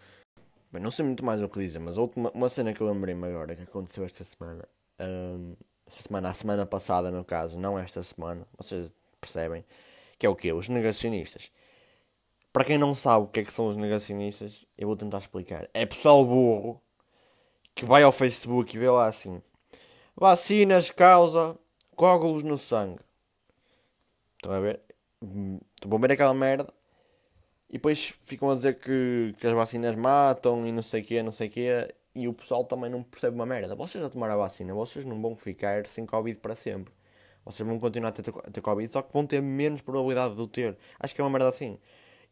Bem, 0.72 0.82
não 0.82 0.92
sei 0.92 1.06
muito 1.06 1.24
mais 1.24 1.42
o 1.42 1.50
que 1.50 1.60
dizer, 1.60 1.80
mas 1.80 1.98
a 1.98 2.02
última, 2.02 2.32
uma 2.32 2.50
cena 2.50 2.74
que 2.74 2.82
eu 2.82 2.92
lembrei-me 2.92 3.28
agora 3.28 3.56
que 3.56 3.64
aconteceu 3.64 4.06
esta 4.06 4.24
semana, 4.24 4.68
um, 5.00 5.56
esta 5.88 6.04
semana, 6.04 6.30
a 6.30 6.34
semana 6.34 6.66
passada 6.66 7.12
no 7.12 7.24
caso, 7.24 7.60
não 7.60 7.78
esta 7.78 8.02
semana, 8.04 8.48
vocês 8.58 8.94
percebem, 9.22 9.64
que 10.18 10.26
é 10.26 10.30
o 10.30 10.36
que? 10.36 10.52
Os 10.52 10.70
negacionistas. 10.70 11.52
Para 12.54 12.64
quem 12.64 12.78
não 12.78 12.94
sabe 12.94 13.26
o 13.26 13.28
que 13.28 13.40
é 13.40 13.44
que 13.44 13.52
são 13.52 13.68
os 13.68 13.76
negacionistas, 13.76 14.64
eu 14.78 14.88
vou 14.88 14.96
tentar 14.96 15.18
explicar. 15.18 15.68
É 15.74 15.88
pessoal 15.88 16.24
burro 16.24 16.80
que 17.74 17.84
vai 17.84 18.04
ao 18.04 18.12
Facebook 18.12 18.76
e 18.76 18.80
vê 18.80 18.90
lá 18.90 19.08
assim: 19.08 19.42
vacinas 20.16 20.92
causa 20.92 21.58
coágulos 21.96 22.44
no 22.44 22.56
sangue. 22.58 23.00
Estão 24.36 24.52
a 24.52 24.60
ver? 24.60 24.82
Vão 25.84 26.00
ver 26.00 26.12
aquela 26.12 26.34
merda 26.34 26.72
e 27.70 27.74
depois 27.74 28.14
ficam 28.24 28.52
a 28.52 28.56
dizer 28.56 28.80
que, 28.80 29.34
que 29.40 29.48
as 29.48 29.54
vacinas 29.54 29.96
matam 29.96 30.64
e 30.68 30.72
não 30.72 30.84
sei 30.84 31.02
o 31.02 31.04
que, 31.04 31.24
não 31.24 31.32
sei 31.32 31.48
o 31.48 31.50
que. 31.50 31.96
E 32.14 32.28
o 32.28 32.34
pessoal 32.34 32.64
também 32.64 32.88
não 32.88 33.02
percebe 33.02 33.34
uma 33.34 33.48
merda. 33.48 33.76
Vocês 33.76 34.04
a 34.04 34.12
tomar 34.12 34.30
a 34.30 34.36
vacina, 34.36 34.76
vocês 34.76 35.04
não 35.06 35.20
vão 35.20 35.36
ficar 35.36 35.88
sem 35.88 36.06
Covid 36.06 36.38
para 36.40 36.56
sempre. 36.56 36.94
Vocês 37.44 37.68
vão 37.68 37.80
continuar 37.80 38.10
a 38.10 38.12
ter, 38.12 38.30
a 38.30 38.52
ter 38.52 38.62
Covid, 38.62 38.94
só 38.94 39.02
que 39.02 39.12
vão 39.12 39.26
ter 39.26 39.42
menos 39.42 39.82
probabilidade 39.82 40.36
de 40.36 40.42
o 40.42 40.48
ter. 40.48 40.78
Acho 41.00 41.16
que 41.16 41.22
é 41.22 41.24
uma 41.24 41.32
merda 41.32 41.50
assim. 41.50 41.80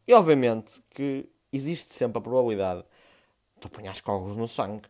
E 0.06 0.14
obviamente 0.14 0.82
que 0.90 1.28
existe 1.52 1.94
sempre 1.94 2.18
a 2.18 2.22
probabilidade 2.22 2.80
de 2.80 3.60
tu 3.60 3.68
apanhares 3.68 4.00
cogos 4.00 4.36
no 4.36 4.48
sangue. 4.48 4.88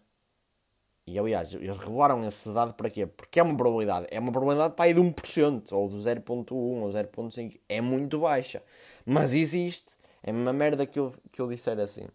E 1.06 1.18
aliás, 1.18 1.52
eles 1.52 1.76
revelaram 1.76 2.24
esse 2.24 2.48
dado 2.52 2.74
para 2.74 2.88
quê? 2.88 3.06
Porque 3.06 3.40
é 3.40 3.42
uma 3.42 3.56
probabilidade. 3.56 4.06
É 4.10 4.20
uma 4.20 4.30
probabilidade 4.30 4.74
para 4.74 4.84
aí 4.84 4.94
de 4.94 5.00
1%, 5.00 5.72
ou 5.72 5.88
de 5.88 5.96
0.1, 5.96 6.52
ou 6.52 6.88
0.5. 6.90 7.60
É 7.68 7.80
muito 7.80 8.20
baixa. 8.20 8.62
Mas 9.04 9.34
existe. 9.34 9.98
É 10.22 10.30
uma 10.30 10.52
merda 10.52 10.86
que 10.86 10.98
eu, 10.98 11.12
que 11.32 11.40
eu 11.40 11.48
disser 11.48 11.78
assim. 11.80 12.06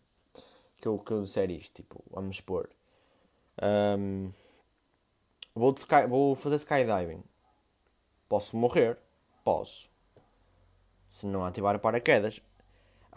Que 0.78 0.88
eu, 0.88 0.98
que 1.00 1.12
eu 1.12 1.24
disser 1.24 1.52
isto. 1.52 1.74
Tipo, 1.76 2.02
vamos 2.10 2.38
expor. 2.38 2.70
Um, 3.62 4.32
vou, 5.54 5.74
sky, 5.74 6.08
vou 6.08 6.34
fazer 6.36 6.56
skydiving. 6.56 7.22
Posso 8.30 8.56
morrer? 8.56 8.98
Posso. 9.44 9.90
Se 11.10 11.28
não 11.28 11.44
ativar 11.44 11.78
paraquedas. 11.80 12.42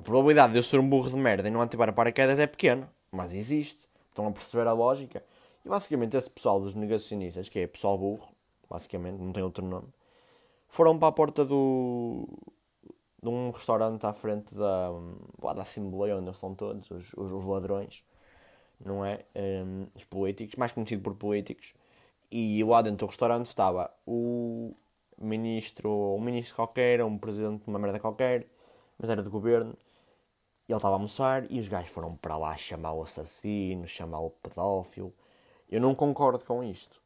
A 0.00 0.02
probabilidade 0.02 0.54
de 0.54 0.58
eu 0.58 0.62
ser 0.62 0.80
um 0.80 0.88
burro 0.88 1.10
de 1.10 1.16
merda 1.16 1.46
e 1.46 1.50
não 1.50 1.60
ativar 1.60 1.86
a 1.86 1.92
paraquedas 1.92 2.38
é 2.38 2.46
pequena, 2.46 2.90
mas 3.12 3.34
existe. 3.34 3.86
Estão 4.08 4.26
a 4.26 4.32
perceber 4.32 4.66
a 4.66 4.72
lógica? 4.72 5.22
E 5.62 5.68
basicamente 5.68 6.16
esse 6.16 6.30
pessoal 6.30 6.58
dos 6.58 6.74
negacionistas, 6.74 7.50
que 7.50 7.58
é 7.58 7.66
pessoal 7.66 7.98
burro, 7.98 8.26
basicamente, 8.66 9.18
não 9.18 9.30
tem 9.30 9.42
outro 9.42 9.62
nome, 9.62 9.88
foram 10.68 10.98
para 10.98 11.08
a 11.08 11.12
porta 11.12 11.44
do. 11.44 12.26
de 13.22 13.28
um 13.28 13.50
restaurante 13.50 14.06
à 14.06 14.14
frente 14.14 14.54
da. 14.54 14.90
lá 15.42 15.52
da 15.52 15.62
Assembleia, 15.62 16.16
onde 16.16 16.30
estão 16.30 16.54
todos 16.54 16.90
os, 16.90 17.12
os, 17.12 17.30
os 17.30 17.44
ladrões, 17.44 18.02
não 18.82 19.04
é? 19.04 19.26
Um, 19.36 19.86
os 19.94 20.04
políticos, 20.06 20.56
mais 20.56 20.72
conhecido 20.72 21.02
por 21.02 21.14
políticos. 21.14 21.74
E 22.30 22.64
lá 22.64 22.80
dentro 22.80 23.06
do 23.06 23.10
restaurante 23.10 23.48
estava 23.48 23.90
o 24.06 24.74
ministro, 25.20 25.90
um 26.16 26.20
ministro 26.22 26.56
qualquer, 26.56 27.04
um 27.04 27.18
presidente 27.18 27.64
de 27.64 27.68
uma 27.68 27.78
merda 27.78 28.00
qualquer, 28.00 28.46
mas 28.98 29.10
era 29.10 29.22
do 29.22 29.30
governo. 29.30 29.76
Ele 30.70 30.76
estava 30.76 30.94
a 30.94 30.98
almoçar 30.98 31.50
e 31.50 31.58
os 31.58 31.66
gajos 31.66 31.90
foram 31.90 32.14
para 32.14 32.36
lá 32.36 32.56
chamar 32.56 32.92
o 32.92 33.02
assassino, 33.02 33.88
chamar 33.88 34.20
o 34.20 34.30
pedófilo. 34.30 35.12
Eu 35.68 35.80
não 35.80 35.96
concordo 35.96 36.44
com 36.44 36.62
isto. 36.62 37.02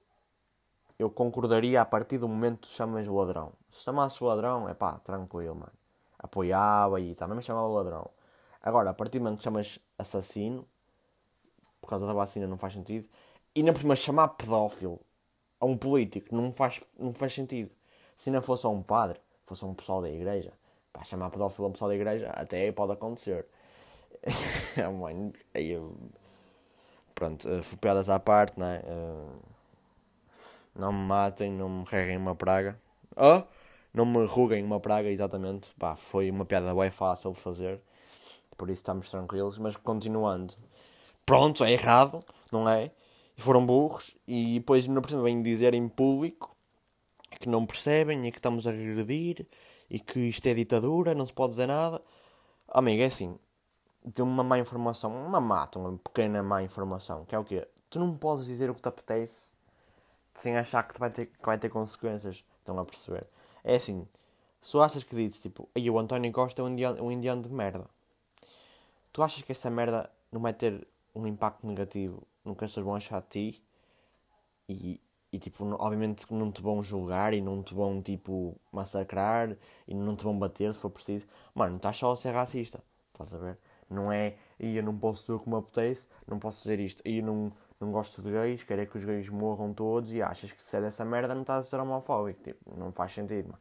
Eu 0.99 1.09
concordaria 1.09 1.81
a 1.81 1.85
partir 1.85 2.19
do 2.19 2.29
momento 2.29 2.69
que 2.69 2.75
chamas 2.75 3.09
o 3.09 3.15
ladrão. 3.15 3.53
Se 3.71 3.83
chamasse 3.83 4.23
o 4.23 4.27
ladrão, 4.27 4.69
é 4.69 4.75
pá, 4.75 4.99
tranquilo, 4.99 5.55
mano. 5.55 5.73
Apoiava 6.19 7.01
e 7.01 7.15
também 7.15 7.37
me 7.37 7.43
chamava 7.43 7.67
o 7.67 7.73
ladrão. 7.73 8.11
Agora, 8.63 8.91
a 8.91 8.95
partir 8.95 9.19
do 9.19 9.25
momento 9.25 9.39
que 9.39 9.45
chamas 9.45 9.79
assassino, 9.99 10.69
por 11.81 11.89
causa 11.89 12.07
da 12.07 12.13
vacina 12.13 12.47
não 12.47 12.59
faz 12.59 12.75
sentido. 12.75 13.09
E 13.55 13.61
ainda 13.61 13.73
por 13.73 13.81
cima 13.81 13.97
chamar 13.97 14.29
pedófilo 14.29 15.01
a 15.59 15.65
um 15.65 15.75
político 15.75 16.35
não 16.37 16.53
faz, 16.53 16.83
não 16.99 17.15
faz 17.15 17.33
sentido. 17.33 17.71
Se 18.15 18.31
não 18.31 18.43
fosse 18.43 18.67
um 18.67 18.83
padre, 18.83 19.19
fosse 19.47 19.65
um 19.65 19.73
pessoal 19.73 20.03
da 20.03 20.11
igreja, 20.11 20.53
pá, 20.93 21.03
chamar 21.03 21.31
pedófilo 21.31 21.65
a 21.65 21.69
um 21.71 21.73
pessoal 21.73 21.89
da 21.89 21.95
igreja, 21.95 22.29
até 22.29 22.71
pode 22.71 22.93
acontecer. 22.93 23.47
Mano, 24.99 25.33
aí 25.55 25.71
eu... 25.71 25.97
Pronto, 27.15 27.49
uh, 27.49 27.77
piadas 27.79 28.09
à 28.09 28.19
parte, 28.19 28.59
não 28.59 28.67
é? 28.67 28.81
Uh, 28.81 29.39
não 30.75 30.93
me 30.93 31.07
matem, 31.07 31.53
não 31.53 31.69
me 31.69 31.85
reguem 31.87 32.17
uma 32.17 32.35
praga. 32.35 32.81
Oh, 33.17 33.43
não 33.93 34.05
me 34.05 34.27
ruguem 34.27 34.65
uma 34.65 34.81
praga, 34.81 35.09
exatamente. 35.09 35.73
Pá, 35.79 35.95
foi 35.95 36.31
uma 36.31 36.45
piada 36.45 36.75
bem 36.75 36.91
fácil 36.91 37.33
de 37.33 37.39
fazer. 37.41 37.81
Por 38.57 38.69
isso 38.69 38.81
estamos 38.81 39.09
tranquilos. 39.11 39.59
Mas 39.59 39.77
continuando. 39.77 40.55
Pronto, 41.25 41.63
é 41.65 41.73
errado, 41.73 42.25
não 42.51 42.69
é? 42.69 42.91
E 43.37 43.43
foram 43.43 43.65
burros. 43.65 44.17
E 44.27 44.59
depois, 44.59 44.89
não 44.89 45.01
percebo, 45.01 45.23
vêm 45.23 45.41
dizer 45.41 45.75
em 45.75 45.89
público 45.89 46.57
que 47.39 47.49
não 47.49 47.65
percebem 47.67 48.27
e 48.27 48.33
que 48.33 48.39
estamos 48.39 48.67
a 48.67 48.73
regredir 48.73 49.47
e 49.91 50.01
que 50.01 50.19
isto 50.21 50.47
é 50.47 50.55
ditadura, 50.55 51.15
não 51.15 51.27
se 51.27 51.33
pode 51.33 51.51
dizer 51.51 51.67
nada. 51.67 52.03
Amigo, 52.69 53.03
é 53.03 53.07
assim 53.07 53.39
deu 54.05 54.25
uma 54.25 54.45
má 54.45 54.59
informação, 54.59 55.15
uma 55.15 55.41
mata, 55.41 55.79
uma 55.79 55.97
pequena 55.99 56.43
má 56.43 56.63
informação, 56.63 57.25
que 57.25 57.35
é 57.35 57.39
o 57.39 57.45
quê? 57.45 57.67
Tu 57.89 57.99
não 57.99 58.17
podes 58.17 58.47
dizer 58.47 58.69
o 58.71 58.75
que 58.75 58.83
te 58.83 58.89
apetece 58.89 59.53
sem 60.35 60.57
achar 60.57 60.83
que 60.83 60.99
vai 60.99 61.11
ter, 61.11 61.27
que 61.27 61.45
vai 61.47 61.59
ter 61.59 61.69
consequências. 61.69 62.45
Estão 62.59 62.79
a 62.79 62.85
perceber? 62.85 63.27
É 63.63 63.77
assim, 63.77 64.07
se 64.61 64.73
tu 64.73 64.81
achas 64.83 65.05
que 65.05 65.15
dizes 65.15 65.41
tipo, 65.41 65.69
aí 65.75 65.91
o 65.91 65.99
António 65.99 66.33
Costa 66.33 66.61
é 66.61 66.65
um 66.65 66.69
indiano, 66.69 67.03
um 67.03 67.11
indiano 67.11 67.43
de 67.43 67.49
merda, 67.49 67.87
tu 69.13 69.23
achas 69.23 69.43
que 69.43 69.53
essa 69.53 69.71
merda 69.71 70.11
não 70.33 70.41
vai 70.41 70.53
ter 70.53 70.87
um 71.15 71.27
impacto 71.27 71.67
negativo 71.67 72.23
no 72.45 72.55
que 72.57 72.65
as 72.65 72.71
pessoas 72.71 72.87
vão 72.87 72.95
achar 72.95 73.21
de 73.23 73.29
ti? 73.29 73.63
E, 74.69 75.01
e 75.33 75.39
tipo, 75.39 75.65
obviamente 75.79 76.27
não 76.33 76.51
te 76.51 76.63
vão 76.63 76.83
julgar 76.83 77.35
e 77.35 77.41
não 77.41 77.63
te 77.63 77.75
vão 77.75 78.01
tipo 78.03 78.57
massacrar 78.73 79.57
e 79.87 79.95
não 79.95 80.17
te 80.17 80.25
vão 80.25 80.39
bater 80.39 80.73
se 80.75 80.81
for 80.81 80.91
preciso. 80.91 81.27
Mano, 81.55 81.73
não 81.73 81.77
estás 81.77 81.97
só 81.97 82.13
a 82.13 82.17
ser 82.17 82.33
racista, 82.33 82.83
estás 83.13 83.35
a 83.35 83.39
ver? 83.39 83.59
Não 83.89 84.11
é, 84.11 84.37
e 84.59 84.77
eu 84.77 84.83
não 84.83 84.97
posso 84.97 85.21
dizer 85.23 85.33
o 85.35 85.41
que 85.41 85.49
me 85.49 85.57
apetece, 85.57 86.09
não 86.27 86.39
posso 86.39 86.63
dizer 86.63 86.81
isto, 86.81 87.03
e 87.07 87.19
eu 87.19 87.25
não, 87.25 87.53
não 87.81 87.93
gosto 87.93 88.23
de 88.23 88.31
gays, 88.31 88.63
quero 88.63 88.83
é 88.83 88.87
que 88.87 88.97
os 88.97 89.05
gays 89.05 89.29
morram 89.29 89.73
todos 89.73 90.13
e 90.13 90.23
achas 90.23 90.53
que 90.53 90.63
se 90.63 90.77
é 90.77 90.81
dessa 90.81 91.05
merda 91.05 91.35
não 91.35 91.43
estás 91.43 91.67
a 91.67 91.69
ser 91.69 91.81
homofóbico. 91.81 92.43
Tipo, 92.43 92.77
não 92.77 92.93
faz 92.93 93.13
sentido, 93.13 93.49
mano. 93.49 93.61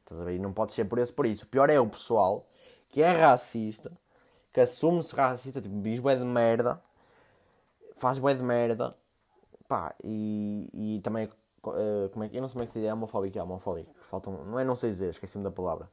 Estás 0.00 0.20
a 0.20 0.24
ver? 0.24 0.34
E 0.34 0.38
não 0.38 0.52
pode 0.52 0.72
ser 0.72 0.84
por 0.84 0.98
isso 0.98 1.14
por 1.14 1.26
isso. 1.26 1.44
O 1.44 1.48
pior 1.48 1.70
é 1.70 1.78
o 1.80 1.88
pessoal 1.88 2.46
que 2.88 3.02
é 3.02 3.10
racista, 3.10 3.92
que 4.52 4.60
assume-se 4.60 5.14
racista, 5.14 5.60
tipo, 5.60 5.80
diz 5.80 6.00
bué 6.00 6.16
de 6.16 6.24
merda, 6.24 6.82
faz 7.94 8.18
bué 8.18 8.34
de 8.34 8.42
merda, 8.42 8.96
pá, 9.68 9.94
e, 10.02 10.68
e 10.72 11.00
também, 11.00 11.26
uh, 11.26 12.08
como 12.12 12.24
é 12.24 12.28
que, 12.28 12.36
eu 12.36 12.42
não 12.42 12.48
sei 12.48 12.54
como 12.54 12.64
é 12.64 12.66
que 12.66 12.72
se 12.72 12.80
diz, 12.80 12.88
é 12.88 12.92
homofóbico, 12.92 13.38
é 13.38 13.42
homofóbico, 13.42 13.94
faltam, 14.02 14.44
não 14.44 14.58
é 14.58 14.64
não 14.64 14.74
sei 14.74 14.90
dizer, 14.90 15.10
esqueci-me 15.10 15.44
da 15.44 15.52
palavra 15.52 15.88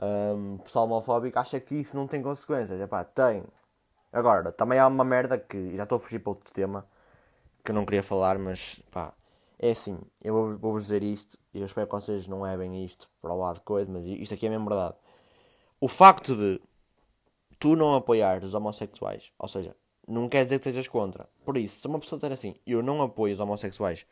um, 0.00 0.58
pessoal 0.58 0.86
homofóbico 0.86 1.38
acha 1.38 1.60
que 1.60 1.74
isso 1.74 1.96
não 1.96 2.06
tem 2.06 2.22
consequências. 2.22 2.80
Epá, 2.80 3.04
tem. 3.04 3.44
Agora, 4.12 4.52
também 4.52 4.78
há 4.78 4.86
uma 4.86 5.04
merda 5.04 5.38
que 5.38 5.76
já 5.76 5.84
estou 5.84 5.96
a 5.96 5.98
fugir 5.98 6.20
para 6.20 6.30
outro 6.30 6.52
tema 6.52 6.86
que 7.64 7.72
não 7.72 7.84
queria 7.84 8.02
falar, 8.02 8.38
mas 8.38 8.80
pá, 8.90 9.12
é 9.58 9.70
assim, 9.70 9.98
eu 10.22 10.58
vou-vos 10.58 10.84
dizer 10.84 11.02
isto 11.02 11.38
e 11.52 11.60
eu 11.60 11.66
espero 11.66 11.86
que 11.86 11.94
vocês 11.94 12.28
não 12.28 12.42
levem 12.42 12.84
isto 12.84 13.08
para 13.20 13.32
o 13.32 13.38
lado 13.38 13.56
de 13.56 13.62
coisa, 13.62 13.90
mas 13.90 14.04
isto 14.04 14.34
aqui 14.34 14.46
é 14.46 14.50
mesmo 14.50 14.68
verdade. 14.68 14.94
O 15.80 15.88
facto 15.88 16.36
de 16.36 16.60
tu 17.58 17.74
não 17.74 17.94
apoiar 17.94 18.44
os 18.44 18.54
homossexuais, 18.54 19.32
ou 19.38 19.48
seja, 19.48 19.74
não 20.06 20.28
quer 20.28 20.44
dizer 20.44 20.58
que 20.58 20.68
estejas 20.68 20.88
contra. 20.88 21.28
Por 21.44 21.56
isso, 21.56 21.80
se 21.80 21.86
uma 21.86 21.98
pessoa 21.98 22.18
disser 22.18 22.32
assim, 22.32 22.54
eu 22.66 22.82
não 22.82 23.00
apoio 23.02 23.34
os 23.34 23.40
homossexuais, 23.40 24.06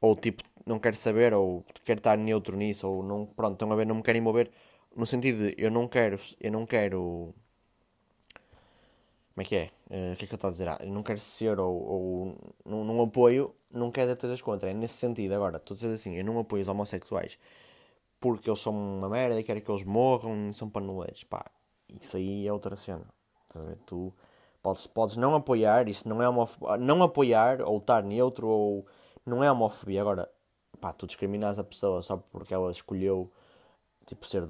ou 0.00 0.16
tipo, 0.16 0.42
não 0.64 0.78
quero 0.78 0.96
saber, 0.96 1.34
ou 1.34 1.64
quero 1.84 2.00
estar 2.00 2.16
neutro 2.16 2.56
nisso, 2.56 2.88
ou 2.88 3.02
não, 3.02 3.26
pronto, 3.26 3.52
estão 3.52 3.70
a 3.72 3.76
ver, 3.76 3.86
não 3.86 3.96
me 3.96 4.02
querem 4.02 4.20
mover, 4.20 4.50
no 4.96 5.06
sentido 5.06 5.38
de 5.44 5.54
eu 5.58 5.70
não 5.70 5.86
quero. 5.88 6.18
Eu 6.40 6.52
não 6.52 6.66
quero. 6.66 7.34
Como 9.34 9.42
é 9.42 9.44
que 9.44 9.56
é? 9.56 9.70
Uh, 9.90 10.14
o 10.14 10.16
que 10.16 10.24
é 10.24 10.28
que 10.28 10.34
eu 10.34 10.36
estou 10.36 10.48
a 10.48 10.50
dizer? 10.50 10.68
Ah, 10.68 10.78
eu 10.80 10.92
não 10.92 11.02
quero 11.02 11.20
ser 11.20 11.60
ou, 11.60 12.34
ou 12.64 12.84
não, 12.84 13.02
apoio, 13.02 13.54
não 13.70 13.90
quero 13.92 14.08
dizer 14.08 14.16
todas 14.16 14.42
contra. 14.42 14.70
É 14.70 14.74
nesse 14.74 14.94
sentido. 14.94 15.34
Agora, 15.34 15.58
estou 15.58 15.74
a 15.74 15.76
dizer 15.76 15.92
assim: 15.92 16.14
eu 16.16 16.24
não 16.24 16.38
apoio 16.38 16.62
os 16.62 16.68
homossexuais 16.68 17.38
porque 18.20 18.48
eles 18.48 18.60
são 18.60 18.72
uma 18.72 19.08
merda 19.08 19.38
e 19.38 19.44
quero 19.44 19.60
que 19.60 19.70
eles 19.70 19.84
morram 19.84 20.50
e 20.50 20.54
são 20.54 20.68
paneleiros. 20.68 21.24
Pá, 21.24 21.44
isso 22.00 22.16
aí 22.16 22.46
é 22.46 22.52
outra 22.52 22.76
cena. 22.76 23.04
Tu 23.86 24.12
podes, 24.62 24.86
podes 24.86 25.16
não 25.16 25.34
apoiar, 25.34 25.88
isso 25.88 26.08
não 26.08 26.22
é 26.22 26.28
homofobia. 26.28 26.76
Não 26.78 27.02
apoiar 27.02 27.62
ou 27.62 27.78
estar 27.78 28.02
neutro 28.02 28.48
ou. 28.48 28.86
Não 29.24 29.42
é 29.44 29.50
homofobia. 29.50 30.00
Agora, 30.00 30.30
pá, 30.80 30.92
tu 30.92 31.06
discriminas 31.06 31.58
a 31.58 31.64
pessoa 31.64 32.02
só 32.02 32.16
porque 32.16 32.54
ela 32.54 32.70
escolheu 32.70 33.30
tipo 34.06 34.26
ser 34.26 34.48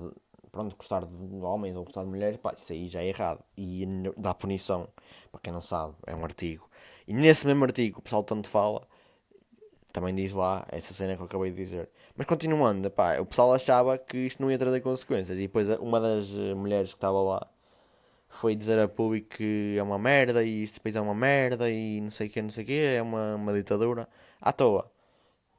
pronto, 0.57 0.77
gostar 0.77 1.05
de 1.05 1.37
homens 1.43 1.77
ou 1.77 1.85
gostar 1.85 2.03
de 2.03 2.09
mulheres, 2.09 2.39
pá, 2.39 2.55
isso 2.57 2.73
aí 2.73 2.89
já 2.89 3.03
é 3.03 3.09
errado. 3.09 3.45
E 3.57 3.87
dá 4.17 4.35
punição. 4.35 4.89
Para 5.31 5.41
quem 5.41 5.53
não 5.53 5.63
sabe, 5.63 5.95
é 6.07 6.15
um 6.15 6.25
artigo. 6.25 6.69
E 7.07 7.15
nesse 7.15 7.47
mesmo 7.47 7.65
artigo, 7.65 8.01
o 8.01 8.03
pessoal 8.03 8.25
tanto 8.25 8.49
fala, 8.49 8.87
também 9.93 10.15
diz 10.15 10.33
lá 10.33 10.67
essa 10.71 10.93
cena 10.93 11.17
que 11.17 11.23
eu 11.23 11.27
acabei 11.27 11.51
de 11.51 11.57
dizer. 11.57 11.89
Mas 12.17 12.27
continuando, 12.27 12.91
pá, 12.91 13.19
o 13.21 13.27
pessoal 13.27 13.53
achava 13.55 13.99
que 13.99 14.19
isto 14.19 14.43
não 14.43 14.51
ia 14.51 14.59
trazer 14.59 14.81
consequências. 14.81 15.39
E 15.39 15.43
depois 15.43 15.69
uma 15.81 16.01
das 16.01 16.31
eh, 16.37 16.55
mulheres 16.55 16.91
que 16.91 16.97
estava 16.97 17.21
lá 17.23 17.47
foi 18.29 18.55
dizer 18.57 18.79
a 18.79 18.89
público 18.89 19.37
que 19.37 19.77
é 19.79 19.83
uma 19.83 19.99
merda 19.99 20.45
e 20.45 20.63
este 20.63 20.81
país 20.81 20.97
é 20.97 21.01
uma 21.01 21.15
merda 21.15 21.71
e 21.71 22.01
não 22.01 22.11
sei 22.11 22.29
o 22.29 22.31
que, 22.31 22.43
não 22.43 22.51
sei 22.51 22.65
o 22.65 22.67
que, 22.67 22.79
é 22.79 23.03
uma, 23.03 23.37
uma 23.37 23.53
ditadura. 23.55 24.09
À 24.41 24.53
toa. 24.53 24.91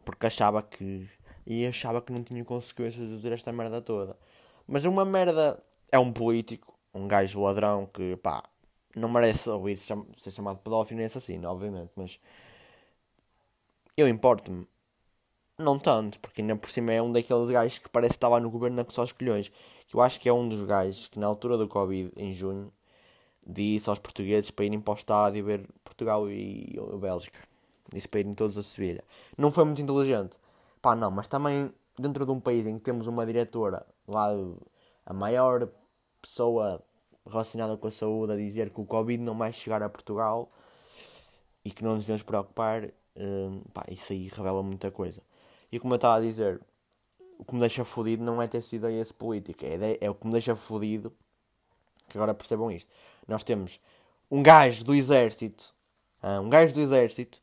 Porque 0.05 0.27
achava 0.27 0.61
que. 0.63 1.09
E 1.45 1.65
achava 1.65 2.01
que 2.01 2.11
não 2.13 2.23
tinha 2.23 2.43
consequências 2.45 3.07
de 3.07 3.15
dizer 3.15 3.31
esta 3.33 3.51
merda 3.51 3.81
toda. 3.81 4.17
Mas 4.67 4.85
uma 4.85 5.05
merda 5.05 5.63
é 5.91 5.97
um 5.97 6.11
político, 6.11 6.77
um 6.93 7.07
gajo 7.07 7.41
ladrão 7.41 7.85
que, 7.85 8.17
pá, 8.17 8.43
não 8.95 9.09
merece 9.09 9.49
ouvir 9.49 9.77
ser 9.77 10.31
chamado 10.31 10.59
pedófilo 10.59 10.97
nem 10.97 11.05
assassino, 11.05 11.49
obviamente, 11.49 11.91
mas 11.95 12.19
eu 13.95 14.07
importo-me. 14.07 14.67
Não 15.57 15.79
tanto, 15.79 16.19
porque 16.19 16.41
ainda 16.41 16.55
por 16.55 16.69
cima 16.69 16.93
é 16.93 17.01
um 17.01 17.11
daqueles 17.11 17.49
gajos 17.49 17.79
que 17.79 17.89
parece 17.89 18.11
que 18.11 18.17
estava 18.17 18.39
no 18.39 18.49
governo 18.49 18.85
que 18.85 18.93
só 18.93 19.03
os 19.03 19.11
colhões. 19.11 19.51
Eu 19.91 20.01
acho 20.01 20.19
que 20.19 20.29
é 20.29 20.33
um 20.33 20.47
dos 20.47 20.61
gajos 20.61 21.07
que 21.07 21.17
na 21.17 21.25
altura 21.25 21.57
do 21.57 21.67
Covid, 21.67 22.11
em 22.15 22.31
junho, 22.31 22.71
disse 23.45 23.89
aos 23.89 23.97
portugueses 23.97 24.51
para 24.51 24.65
irem 24.65 24.79
para 24.79 24.91
o 24.91 24.95
estádio 24.97 25.45
ver 25.45 25.67
Portugal 25.83 26.29
e 26.29 26.75
Bélgica. 26.99 27.39
Disse 27.91 28.07
para 28.07 28.19
irem 28.19 28.35
todos 28.35 28.57
a 28.57 28.61
Sevilha. 28.61 29.03
Não 29.37 29.51
foi 29.51 29.63
muito 29.65 29.81
inteligente. 29.81 30.37
Pá, 30.79 30.95
não, 30.95 31.09
mas 31.09 31.27
também 31.27 31.71
dentro 31.99 32.25
de 32.25 32.31
um 32.31 32.39
país 32.39 32.65
em 32.65 32.77
que 32.77 32.83
temos 32.83 33.07
uma 33.07 33.25
diretora 33.25 33.85
lá, 34.07 34.29
a 35.05 35.13
maior 35.13 35.67
pessoa 36.21 36.83
relacionada 37.25 37.75
com 37.77 37.87
a 37.87 37.91
saúde, 37.91 38.33
a 38.33 38.35
dizer 38.35 38.69
que 38.69 38.81
o 38.81 38.85
Covid 38.85 39.21
não 39.21 39.37
vai 39.37 39.51
chegar 39.51 39.83
a 39.83 39.89
Portugal 39.89 40.51
e 41.63 41.71
que 41.71 41.83
não 41.83 41.95
nos 41.95 42.05
devemos 42.05 42.23
preocupar, 42.23 42.89
hum, 43.15 43.61
pá, 43.73 43.83
isso 43.89 44.13
aí 44.13 44.27
revela 44.27 44.63
muita 44.63 44.89
coisa. 44.91 45.21
E 45.71 45.79
como 45.79 45.93
eu 45.93 45.97
estava 45.97 46.15
a 46.15 46.21
dizer, 46.21 46.61
o 47.37 47.43
que 47.43 47.53
me 47.53 47.59
deixa 47.59 47.83
fodido 47.83 48.23
não 48.23 48.41
é 48.41 48.47
ter 48.47 48.61
sido 48.61 48.87
esse 48.87 49.13
político, 49.13 49.65
é, 49.65 49.97
é 49.99 50.09
o 50.09 50.15
que 50.15 50.25
me 50.25 50.31
deixa 50.31 50.55
fodido, 50.55 51.13
que 52.07 52.17
agora 52.17 52.33
percebam 52.33 52.71
isto. 52.71 52.89
Nós 53.27 53.43
temos 53.43 53.79
um 54.31 54.41
gajo 54.41 54.83
do 54.83 54.95
exército, 54.95 55.73
um 56.41 56.49
gajo 56.49 56.73
do 56.73 56.81
exército, 56.81 57.41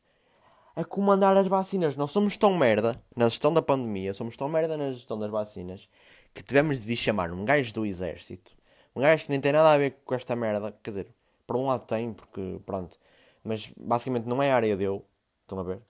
a 0.75 0.83
comandar 0.83 1.37
as 1.37 1.47
vacinas. 1.47 1.95
Nós 1.95 2.11
somos 2.11 2.37
tão 2.37 2.55
merda 2.57 3.01
na 3.15 3.25
gestão 3.29 3.53
da 3.53 3.61
pandemia, 3.61 4.13
somos 4.13 4.35
tão 4.35 4.49
merda 4.49 4.75
na 4.75 4.91
gestão 4.91 5.17
das 5.17 5.31
vacinas, 5.31 5.87
que 6.33 6.43
tivemos 6.43 6.81
de 6.81 6.95
chamar 6.95 7.31
um 7.31 7.45
gajo 7.45 7.73
do 7.73 7.85
exército, 7.85 8.51
um 8.95 9.01
gajo 9.01 9.25
que 9.25 9.31
nem 9.31 9.39
tem 9.39 9.53
nada 9.53 9.71
a 9.71 9.77
ver 9.77 9.97
com 10.03 10.13
esta 10.13 10.35
merda, 10.35 10.73
quer 10.83 10.91
dizer, 10.91 11.07
por 11.47 11.55
um 11.55 11.67
lado 11.67 11.85
tem, 11.85 12.13
porque 12.13 12.59
pronto, 12.65 12.97
mas 13.43 13.71
basicamente 13.77 14.25
não 14.25 14.41
é 14.41 14.51
a 14.51 14.55
área 14.55 14.75
dele, 14.75 15.01
estão 15.41 15.59
a 15.59 15.63
ver? 15.63 15.81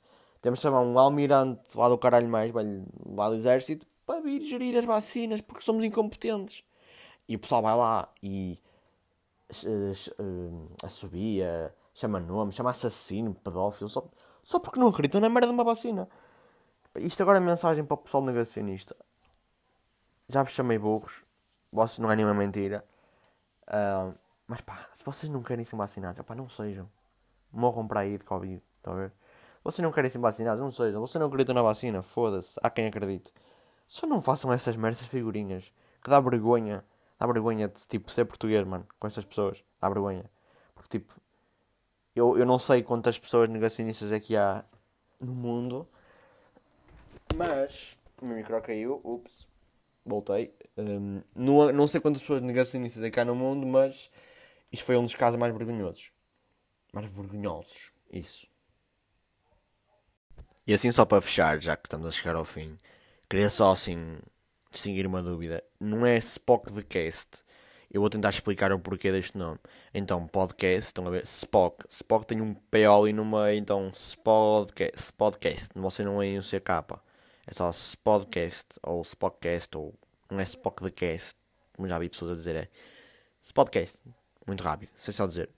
Temos 0.41 0.59
de 0.59 0.63
chamar 0.63 0.81
um 0.81 0.99
almirante 0.99 1.75
lá 1.75 1.89
do 1.89 1.97
caralho 1.97 2.27
mais, 2.27 2.51
velho, 2.51 2.85
lá 3.05 3.29
do 3.29 3.35
exército, 3.35 3.87
para 4.05 4.21
vir 4.21 4.41
gerir 4.43 4.77
as 4.77 4.85
vacinas 4.85 5.41
porque 5.41 5.63
somos 5.63 5.83
incompetentes. 5.83 6.63
E 7.27 7.35
o 7.35 7.39
pessoal 7.39 7.63
vai 7.63 7.75
lá 7.75 8.13
e 8.21 8.59
uh, 9.65 10.69
assobia, 10.83 11.73
chama 11.93 12.19
nome, 12.19 12.51
chama 12.51 12.69
assassino, 12.69 13.33
pedófilo, 13.33 13.89
só, 13.89 14.07
só 14.45 14.59
porque 14.59 14.79
não 14.79 14.87
acreditam 14.87 15.19
na 15.19 15.27
merda 15.27 15.47
de 15.47 15.53
uma 15.53 15.63
vacina. 15.63 16.07
Isto 16.95 17.23
agora 17.23 17.39
é 17.39 17.41
mensagem 17.41 17.83
para 17.83 17.95
o 17.95 17.97
pessoal 17.97 18.23
negacionista. 18.23 18.95
Já 20.29 20.43
vos 20.43 20.53
chamei 20.53 20.77
burros, 20.77 21.23
vocês 21.71 21.99
não 21.99 22.11
é 22.11 22.15
nenhuma 22.15 22.35
mentira. 22.35 22.85
Uh, 23.63 24.15
mas 24.47 24.61
pá, 24.61 24.87
se 24.95 25.03
vocês 25.03 25.29
não 25.29 25.41
querem 25.41 25.65
ser 25.65 25.75
vacinados, 25.75 26.23
pá, 26.25 26.35
não 26.35 26.47
sejam. 26.47 26.87
Morram 27.51 27.87
para 27.87 28.01
aí 28.01 28.17
de 28.17 28.23
Covid, 28.23 28.61
está 28.77 28.91
a 28.91 28.95
ver? 28.95 29.13
Vocês 29.63 29.83
não 29.83 29.91
querem 29.91 30.11
ser 30.11 30.19
vacinados, 30.19 30.61
não 30.61 30.69
sejam. 30.69 31.01
Vocês 31.01 31.19
não 31.19 31.27
acreditam 31.27 31.55
na 31.55 31.63
vacina, 31.63 32.03
foda-se. 32.03 32.59
Há 32.61 32.69
quem 32.69 32.85
acredite. 32.85 33.33
Só 33.87 34.05
não 34.05 34.21
façam 34.21 34.53
essas 34.53 34.75
merdas 34.75 35.01
figurinhas. 35.01 35.73
Que 36.03 36.09
dá 36.11 36.19
vergonha. 36.19 36.85
Dá 37.19 37.25
vergonha 37.25 37.67
de 37.67 37.87
tipo 37.87 38.11
ser 38.11 38.25
português, 38.25 38.63
mano. 38.63 38.85
Com 38.99 39.07
estas 39.07 39.25
pessoas. 39.25 39.63
Dá 39.81 39.89
vergonha. 39.89 40.29
Porque 40.75 40.99
tipo. 40.99 41.15
Eu, 42.15 42.37
eu 42.37 42.45
não 42.45 42.57
sei 42.57 42.81
quantas 42.81 43.19
pessoas 43.19 43.49
negacionistas 43.49 44.11
é 44.11 44.19
que 44.19 44.35
há 44.35 44.63
no 45.19 45.33
mundo. 45.33 45.87
Mas. 47.35 47.97
O 48.21 48.25
meu 48.25 48.37
micro 48.37 48.61
caiu. 48.61 49.01
Ups. 49.03 49.47
Voltei. 50.05 50.55
Um, 50.77 51.21
não, 51.35 51.71
não 51.73 51.87
sei 51.87 51.99
quantas 51.99 52.21
pessoas 52.21 52.41
negacionistas 52.41 53.03
é 53.03 53.11
que 53.11 53.19
há 53.19 53.25
no 53.25 53.35
mundo, 53.35 53.65
mas. 53.65 54.09
Isto 54.71 54.85
foi 54.85 54.95
um 54.97 55.03
dos 55.03 55.15
casos 55.15 55.39
mais 55.39 55.53
vergonhosos. 55.53 56.11
Mais 56.93 57.07
vergonhosos. 57.11 57.91
Isso. 58.11 58.47
E 60.67 60.73
assim 60.73 60.91
só 60.91 61.05
para 61.05 61.21
fechar, 61.21 61.61
já 61.61 61.75
que 61.75 61.87
estamos 61.87 62.07
a 62.07 62.11
chegar 62.11 62.35
ao 62.35 62.45
fim, 62.45 62.77
queria 63.29 63.49
só 63.49 63.71
assim 63.71 64.17
distinguir 64.71 65.05
uma 65.05 65.21
dúvida. 65.21 65.63
Não 65.79 66.05
é 66.05 66.17
Spock 66.17 66.71
the 66.73 66.81
Cast. 66.81 67.44
Eu 67.91 68.01
vou 68.01 68.09
tentar 68.09 68.29
explicar 68.29 68.71
o 68.71 68.79
porquê 68.79 69.11
deste 69.11 69.37
nome. 69.37 69.59
Então, 69.93 70.27
podcast, 70.27 70.87
estão 70.87 71.07
a 71.07 71.09
ver? 71.09 71.23
Spock. 71.23 71.85
Spock 71.89 72.25
tem 72.25 72.41
um 72.41 72.53
P 72.53 72.85
ali 72.85 73.13
no 73.13 73.25
meio, 73.25 73.57
então 73.57 73.91
Spodcast. 73.93 75.01
Spodcast. 75.01 75.69
Você 75.75 76.03
não 76.03 76.21
é 76.21 76.27
um 76.37 76.41
CK. 76.41 76.99
É 77.47 77.53
só 77.53 77.71
Spodcast, 77.71 78.67
ou 78.81 79.01
Spockcast, 79.03 79.77
ou 79.77 79.93
não 80.29 80.39
é 80.39 80.43
Spock 80.43 80.83
the 80.83 80.89
Cast, 80.89 81.35
como 81.73 81.87
já 81.87 81.99
vi 81.99 82.09
pessoas 82.09 82.31
a 82.31 82.35
dizer, 82.35 82.55
é 82.55 82.67
Spodcast. 83.41 84.01
Muito 84.47 84.63
rápido, 84.63 84.91
sei 84.95 85.13
só 85.13 85.27
dizer. 85.27 85.49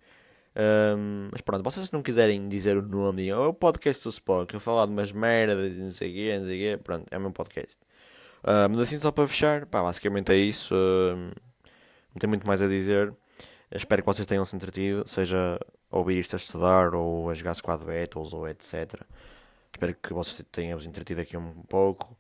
Um, 0.56 1.30
mas 1.32 1.42
pronto, 1.42 1.64
vocês 1.64 1.92
não 1.92 2.02
quiserem 2.02 2.48
dizer 2.50 2.78
o 2.78 2.82
nome, 2.82 3.24
digam, 3.24 3.46
oh, 3.46 3.50
o 3.50 3.54
podcast 3.54 4.04
do 4.04 4.10
Spock, 4.10 4.54
eu 4.54 4.60
falar 4.60 4.88
de 4.88 4.92
umas 4.92 5.12
merdas, 5.12 5.76
não 5.78 5.92
sei 5.92 6.36
o 6.36 6.40
não 6.40 6.46
sei 6.46 6.74
o 6.74 6.78
quê, 6.78 6.84
pronto, 6.84 7.06
é 7.12 7.18
o 7.18 7.22
meu 7.22 7.32
podcast. 7.32 7.78
Uh, 8.44 8.68
mas 8.70 8.80
assim, 8.80 9.00
só 9.00 9.12
para 9.12 9.28
fechar, 9.28 9.66
pá, 9.66 9.84
basicamente 9.84 10.32
é 10.32 10.38
isso. 10.38 10.76
Não 12.18 12.20
tenho 12.20 12.32
muito 12.32 12.48
mais 12.48 12.62
a 12.64 12.68
dizer. 12.68 13.14
Espero 13.72 14.02
que 14.02 14.08
vocês 14.08 14.26
tenham 14.26 14.44
se 14.44 14.56
entretido, 14.56 15.08
seja 15.08 15.60
ouvir 15.92 16.20
isto 16.20 16.36
a 16.36 16.38
estudar, 16.38 16.96
ou 16.96 17.30
a 17.30 17.34
jogar 17.36 17.54
Squad 17.54 17.86
Battles, 17.86 18.34
ou 18.34 18.48
etc. 18.50 19.02
Espero 19.72 19.94
que 19.96 20.14
vocês 20.14 20.44
tenham 20.52 20.78
vos 20.78 20.88
entretido 20.88 21.22
aqui 21.22 21.38
um 21.38 21.54
pouco. 21.64 22.18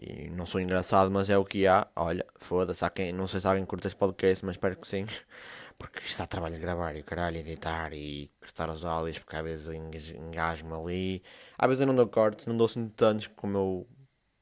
E 0.00 0.30
não 0.30 0.46
sou 0.46 0.60
engraçado, 0.60 1.10
mas 1.10 1.28
é 1.28 1.36
o 1.36 1.44
que 1.44 1.66
há. 1.66 1.86
Olha, 1.94 2.24
foda-se, 2.38 2.88
quem, 2.90 3.12
não 3.12 3.28
sei 3.28 3.40
se 3.40 3.46
alguém 3.46 3.66
curte 3.66 3.86
este 3.86 3.98
podcast, 3.98 4.44
mas 4.46 4.54
espero 4.54 4.76
que 4.76 4.88
sim. 4.88 5.04
Porque 5.76 6.00
está 6.06 6.24
a 6.24 6.26
trabalho 6.26 6.54
de 6.54 6.60
gravar 6.60 6.96
e 6.96 7.00
o 7.00 7.04
caralho, 7.04 7.36
editar 7.36 7.92
e 7.92 8.30
cortar 8.40 8.68
os 8.70 8.84
áudios, 8.84 9.20
porque 9.20 9.36
às 9.36 9.44
vezes 9.44 9.66
eu 9.68 9.74
engasgo-me 9.74 10.74
ali. 10.74 11.22
Às 11.56 11.68
vezes 11.68 11.80
eu 11.82 11.86
não 11.86 11.94
dou 11.94 12.08
cortes, 12.08 12.46
não 12.46 12.56
dou 12.56 12.66
assim 12.66 12.88
tantos 12.88 13.28
como 13.28 13.56
eu 13.56 13.86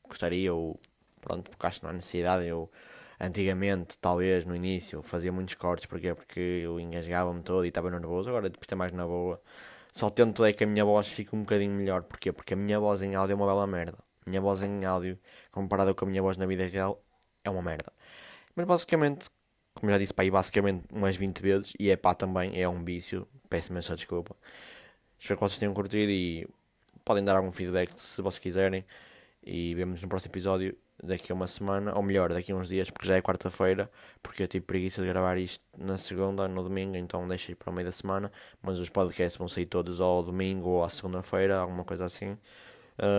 gostaria, 0.08 0.54
ou 0.54 0.80
pronto, 1.20 1.50
porque 1.50 1.66
acho 1.66 1.80
que 1.80 1.84
não 1.84 1.90
há 1.90 1.92
necessidade. 1.92 2.46
Eu 2.46 2.70
antigamente, 3.20 3.98
talvez 3.98 4.44
no 4.44 4.54
início, 4.54 5.02
fazia 5.02 5.32
muitos 5.32 5.54
cortes, 5.54 5.86
porque 5.86 6.14
porque 6.14 6.40
eu 6.40 6.78
engasgava-me 6.80 7.42
todo 7.42 7.64
e 7.64 7.68
estava 7.68 7.90
nervoso. 7.90 8.28
Agora 8.28 8.48
depois 8.48 8.64
está 8.64 8.76
mais 8.76 8.92
na 8.92 9.06
boa. 9.06 9.40
Só 9.92 10.10
tento 10.10 10.44
é 10.44 10.52
que 10.52 10.64
a 10.64 10.66
minha 10.66 10.84
voz 10.84 11.08
fique 11.08 11.34
um 11.34 11.40
bocadinho 11.40 11.72
melhor. 11.72 12.02
Porquê? 12.02 12.32
Porque 12.32 12.54
a 12.54 12.56
minha 12.56 12.78
voz 12.78 13.02
em 13.02 13.14
áudio 13.14 13.32
é 13.32 13.36
uma 13.36 13.46
bela 13.46 13.66
merda. 13.66 13.98
Minha 14.26 14.40
voz 14.40 14.62
em 14.62 14.84
áudio, 14.84 15.18
comparada 15.50 15.94
com 15.94 16.04
a 16.04 16.08
minha 16.08 16.22
voz 16.22 16.36
na 16.36 16.46
vida 16.46 16.66
real, 16.66 17.02
é 17.44 17.50
uma 17.50 17.62
merda. 17.62 17.92
Mas 18.54 18.66
basicamente, 18.66 19.30
como 19.74 19.90
já 19.90 19.98
disse, 19.98 20.12
pá, 20.12 20.22
aí 20.22 20.30
basicamente 20.30 20.84
umas 20.92 21.16
20 21.16 21.40
vezes, 21.40 21.72
e 21.78 21.90
é 21.90 21.96
pá 21.96 22.14
também, 22.14 22.60
é 22.60 22.68
um 22.68 22.84
vício, 22.84 23.26
peço-me 23.48 23.78
essa 23.78 23.94
desculpa. 23.96 24.36
Espero 25.18 25.38
que 25.38 25.48
vocês 25.48 25.58
tenham 25.58 25.72
curtido 25.74 26.10
e 26.10 26.46
podem 27.04 27.24
dar 27.24 27.36
algum 27.36 27.52
feedback 27.52 27.92
se 27.92 28.20
vocês 28.20 28.38
quiserem. 28.38 28.84
E 29.42 29.74
vemos 29.74 30.02
no 30.02 30.08
próximo 30.08 30.32
episódio 30.32 30.76
daqui 31.02 31.32
a 31.32 31.34
uma 31.34 31.46
semana, 31.46 31.94
ou 31.94 32.02
melhor, 32.02 32.32
daqui 32.32 32.52
a 32.52 32.56
uns 32.56 32.68
dias, 32.68 32.90
porque 32.90 33.06
já 33.06 33.16
é 33.16 33.22
quarta-feira, 33.22 33.90
porque 34.22 34.42
eu 34.42 34.48
tive 34.48 34.64
preguiça 34.64 35.02
de 35.02 35.08
gravar 35.08 35.36
isto 35.38 35.64
na 35.76 35.98
segunda, 35.98 36.48
no 36.48 36.62
domingo, 36.62 36.96
então 36.96 37.26
deixei 37.28 37.54
para 37.54 37.70
o 37.70 37.72
meio 37.72 37.86
da 37.86 37.92
semana. 37.92 38.30
Mas 38.62 38.78
os 38.78 38.90
podcasts 38.90 39.36
vão 39.36 39.48
sair 39.48 39.66
todos 39.66 40.00
ao 40.00 40.22
domingo 40.22 40.68
ou 40.68 40.84
à 40.84 40.88
segunda-feira, 40.88 41.58
alguma 41.58 41.84
coisa 41.84 42.04
assim. 42.04 42.36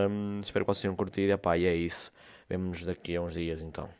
Um, 0.10 0.42
espero 0.42 0.66
que 0.66 0.70
vocês 0.70 0.82
tenham 0.82 0.96
curtido, 0.96 1.32
epá, 1.34 1.58
e 1.58 1.66
é 1.66 1.76
isso. 1.76 2.12
Vemos 2.50 2.84
daqui 2.84 3.16
a 3.16 3.22
uns 3.22 3.34
dias 3.34 3.62
então. 3.62 3.97